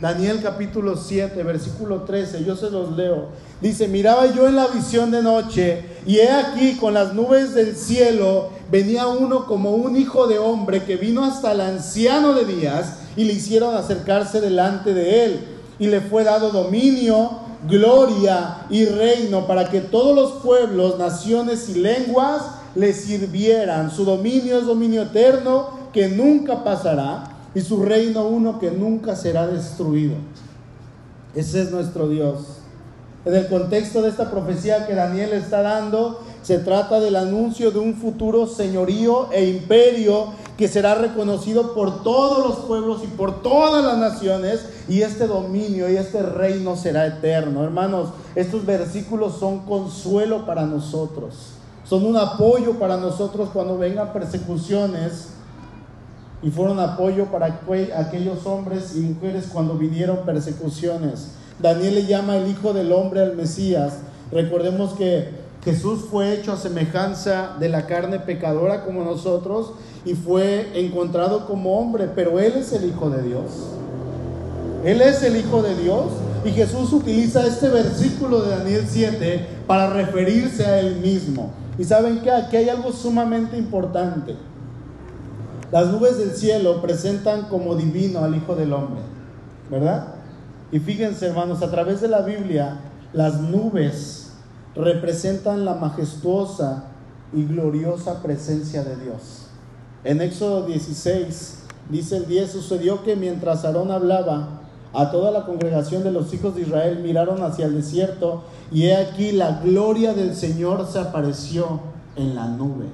Daniel 0.00 0.40
capítulo 0.42 0.96
7, 0.96 1.42
versículo 1.42 2.02
13, 2.04 2.42
yo 2.42 2.56
se 2.56 2.70
los 2.70 2.96
leo. 2.96 3.26
Dice, 3.60 3.86
miraba 3.86 4.32
yo 4.32 4.48
en 4.48 4.56
la 4.56 4.68
visión 4.68 5.10
de 5.10 5.22
noche 5.22 5.84
y 6.06 6.20
he 6.20 6.30
aquí 6.30 6.76
con 6.76 6.94
las 6.94 7.12
nubes 7.12 7.52
del 7.52 7.76
cielo 7.76 8.50
venía 8.70 9.08
uno 9.08 9.44
como 9.44 9.72
un 9.72 9.96
hijo 9.96 10.26
de 10.26 10.38
hombre 10.38 10.84
que 10.84 10.96
vino 10.96 11.24
hasta 11.24 11.52
el 11.52 11.60
anciano 11.60 12.32
de 12.32 12.44
días 12.44 13.00
y 13.16 13.24
le 13.24 13.32
hicieron 13.32 13.74
acercarse 13.74 14.40
delante 14.40 14.94
de 14.94 15.24
él 15.24 15.57
y 15.78 15.86
le 15.86 16.00
fue 16.00 16.24
dado 16.24 16.50
dominio, 16.50 17.30
gloria 17.68 18.66
y 18.70 18.84
reino 18.84 19.46
para 19.46 19.68
que 19.70 19.80
todos 19.80 20.14
los 20.14 20.42
pueblos, 20.42 20.98
naciones 20.98 21.68
y 21.68 21.80
lenguas 21.80 22.42
le 22.74 22.92
sirvieran. 22.92 23.90
Su 23.90 24.04
dominio 24.04 24.58
es 24.58 24.66
dominio 24.66 25.02
eterno 25.02 25.70
que 25.92 26.08
nunca 26.08 26.64
pasará 26.64 27.24
y 27.54 27.60
su 27.60 27.82
reino 27.82 28.26
uno 28.26 28.58
que 28.58 28.70
nunca 28.70 29.16
será 29.16 29.46
destruido. 29.46 30.14
Ese 31.34 31.62
es 31.62 31.70
nuestro 31.70 32.08
Dios. 32.08 32.58
En 33.24 33.34
el 33.34 33.48
contexto 33.48 34.02
de 34.02 34.08
esta 34.08 34.30
profecía 34.30 34.86
que 34.86 34.94
Daniel 34.94 35.32
está 35.32 35.62
dando, 35.62 36.20
se 36.48 36.58
trata 36.58 36.98
del 36.98 37.16
anuncio 37.16 37.72
de 37.72 37.78
un 37.78 37.92
futuro 37.92 38.46
señorío 38.46 39.30
e 39.32 39.50
imperio 39.50 40.28
que 40.56 40.66
será 40.66 40.94
reconocido 40.94 41.74
por 41.74 42.02
todos 42.02 42.38
los 42.38 42.56
pueblos 42.60 43.02
y 43.04 43.06
por 43.06 43.42
todas 43.42 43.84
las 43.84 43.98
naciones 43.98 44.66
y 44.88 45.02
este 45.02 45.26
dominio 45.26 45.90
y 45.90 45.98
este 45.98 46.22
reino 46.22 46.74
será 46.74 47.06
eterno. 47.06 47.62
Hermanos, 47.64 48.14
estos 48.34 48.64
versículos 48.64 49.36
son 49.36 49.66
consuelo 49.66 50.46
para 50.46 50.64
nosotros, 50.64 51.34
son 51.84 52.06
un 52.06 52.16
apoyo 52.16 52.78
para 52.78 52.96
nosotros 52.96 53.50
cuando 53.52 53.76
vengan 53.76 54.14
persecuciones 54.14 55.34
y 56.42 56.48
fueron 56.48 56.80
apoyo 56.80 57.26
para 57.26 57.60
aquellos 57.94 58.46
hombres 58.46 58.96
y 58.96 59.00
mujeres 59.00 59.50
cuando 59.52 59.74
vinieron 59.74 60.24
persecuciones. 60.24 61.32
Daniel 61.58 61.96
le 61.96 62.06
llama 62.06 62.38
el 62.38 62.48
Hijo 62.50 62.72
del 62.72 62.90
Hombre 62.92 63.20
al 63.20 63.36
Mesías. 63.36 63.98
Recordemos 64.32 64.94
que 64.94 65.46
Jesús 65.64 66.04
fue 66.10 66.34
hecho 66.34 66.52
a 66.52 66.56
semejanza 66.56 67.56
de 67.58 67.68
la 67.68 67.86
carne 67.86 68.20
pecadora 68.20 68.84
como 68.84 69.02
nosotros 69.02 69.72
y 70.04 70.14
fue 70.14 70.70
encontrado 70.74 71.46
como 71.46 71.78
hombre, 71.78 72.08
pero 72.14 72.38
Él 72.38 72.54
es 72.56 72.72
el 72.72 72.88
Hijo 72.88 73.10
de 73.10 73.22
Dios. 73.22 73.44
Él 74.84 75.00
es 75.00 75.22
el 75.22 75.36
Hijo 75.36 75.62
de 75.62 75.74
Dios 75.74 76.06
y 76.44 76.50
Jesús 76.50 76.92
utiliza 76.92 77.46
este 77.46 77.68
versículo 77.68 78.42
de 78.42 78.50
Daniel 78.50 78.84
7 78.88 79.46
para 79.66 79.90
referirse 79.90 80.64
a 80.64 80.78
Él 80.78 80.96
mismo. 80.96 81.50
Y 81.76 81.84
saben 81.84 82.20
que 82.20 82.30
aquí 82.30 82.56
hay 82.56 82.68
algo 82.68 82.92
sumamente 82.92 83.56
importante. 83.56 84.36
Las 85.72 85.88
nubes 85.88 86.18
del 86.18 86.30
cielo 86.30 86.80
presentan 86.80 87.48
como 87.48 87.74
divino 87.74 88.20
al 88.20 88.34
Hijo 88.34 88.54
del 88.54 88.72
Hombre, 88.72 89.00
¿verdad? 89.70 90.14
Y 90.70 90.78
fíjense 90.78 91.26
hermanos, 91.26 91.62
a 91.62 91.70
través 91.70 92.00
de 92.00 92.08
la 92.08 92.20
Biblia, 92.20 92.80
las 93.12 93.40
nubes 93.40 94.27
representan 94.78 95.64
la 95.64 95.74
majestuosa 95.74 96.84
y 97.32 97.44
gloriosa 97.44 98.22
presencia 98.22 98.84
de 98.84 98.96
Dios. 98.96 99.48
En 100.04 100.22
Éxodo 100.22 100.66
16 100.66 101.64
dice 101.90 102.16
el 102.16 102.28
10, 102.28 102.52
sucedió 102.52 103.02
que 103.02 103.16
mientras 103.16 103.64
Aarón 103.64 103.90
hablaba, 103.90 104.60
a 104.94 105.10
toda 105.10 105.30
la 105.32 105.44
congregación 105.44 106.02
de 106.04 106.12
los 106.12 106.32
hijos 106.32 106.54
de 106.54 106.62
Israel 106.62 107.00
miraron 107.02 107.42
hacia 107.42 107.66
el 107.66 107.74
desierto 107.74 108.44
y 108.72 108.84
he 108.84 108.96
aquí 108.96 109.32
la 109.32 109.60
gloria 109.60 110.14
del 110.14 110.34
Señor 110.34 110.86
se 110.90 111.00
apareció 111.00 111.80
en 112.16 112.34
la 112.34 112.46
nube. 112.46 112.86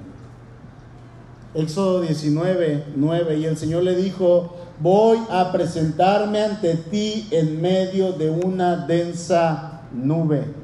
Éxodo 1.55 2.01
19, 2.01 2.87
9, 2.97 3.39
y 3.39 3.45
el 3.45 3.57
Señor 3.57 3.85
le 3.85 3.95
dijo, 3.95 4.57
voy 4.80 5.18
a 5.30 5.53
presentarme 5.53 6.43
ante 6.43 6.74
ti 6.74 7.28
en 7.30 7.61
medio 7.61 8.12
de 8.12 8.30
una 8.30 8.87
densa 8.87 9.82
nube 9.93 10.63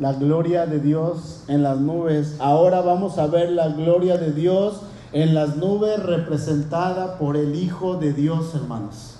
la 0.00 0.14
gloria 0.14 0.66
de 0.66 0.80
Dios 0.80 1.44
en 1.46 1.62
las 1.62 1.78
nubes. 1.78 2.36
Ahora 2.40 2.80
vamos 2.80 3.18
a 3.18 3.26
ver 3.26 3.50
la 3.50 3.68
gloria 3.68 4.16
de 4.16 4.32
Dios 4.32 4.80
en 5.12 5.34
las 5.34 5.56
nubes 5.56 6.02
representada 6.02 7.18
por 7.18 7.36
el 7.36 7.54
Hijo 7.54 7.96
de 7.96 8.14
Dios, 8.14 8.54
hermanos. 8.54 9.16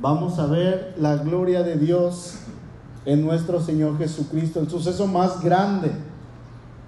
Vamos 0.00 0.38
a 0.38 0.46
ver 0.46 0.94
la 0.98 1.16
gloria 1.16 1.64
de 1.64 1.76
Dios 1.76 2.34
en 3.04 3.24
nuestro 3.24 3.60
Señor 3.60 3.98
Jesucristo, 3.98 4.60
el 4.60 4.70
suceso 4.70 5.08
más 5.08 5.42
grande. 5.42 5.90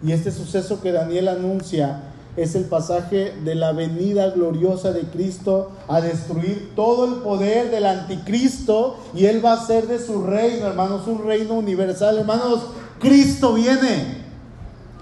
Y 0.02 0.12
este 0.12 0.30
suceso 0.30 0.80
que 0.80 0.92
Daniel 0.92 1.28
anuncia 1.28 2.09
es 2.36 2.54
el 2.54 2.64
pasaje 2.64 3.34
de 3.44 3.54
la 3.54 3.72
venida 3.72 4.30
gloriosa 4.30 4.92
de 4.92 5.02
Cristo 5.02 5.72
a 5.88 6.00
destruir 6.00 6.72
todo 6.76 7.04
el 7.06 7.14
poder 7.22 7.70
del 7.70 7.86
anticristo 7.86 8.98
y 9.14 9.26
Él 9.26 9.44
va 9.44 9.54
a 9.54 9.66
ser 9.66 9.88
de 9.88 9.98
su 9.98 10.22
reino, 10.22 10.66
hermanos, 10.66 11.06
un 11.06 11.24
reino 11.26 11.54
universal. 11.54 12.18
Hermanos, 12.18 12.60
Cristo 13.00 13.54
viene. 13.54 14.20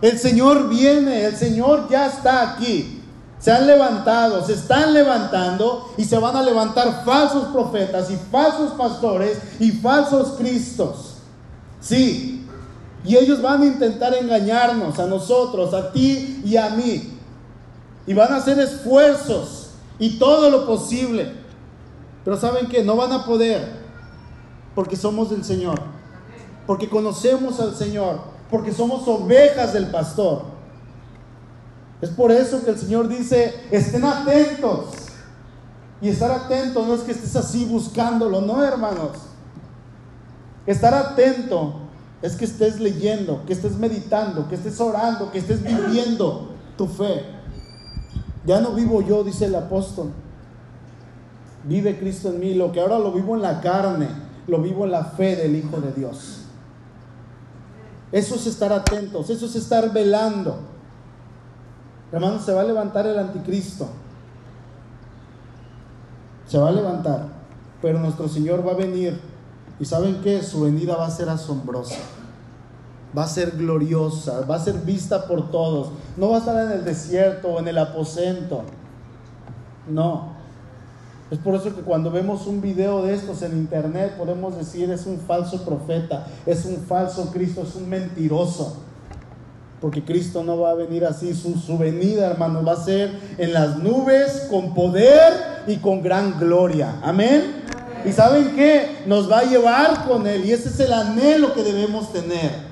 El 0.00 0.18
Señor 0.18 0.68
viene, 0.68 1.24
el 1.24 1.36
Señor 1.36 1.88
ya 1.90 2.06
está 2.06 2.52
aquí. 2.52 3.02
Se 3.38 3.52
han 3.52 3.66
levantado, 3.66 4.44
se 4.44 4.54
están 4.54 4.94
levantando 4.94 5.92
y 5.96 6.04
se 6.04 6.18
van 6.18 6.34
a 6.34 6.42
levantar 6.42 7.04
falsos 7.04 7.48
profetas 7.48 8.10
y 8.10 8.16
falsos 8.32 8.72
pastores 8.72 9.38
y 9.60 9.70
falsos 9.70 10.36
cristos. 10.38 11.16
Sí, 11.80 12.46
y 13.04 13.16
ellos 13.16 13.40
van 13.40 13.62
a 13.62 13.66
intentar 13.66 14.14
engañarnos 14.14 14.98
a 14.98 15.06
nosotros, 15.06 15.72
a 15.72 15.92
ti 15.92 16.42
y 16.44 16.56
a 16.56 16.70
mí 16.70 17.17
y 18.08 18.14
van 18.14 18.32
a 18.32 18.36
hacer 18.36 18.58
esfuerzos 18.58 19.72
y 19.98 20.18
todo 20.18 20.48
lo 20.50 20.66
posible. 20.66 21.30
Pero 22.24 22.38
saben 22.38 22.66
que 22.66 22.82
no 22.82 22.96
van 22.96 23.12
a 23.12 23.26
poder 23.26 23.68
porque 24.74 24.96
somos 24.96 25.28
del 25.28 25.44
Señor, 25.44 25.78
porque 26.66 26.88
conocemos 26.88 27.60
al 27.60 27.76
Señor, 27.76 28.20
porque 28.50 28.72
somos 28.72 29.06
ovejas 29.06 29.74
del 29.74 29.90
pastor. 29.90 30.44
Es 32.00 32.08
por 32.08 32.32
eso 32.32 32.64
que 32.64 32.70
el 32.70 32.78
Señor 32.78 33.08
dice, 33.08 33.54
estén 33.70 34.04
atentos. 34.04 34.86
Y 36.00 36.08
estar 36.08 36.30
atento 36.30 36.86
no 36.86 36.94
es 36.94 37.02
que 37.02 37.12
estés 37.12 37.36
así 37.36 37.66
buscándolo, 37.66 38.40
no 38.40 38.64
hermanos. 38.64 39.18
Estar 40.64 40.94
atento 40.94 41.74
es 42.22 42.36
que 42.36 42.46
estés 42.46 42.80
leyendo, 42.80 43.44
que 43.44 43.52
estés 43.52 43.76
meditando, 43.76 44.48
que 44.48 44.54
estés 44.54 44.80
orando, 44.80 45.30
que 45.30 45.40
estés 45.40 45.62
viviendo 45.62 46.52
tu 46.78 46.86
fe. 46.86 47.37
Ya 48.44 48.60
no 48.60 48.72
vivo 48.72 49.02
yo, 49.02 49.24
dice 49.24 49.46
el 49.46 49.54
apóstol. 49.54 50.10
Vive 51.64 51.98
Cristo 51.98 52.30
en 52.30 52.40
mí. 52.40 52.54
Lo 52.54 52.72
que 52.72 52.80
ahora 52.80 52.98
lo 52.98 53.12
vivo 53.12 53.34
en 53.34 53.42
la 53.42 53.60
carne, 53.60 54.08
lo 54.46 54.60
vivo 54.60 54.84
en 54.84 54.92
la 54.92 55.04
fe 55.04 55.36
del 55.36 55.56
Hijo 55.56 55.80
de 55.80 55.92
Dios. 55.92 56.42
Eso 58.10 58.36
es 58.36 58.46
estar 58.46 58.72
atentos, 58.72 59.28
eso 59.28 59.46
es 59.46 59.54
estar 59.54 59.92
velando. 59.92 60.58
Hermanos, 62.10 62.42
se 62.42 62.54
va 62.54 62.62
a 62.62 62.64
levantar 62.64 63.06
el 63.06 63.18
anticristo. 63.18 63.86
Se 66.46 66.56
va 66.56 66.68
a 66.68 66.72
levantar. 66.72 67.26
Pero 67.82 67.98
nuestro 67.98 68.28
Señor 68.28 68.66
va 68.66 68.72
a 68.72 68.76
venir. 68.76 69.20
Y 69.78 69.84
saben 69.84 70.22
que 70.22 70.42
su 70.42 70.62
venida 70.62 70.96
va 70.96 71.06
a 71.06 71.10
ser 71.10 71.28
asombrosa 71.28 71.96
va 73.16 73.24
a 73.24 73.28
ser 73.28 73.52
gloriosa, 73.52 74.40
va 74.42 74.56
a 74.56 74.64
ser 74.64 74.74
vista 74.74 75.26
por 75.26 75.50
todos. 75.50 75.90
No 76.16 76.30
va 76.30 76.36
a 76.36 76.38
estar 76.40 76.66
en 76.66 76.72
el 76.72 76.84
desierto 76.84 77.48
o 77.48 77.58
en 77.58 77.68
el 77.68 77.78
aposento. 77.78 78.62
No. 79.88 80.36
Es 81.30 81.38
por 81.38 81.54
eso 81.54 81.74
que 81.74 81.82
cuando 81.82 82.10
vemos 82.10 82.46
un 82.46 82.62
video 82.62 83.02
de 83.02 83.14
estos 83.14 83.42
en 83.42 83.52
internet 83.52 84.14
podemos 84.16 84.56
decir 84.56 84.90
es 84.90 85.04
un 85.04 85.18
falso 85.18 85.62
profeta, 85.62 86.26
es 86.46 86.64
un 86.64 86.78
falso 86.78 87.30
Cristo, 87.32 87.62
es 87.62 87.74
un 87.74 87.88
mentiroso. 87.88 88.78
Porque 89.80 90.02
Cristo 90.04 90.42
no 90.42 90.58
va 90.58 90.70
a 90.70 90.74
venir 90.74 91.04
así, 91.04 91.34
su, 91.34 91.56
su 91.56 91.78
venida, 91.78 92.30
hermanos, 92.30 92.66
va 92.66 92.72
a 92.72 92.84
ser 92.84 93.12
en 93.36 93.52
las 93.52 93.78
nubes 93.78 94.48
con 94.50 94.74
poder 94.74 95.62
y 95.68 95.76
con 95.76 96.02
gran 96.02 96.38
gloria. 96.38 96.98
Amén. 97.02 97.62
Y 98.04 98.12
saben 98.12 98.56
qué? 98.56 99.02
Nos 99.06 99.30
va 99.30 99.40
a 99.40 99.44
llevar 99.44 100.08
con 100.08 100.26
Él 100.26 100.44
y 100.46 100.52
ese 100.52 100.68
es 100.70 100.80
el 100.80 100.92
anhelo 100.92 101.52
que 101.52 101.62
debemos 101.62 102.12
tener. 102.12 102.67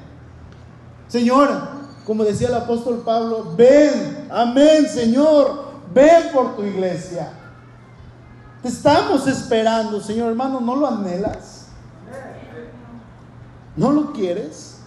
Señor, 1.08 1.50
como 2.04 2.24
decía 2.24 2.48
el 2.48 2.54
apóstol 2.54 3.02
Pablo, 3.04 3.54
ven, 3.56 4.28
amén, 4.30 4.86
Señor, 4.88 5.66
ven 5.92 6.32
por 6.32 6.56
tu 6.56 6.62
iglesia. 6.62 7.32
Te 8.62 8.68
estamos 8.68 9.26
esperando, 9.26 10.00
Señor 10.00 10.30
hermano, 10.30 10.60
¿no 10.60 10.76
lo 10.76 10.86
anhelas? 10.86 11.66
¿No 13.76 13.92
lo 13.92 14.12
quieres? 14.12 14.78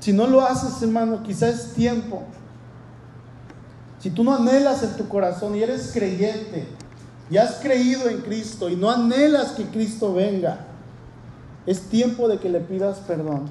Si 0.00 0.12
no 0.12 0.26
lo 0.26 0.40
haces, 0.40 0.80
hermano, 0.82 1.22
quizás 1.22 1.54
es 1.54 1.74
tiempo. 1.74 2.22
Si 3.98 4.10
tú 4.10 4.22
no 4.22 4.34
anhelas 4.34 4.82
en 4.84 4.96
tu 4.96 5.08
corazón 5.08 5.56
y 5.56 5.62
eres 5.62 5.90
creyente 5.92 6.68
y 7.28 7.36
has 7.38 7.56
creído 7.56 8.08
en 8.08 8.20
Cristo 8.20 8.68
y 8.68 8.76
no 8.76 8.88
anhelas 8.88 9.52
que 9.52 9.64
Cristo 9.64 10.14
venga, 10.14 10.65
es 11.66 11.82
tiempo 11.88 12.28
de 12.28 12.38
que 12.38 12.48
le 12.48 12.60
pidas 12.60 12.98
perdón. 13.00 13.46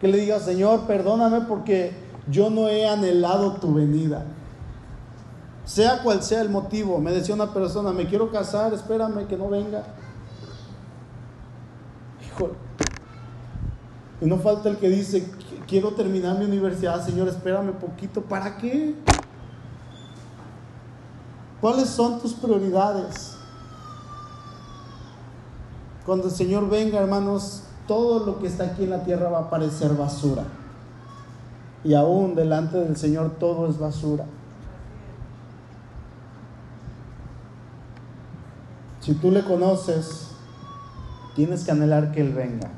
Que 0.00 0.08
le 0.08 0.18
digas, 0.18 0.42
Señor, 0.42 0.80
perdóname 0.86 1.42
porque 1.42 1.92
yo 2.28 2.50
no 2.50 2.68
he 2.68 2.86
anhelado 2.86 3.54
tu 3.54 3.72
venida. 3.72 4.24
Sea 5.64 6.02
cual 6.02 6.22
sea 6.22 6.42
el 6.42 6.50
motivo, 6.50 6.98
me 6.98 7.12
decía 7.12 7.34
una 7.34 7.54
persona, 7.54 7.92
me 7.92 8.06
quiero 8.06 8.30
casar, 8.30 8.74
espérame 8.74 9.26
que 9.26 9.36
no 9.36 9.48
venga. 9.48 9.84
Híjole. 12.26 12.54
Y 14.20 14.26
no 14.26 14.38
falta 14.38 14.68
el 14.68 14.76
que 14.76 14.88
dice, 14.88 15.30
quiero 15.66 15.92
terminar 15.92 16.38
mi 16.38 16.44
universidad, 16.44 17.04
Señor, 17.04 17.28
espérame 17.28 17.72
poquito. 17.72 18.20
¿Para 18.20 18.56
qué? 18.58 18.94
¿Cuáles 21.60 21.88
son 21.88 22.20
tus 22.20 22.34
prioridades? 22.34 23.33
Cuando 26.04 26.28
el 26.28 26.32
Señor 26.32 26.68
venga, 26.68 27.00
hermanos, 27.00 27.62
todo 27.86 28.24
lo 28.26 28.38
que 28.38 28.46
está 28.46 28.64
aquí 28.64 28.84
en 28.84 28.90
la 28.90 29.04
tierra 29.04 29.30
va 29.30 29.38
a 29.40 29.50
parecer 29.50 29.94
basura. 29.94 30.44
Y 31.82 31.94
aún 31.94 32.34
delante 32.34 32.78
del 32.78 32.96
Señor 32.96 33.36
todo 33.38 33.68
es 33.68 33.78
basura. 33.78 34.24
Si 39.00 39.14
tú 39.14 39.30
le 39.30 39.44
conoces, 39.44 40.30
tienes 41.34 41.64
que 41.64 41.70
anhelar 41.70 42.12
que 42.12 42.22
Él 42.22 42.32
venga. 42.32 42.70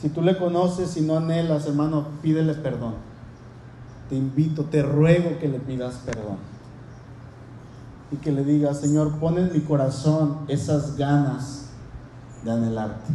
Si 0.00 0.08
tú 0.08 0.22
le 0.22 0.36
conoces 0.38 0.96
y 0.96 1.02
no 1.02 1.16
anhelas, 1.16 1.66
hermano, 1.66 2.06
pídele 2.22 2.54
perdón. 2.54 2.94
Te 4.08 4.16
invito, 4.16 4.64
te 4.64 4.82
ruego 4.82 5.38
que 5.38 5.48
le 5.48 5.58
pidas 5.58 5.96
perdón. 6.06 6.53
Y 8.14 8.16
que 8.18 8.30
le 8.30 8.44
digas, 8.44 8.78
Señor, 8.78 9.18
pon 9.18 9.38
en 9.38 9.52
mi 9.52 9.58
corazón 9.58 10.44
esas 10.46 10.96
ganas 10.96 11.70
de 12.44 12.52
anhelarte, 12.52 13.12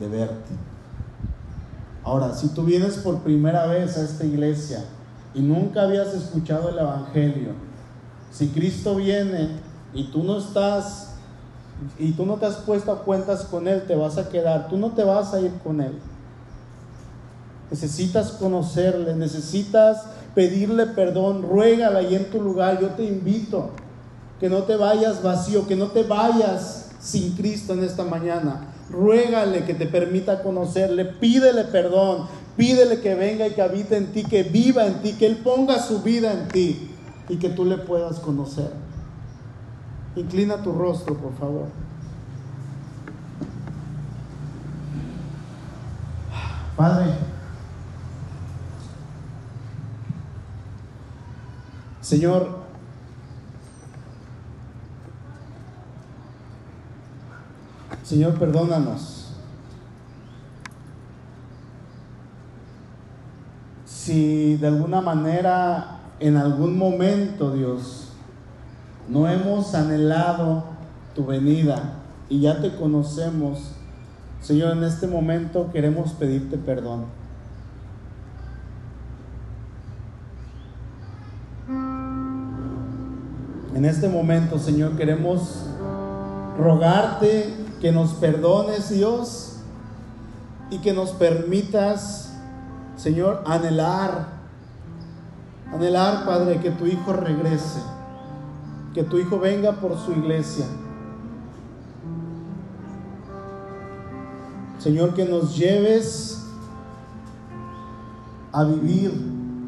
de 0.00 0.08
verte. 0.08 0.54
Ahora, 2.02 2.32
si 2.32 2.48
tú 2.48 2.62
vienes 2.62 2.94
por 2.96 3.18
primera 3.18 3.66
vez 3.66 3.98
a 3.98 4.02
esta 4.02 4.24
iglesia 4.24 4.82
y 5.34 5.42
nunca 5.42 5.82
habías 5.82 6.14
escuchado 6.14 6.70
el 6.70 6.78
Evangelio, 6.78 7.50
si 8.30 8.48
Cristo 8.48 8.96
viene 8.96 9.50
y 9.92 10.04
tú 10.04 10.24
no 10.24 10.38
estás 10.38 11.16
y 11.98 12.12
tú 12.12 12.24
no 12.24 12.36
te 12.36 12.46
has 12.46 12.56
puesto 12.56 12.90
a 12.92 13.02
cuentas 13.02 13.44
con 13.44 13.68
Él, 13.68 13.82
te 13.86 13.96
vas 13.96 14.16
a 14.16 14.30
quedar, 14.30 14.68
tú 14.68 14.78
no 14.78 14.92
te 14.92 15.04
vas 15.04 15.34
a 15.34 15.40
ir 15.40 15.52
con 15.62 15.82
Él. 15.82 15.92
Necesitas 17.70 18.30
conocerle, 18.30 19.14
necesitas 19.14 20.06
pedirle 20.34 20.86
perdón, 20.86 21.42
ruégale 21.42 21.98
ahí 21.98 22.14
en 22.14 22.30
tu 22.30 22.40
lugar, 22.40 22.80
yo 22.80 22.88
te 22.92 23.04
invito 23.04 23.72
que 24.40 24.48
no 24.48 24.64
te 24.64 24.76
vayas 24.76 25.22
vacío, 25.22 25.66
que 25.66 25.76
no 25.76 25.88
te 25.88 26.02
vayas 26.02 26.90
sin 27.00 27.34
Cristo 27.34 27.72
en 27.72 27.84
esta 27.84 28.04
mañana. 28.04 28.68
Ruégale 28.90 29.64
que 29.64 29.74
te 29.74 29.86
permita 29.86 30.42
conocerle, 30.42 31.04
pídele 31.04 31.64
perdón, 31.64 32.26
pídele 32.56 33.00
que 33.00 33.14
venga 33.14 33.46
y 33.46 33.52
que 33.52 33.62
habite 33.62 33.96
en 33.96 34.12
ti, 34.12 34.24
que 34.24 34.42
viva 34.42 34.86
en 34.86 35.02
ti, 35.02 35.14
que 35.14 35.26
Él 35.26 35.38
ponga 35.38 35.80
su 35.80 36.02
vida 36.02 36.32
en 36.32 36.48
ti 36.48 36.90
y 37.28 37.36
que 37.36 37.48
tú 37.48 37.64
le 37.64 37.78
puedas 37.78 38.18
conocer. 38.18 38.70
Inclina 40.14 40.62
tu 40.62 40.72
rostro, 40.72 41.14
por 41.14 41.34
favor. 41.34 41.66
Padre, 46.76 47.06
Señor, 52.02 52.65
Señor, 58.06 58.34
perdónanos. 58.34 59.32
Si 63.84 64.56
de 64.58 64.68
alguna 64.68 65.00
manera, 65.00 65.98
en 66.20 66.36
algún 66.36 66.78
momento, 66.78 67.50
Dios, 67.50 68.12
no 69.08 69.28
hemos 69.28 69.74
anhelado 69.74 70.66
tu 71.16 71.26
venida 71.26 71.94
y 72.28 72.42
ya 72.42 72.60
te 72.60 72.76
conocemos, 72.76 73.72
Señor, 74.40 74.76
en 74.76 74.84
este 74.84 75.08
momento 75.08 75.72
queremos 75.72 76.12
pedirte 76.12 76.58
perdón. 76.58 77.06
En 83.74 83.84
este 83.84 84.08
momento, 84.08 84.60
Señor, 84.60 84.96
queremos 84.96 85.66
rogarte 86.56 87.65
que 87.80 87.92
nos 87.92 88.14
perdones, 88.14 88.90
Dios, 88.90 89.56
y 90.70 90.78
que 90.78 90.92
nos 90.92 91.10
permitas, 91.10 92.32
Señor, 92.96 93.42
anhelar, 93.46 94.28
anhelar, 95.72 96.24
Padre, 96.24 96.58
que 96.60 96.70
tu 96.70 96.86
Hijo 96.86 97.12
regrese, 97.12 97.80
que 98.94 99.02
tu 99.02 99.18
Hijo 99.18 99.38
venga 99.38 99.72
por 99.72 99.98
su 99.98 100.12
iglesia. 100.12 100.64
Señor, 104.78 105.14
que 105.14 105.24
nos 105.24 105.56
lleves 105.56 106.44
a 108.52 108.64
vivir 108.64 109.10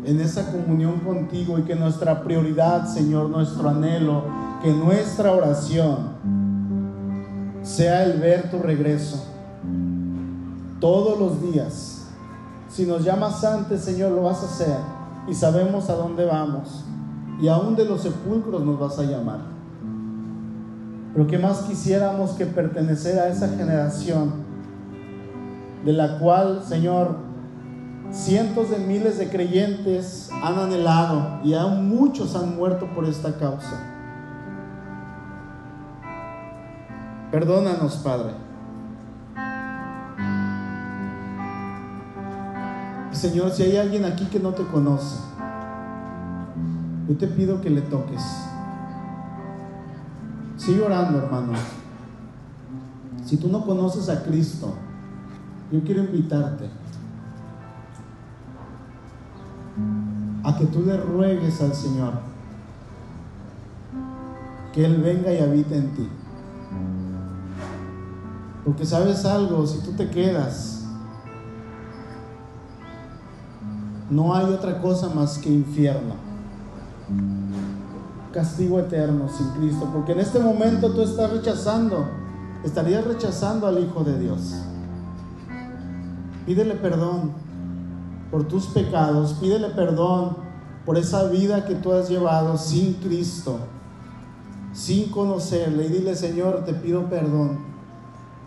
en 0.05 0.21
esa 0.21 0.51
comunión 0.51 1.01
contigo 1.01 1.59
y 1.59 1.63
que 1.63 1.75
nuestra 1.75 2.23
prioridad, 2.23 2.87
Señor, 2.87 3.29
nuestro 3.29 3.69
anhelo, 3.69 4.25
que 4.63 4.73
nuestra 4.73 5.33
oración 5.33 6.17
sea 7.63 8.05
el 8.05 8.21
ver 8.21 8.51
tu 8.51 8.59
regreso 8.59 9.25
todos 10.81 11.19
los 11.19 11.43
días. 11.43 12.07
Si 12.69 12.87
nos 12.87 13.05
llamas 13.05 13.43
antes, 13.45 13.81
Señor, 13.81 14.13
lo 14.13 14.23
vas 14.23 14.43
a 14.43 14.47
hacer 14.47 14.77
y 15.29 15.35
sabemos 15.35 15.91
a 15.91 15.95
dónde 15.95 16.25
vamos 16.25 16.85
y 17.41 17.49
aún 17.49 17.77
de 17.77 17.85
los 17.85 18.03
sepulcros 18.03 18.63
nos 18.65 18.79
vas 18.79 18.99
a 18.99 19.05
llamar. 19.05 19.41
Pero 21.13 21.27
que 21.27 21.39
más 21.39 21.63
quisiéramos 21.63 22.33
que 22.33 22.47
pertenecer 22.47 23.19
a 23.19 23.29
esa 23.29 23.49
generación 23.49 24.47
de 25.85 25.93
la 25.93 26.19
cual, 26.19 26.63
Señor, 26.65 27.29
Cientos 28.11 28.71
de 28.71 28.79
miles 28.79 29.19
de 29.19 29.29
creyentes 29.29 30.31
han 30.43 30.59
anhelado 30.59 31.41
y 31.45 31.53
aún 31.53 31.91
muchos 31.91 32.35
han 32.35 32.57
muerto 32.57 32.89
por 32.95 33.05
esta 33.05 33.35
causa. 33.35 33.98
Perdónanos, 37.31 37.97
Padre. 37.97 38.33
Señor, 43.13 43.51
si 43.51 43.65
hay 43.65 43.77
alguien 43.77 44.05
aquí 44.05 44.27
que 44.27 44.39
no 44.39 44.53
te 44.53 44.65
conoce, 44.65 45.17
yo 47.09 47.17
te 47.17 47.27
pido 47.27 47.61
que 47.61 47.69
le 47.69 47.83
toques. 47.83 48.23
Sigue 50.57 50.83
orando, 50.83 51.19
hermano. 51.19 51.53
Si 53.25 53.37
tú 53.37 53.49
no 53.49 53.65
conoces 53.67 54.09
a 54.09 54.23
Cristo, 54.23 54.75
yo 55.71 55.83
quiero 55.83 56.03
invitarte 56.03 56.71
a 60.45 60.57
que 60.57 60.65
tú 60.67 60.83
le 60.83 60.97
ruegues 60.97 61.61
al 61.61 61.75
Señor 61.75 62.15
que 64.73 64.85
Él 64.85 65.03
venga 65.03 65.33
y 65.33 65.39
habite 65.39 65.77
en 65.77 65.95
ti. 65.95 66.09
Porque 68.69 68.85
sabes 68.85 69.25
algo, 69.25 69.67
si 69.67 69.79
tú 69.79 69.93
te 69.93 70.11
quedas, 70.11 70.85
no 74.11 74.35
hay 74.35 74.45
otra 74.45 74.83
cosa 74.83 75.09
más 75.09 75.39
que 75.39 75.49
infierno. 75.49 76.17
Castigo 78.31 78.79
eterno 78.79 79.27
sin 79.31 79.49
Cristo. 79.53 79.89
Porque 79.91 80.13
en 80.13 80.21
este 80.21 80.39
momento 80.39 80.93
tú 80.93 81.01
estás 81.01 81.33
rechazando, 81.33 82.09
estarías 82.63 83.07
rechazando 83.07 83.67
al 83.67 83.79
Hijo 83.79 84.05
de 84.05 84.19
Dios. 84.19 84.57
Pídele 86.45 86.75
perdón 86.75 87.33
por 88.31 88.47
tus 88.49 88.67
pecados, 88.67 89.33
pídele 89.41 89.71
perdón 89.71 90.37
por 90.85 90.99
esa 90.99 91.25
vida 91.31 91.65
que 91.65 91.75
tú 91.75 91.91
has 91.93 92.11
llevado 92.11 92.59
sin 92.59 92.93
Cristo, 92.97 93.61
sin 94.75 95.11
conocerle, 95.11 95.87
y 95.87 95.89
dile, 95.89 96.15
Señor, 96.15 96.67
te 96.67 96.75
pido 96.75 97.09
perdón, 97.09 97.68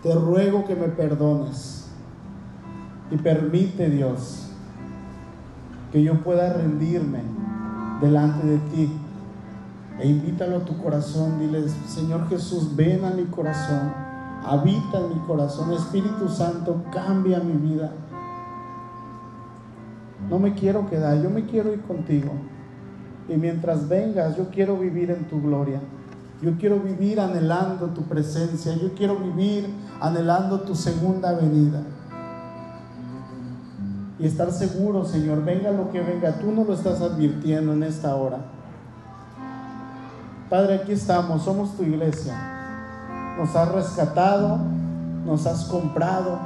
te 0.04 0.14
ruego 0.16 0.66
que 0.66 0.76
me 0.76 0.88
perdones, 0.88 1.90
y 3.12 3.18
permite, 3.18 3.90
Dios, 3.90 4.48
que 5.92 6.02
yo 6.02 6.24
pueda 6.24 6.54
rendirme 6.54 7.20
delante 8.02 8.48
de 8.48 8.58
ti, 8.58 8.92
e 10.00 10.08
invítalo 10.08 10.58
a 10.58 10.66
tu 10.66 10.78
corazón, 10.78 11.38
dile, 11.40 11.68
Señor 11.88 12.28
Jesús, 12.30 12.76
ven 12.76 13.04
a 13.06 13.12
mi 13.12 13.26
corazón, 13.26 13.94
habita 14.44 15.00
en 15.00 15.10
mi 15.10 15.20
corazón, 15.28 15.74
Espíritu 15.74 16.30
Santo, 16.30 16.84
cambia 16.92 17.40
mi 17.40 17.54
vida. 17.54 17.92
No 20.30 20.40
me 20.40 20.54
quiero 20.54 20.90
quedar, 20.90 21.22
yo 21.22 21.30
me 21.30 21.46
quiero 21.46 21.74
ir 21.74 21.82
contigo. 21.82 22.32
Y 23.28 23.36
mientras 23.36 23.88
vengas, 23.88 24.38
yo 24.38 24.50
quiero 24.50 24.78
vivir 24.78 25.12
en 25.12 25.26
tu 25.26 25.42
gloria. 25.42 25.82
Yo 26.42 26.58
quiero 26.58 26.80
vivir 26.80 27.20
anhelando 27.20 27.88
tu 27.88 28.02
presencia. 28.04 28.74
Yo 28.76 28.94
quiero 28.96 29.18
vivir 29.18 29.70
anhelando 30.00 30.62
tu 30.62 30.76
segunda 30.76 31.34
venida. 31.34 31.82
Y 34.18 34.26
estar 34.26 34.52
seguro, 34.52 35.06
Señor, 35.06 35.44
venga 35.44 35.72
lo 35.72 35.92
que 35.92 36.00
venga, 36.00 36.34
tú 36.34 36.52
no 36.52 36.64
lo 36.64 36.74
estás 36.74 37.02
advirtiendo 37.02 37.74
en 37.74 37.84
esta 37.84 38.16
hora. 38.16 38.38
Padre, 40.50 40.76
aquí 40.76 40.92
estamos, 40.92 41.44
somos 41.44 41.76
tu 41.76 41.84
iglesia. 41.84 42.36
Nos 43.38 43.56
has 43.56 43.72
rescatado, 43.72 44.60
nos 45.26 45.48
has 45.48 45.66
comprado, 45.66 46.38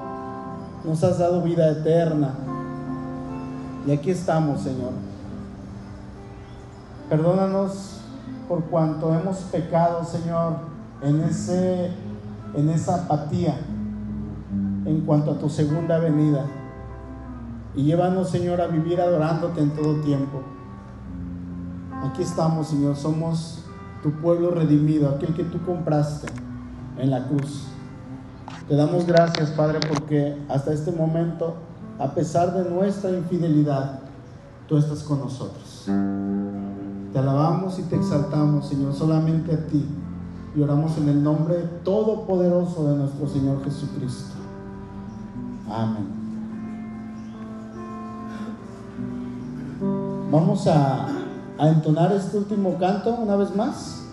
nos 0.85 1.03
has 1.03 1.19
dado 1.19 1.41
vida 1.41 1.69
eterna. 1.69 2.35
Y 3.87 3.91
aquí 3.91 4.11
estamos, 4.11 4.61
Señor. 4.61 4.91
Perdónanos 7.09 7.99
por 8.47 8.63
cuanto 8.65 9.13
hemos 9.13 9.37
pecado, 9.51 10.03
Señor, 10.03 10.57
en, 11.01 11.21
ese, 11.21 11.91
en 12.53 12.69
esa 12.69 13.03
apatía 13.03 13.55
en 14.85 15.01
cuanto 15.01 15.31
a 15.31 15.39
tu 15.39 15.49
segunda 15.49 15.99
venida. 15.99 16.45
Y 17.75 17.83
llévanos, 17.83 18.29
Señor, 18.29 18.61
a 18.61 18.67
vivir 18.67 19.01
adorándote 19.01 19.61
en 19.61 19.71
todo 19.71 20.01
tiempo. 20.01 20.41
Aquí 22.03 22.21
estamos, 22.21 22.67
Señor, 22.67 22.95
somos 22.95 23.63
tu 24.03 24.11
pueblo 24.11 24.51
redimido, 24.51 25.09
aquel 25.09 25.33
que 25.33 25.43
tú 25.43 25.63
compraste 25.65 26.27
en 26.97 27.11
la 27.11 27.27
cruz. 27.27 27.65
Te 28.67 28.75
damos 28.75 29.05
gracias, 29.05 29.49
Padre, 29.51 29.79
porque 29.87 30.37
hasta 30.47 30.71
este 30.71 30.91
momento, 30.91 31.55
a 31.99 32.13
pesar 32.13 32.53
de 32.53 32.69
nuestra 32.69 33.11
infidelidad, 33.11 33.99
tú 34.67 34.77
estás 34.77 35.03
con 35.03 35.19
nosotros. 35.19 35.87
Te 37.15 37.19
alabamos 37.19 37.79
y 37.79 37.83
te 37.83 37.95
exaltamos, 37.95 38.67
Señor, 38.67 38.93
solamente 38.93 39.53
a 39.53 39.67
ti. 39.67 39.85
Y 40.53 40.61
oramos 40.61 40.97
en 40.97 41.07
el 41.07 41.23
nombre 41.23 41.55
todopoderoso 41.85 42.89
de 42.89 42.97
nuestro 42.97 43.25
Señor 43.29 43.63
Jesucristo. 43.63 44.33
Amén. 45.69 46.07
Vamos 50.29 50.67
a, 50.67 51.07
a 51.57 51.69
entonar 51.69 52.11
este 52.11 52.37
último 52.37 52.77
canto 52.77 53.15
una 53.15 53.37
vez 53.37 53.55
más. 53.55 54.03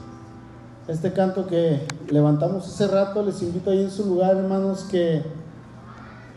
Este 0.86 1.12
canto 1.12 1.48
que 1.48 1.84
levantamos 2.08 2.68
hace 2.68 2.86
rato, 2.86 3.24
les 3.24 3.42
invito 3.42 3.72
ahí 3.72 3.82
en 3.82 3.90
su 3.90 4.06
lugar, 4.06 4.36
hermanos, 4.36 4.84
que 4.84 5.24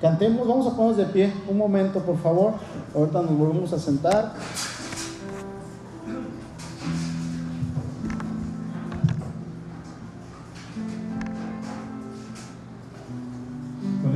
cantemos. 0.02 0.48
Vamos 0.48 0.66
a 0.66 0.72
ponernos 0.72 0.98
de 0.98 1.06
pie 1.06 1.32
un 1.48 1.60
momento, 1.60 2.00
por 2.00 2.18
favor. 2.18 2.54
Ahorita 2.96 3.22
nos 3.22 3.38
volvemos 3.38 3.72
a 3.72 3.78
sentar. 3.78 4.34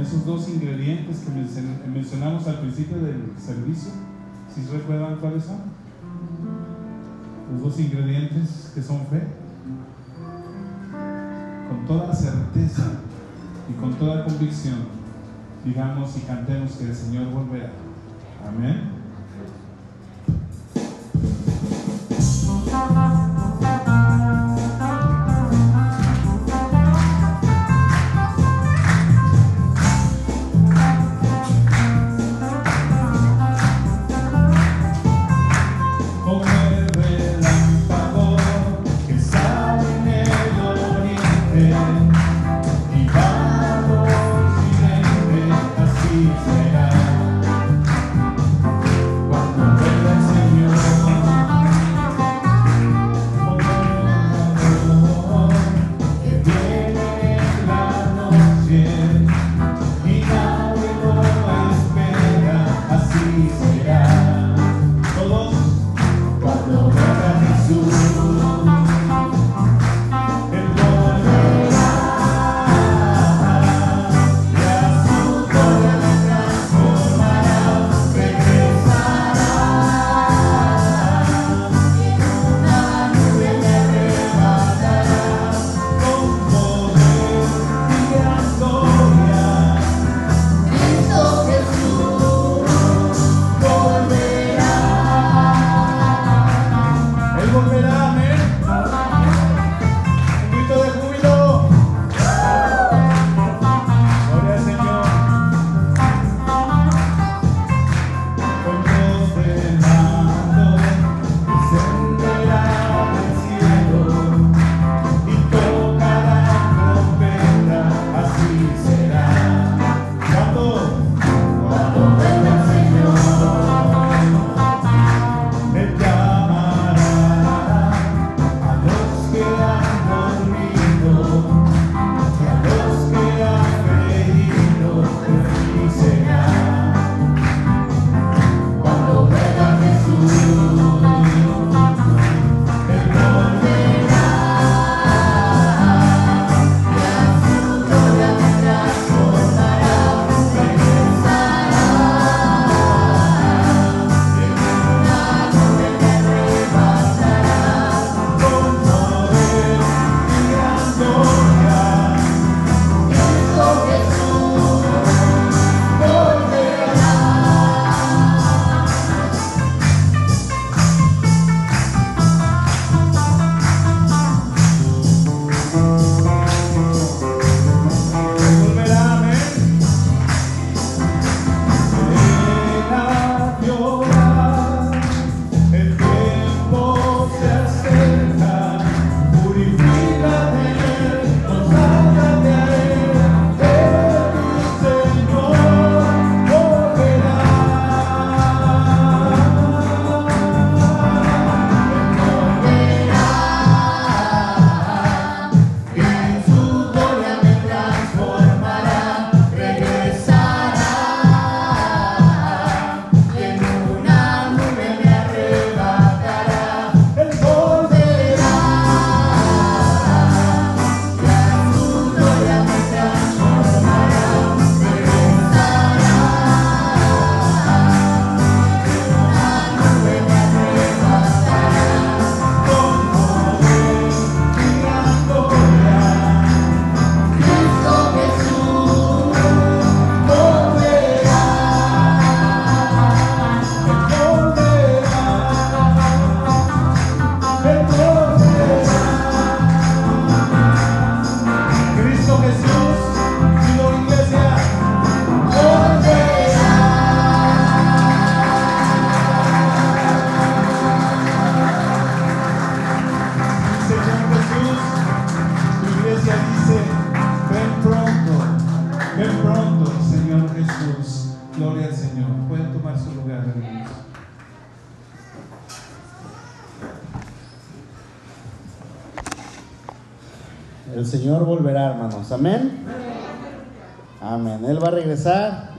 Esos 0.09 0.25
dos 0.25 0.49
ingredientes 0.49 1.19
que 1.19 1.87
mencionamos 1.87 2.47
al 2.47 2.61
principio 2.61 2.97
del 2.97 3.31
servicio, 3.37 3.91
si 4.51 4.65
recuerdan 4.75 5.17
cuáles 5.17 5.43
son? 5.43 5.57
Los 7.53 7.61
dos 7.61 7.79
ingredientes 7.79 8.71
que 8.73 8.81
son 8.81 9.05
fe. 9.05 9.21
Con 11.69 11.85
toda 11.85 12.11
certeza 12.11 13.01
y 13.69 13.79
con 13.79 13.93
toda 13.93 14.25
convicción, 14.25 14.79
digamos 15.63 16.17
y 16.17 16.21
cantemos 16.21 16.71
que 16.71 16.85
el 16.85 16.95
Señor 16.95 17.29
volverá. 17.29 17.69
Amén. 18.47 18.98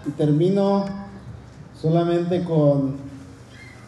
Y 0.07 0.11
termino 0.11 0.85
solamente 1.81 2.43
con 2.43 2.97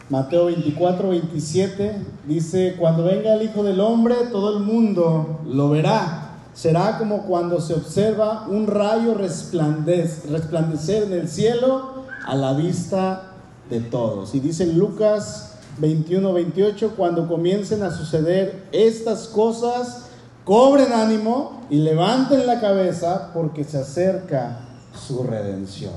Mateo 0.09 0.45
24, 0.45 1.09
27. 1.09 1.95
Dice, 2.27 2.75
cuando 2.79 3.03
venga 3.03 3.33
el 3.33 3.41
Hijo 3.41 3.63
del 3.63 3.81
Hombre, 3.81 4.15
todo 4.31 4.57
el 4.57 4.63
mundo 4.63 5.41
lo 5.45 5.69
verá. 5.69 6.29
Será 6.53 6.97
como 6.97 7.23
cuando 7.23 7.59
se 7.59 7.73
observa 7.73 8.47
un 8.47 8.67
rayo 8.67 9.15
resplandecer 9.15 11.03
en 11.03 11.13
el 11.13 11.27
cielo 11.27 12.05
a 12.25 12.35
la 12.35 12.53
vista 12.53 13.33
de 13.69 13.81
todos. 13.81 14.35
Y 14.35 14.39
dice 14.39 14.67
Lucas 14.67 15.55
21, 15.79 16.31
28, 16.31 16.93
cuando 16.95 17.27
comiencen 17.27 17.83
a 17.83 17.91
suceder 17.91 18.63
estas 18.71 19.27
cosas, 19.27 20.05
cobren 20.45 20.93
ánimo 20.93 21.63
y 21.69 21.77
levanten 21.77 22.45
la 22.45 22.61
cabeza 22.61 23.31
porque 23.33 23.63
se 23.63 23.79
acerca 23.79 24.59
su 24.95 25.23
redención. 25.23 25.93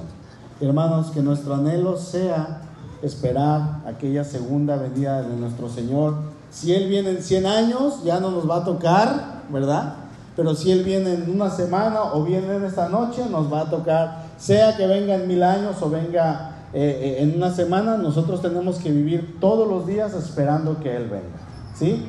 Hermanos, 0.61 1.11
que 1.11 1.21
nuestro 1.21 1.55
anhelo 1.55 1.99
sea 1.99 2.63
esperar 3.03 3.83
aquella 3.87 4.25
segunda 4.25 4.77
venida 4.77 5.23
de 5.23 5.37
nuestro 5.37 5.69
Señor. 5.69 6.15
Si 6.51 6.75
Él 6.75 6.89
viene 6.89 7.11
en 7.11 7.23
100 7.23 7.47
años, 7.47 8.05
ya 8.05 8.21
no 8.21 8.31
nos 8.31 8.49
va 8.49 8.59
a 8.59 8.65
tocar, 8.65 9.43
¿verdad? 9.51 9.95
Pero 10.35 10.55
si 10.55 10.71
Él 10.71 10.83
viene 10.83 11.15
en 11.15 11.31
una 11.31 11.51
semana 11.51 12.13
o 12.13 12.25
viene 12.25 12.57
en 12.57 12.65
esta 12.65 12.89
noche, 12.89 13.25
nos 13.31 13.53
va 13.53 13.63
a 13.63 13.71
tocar, 13.71 14.27
sea 14.39 14.77
que 14.77 14.87
venga 14.87 15.15
en 15.15 15.29
mil 15.29 15.43
años 15.43 15.77
o 15.81 15.91
venga 15.91 16.53
eh, 16.73 17.17
eh, 17.19 17.23
en 17.23 17.37
una 17.37 17.51
semana, 17.51 17.97
nosotros 17.97 18.43
tenemos 18.43 18.77
que 18.77 18.91
vivir 18.91 19.39
todos 19.41 19.69
los 19.69 19.87
días 19.87 20.15
esperando 20.15 20.79
que 20.81 20.97
Él 20.97 21.05
venga. 21.05 21.37
¿Sí? 21.75 22.07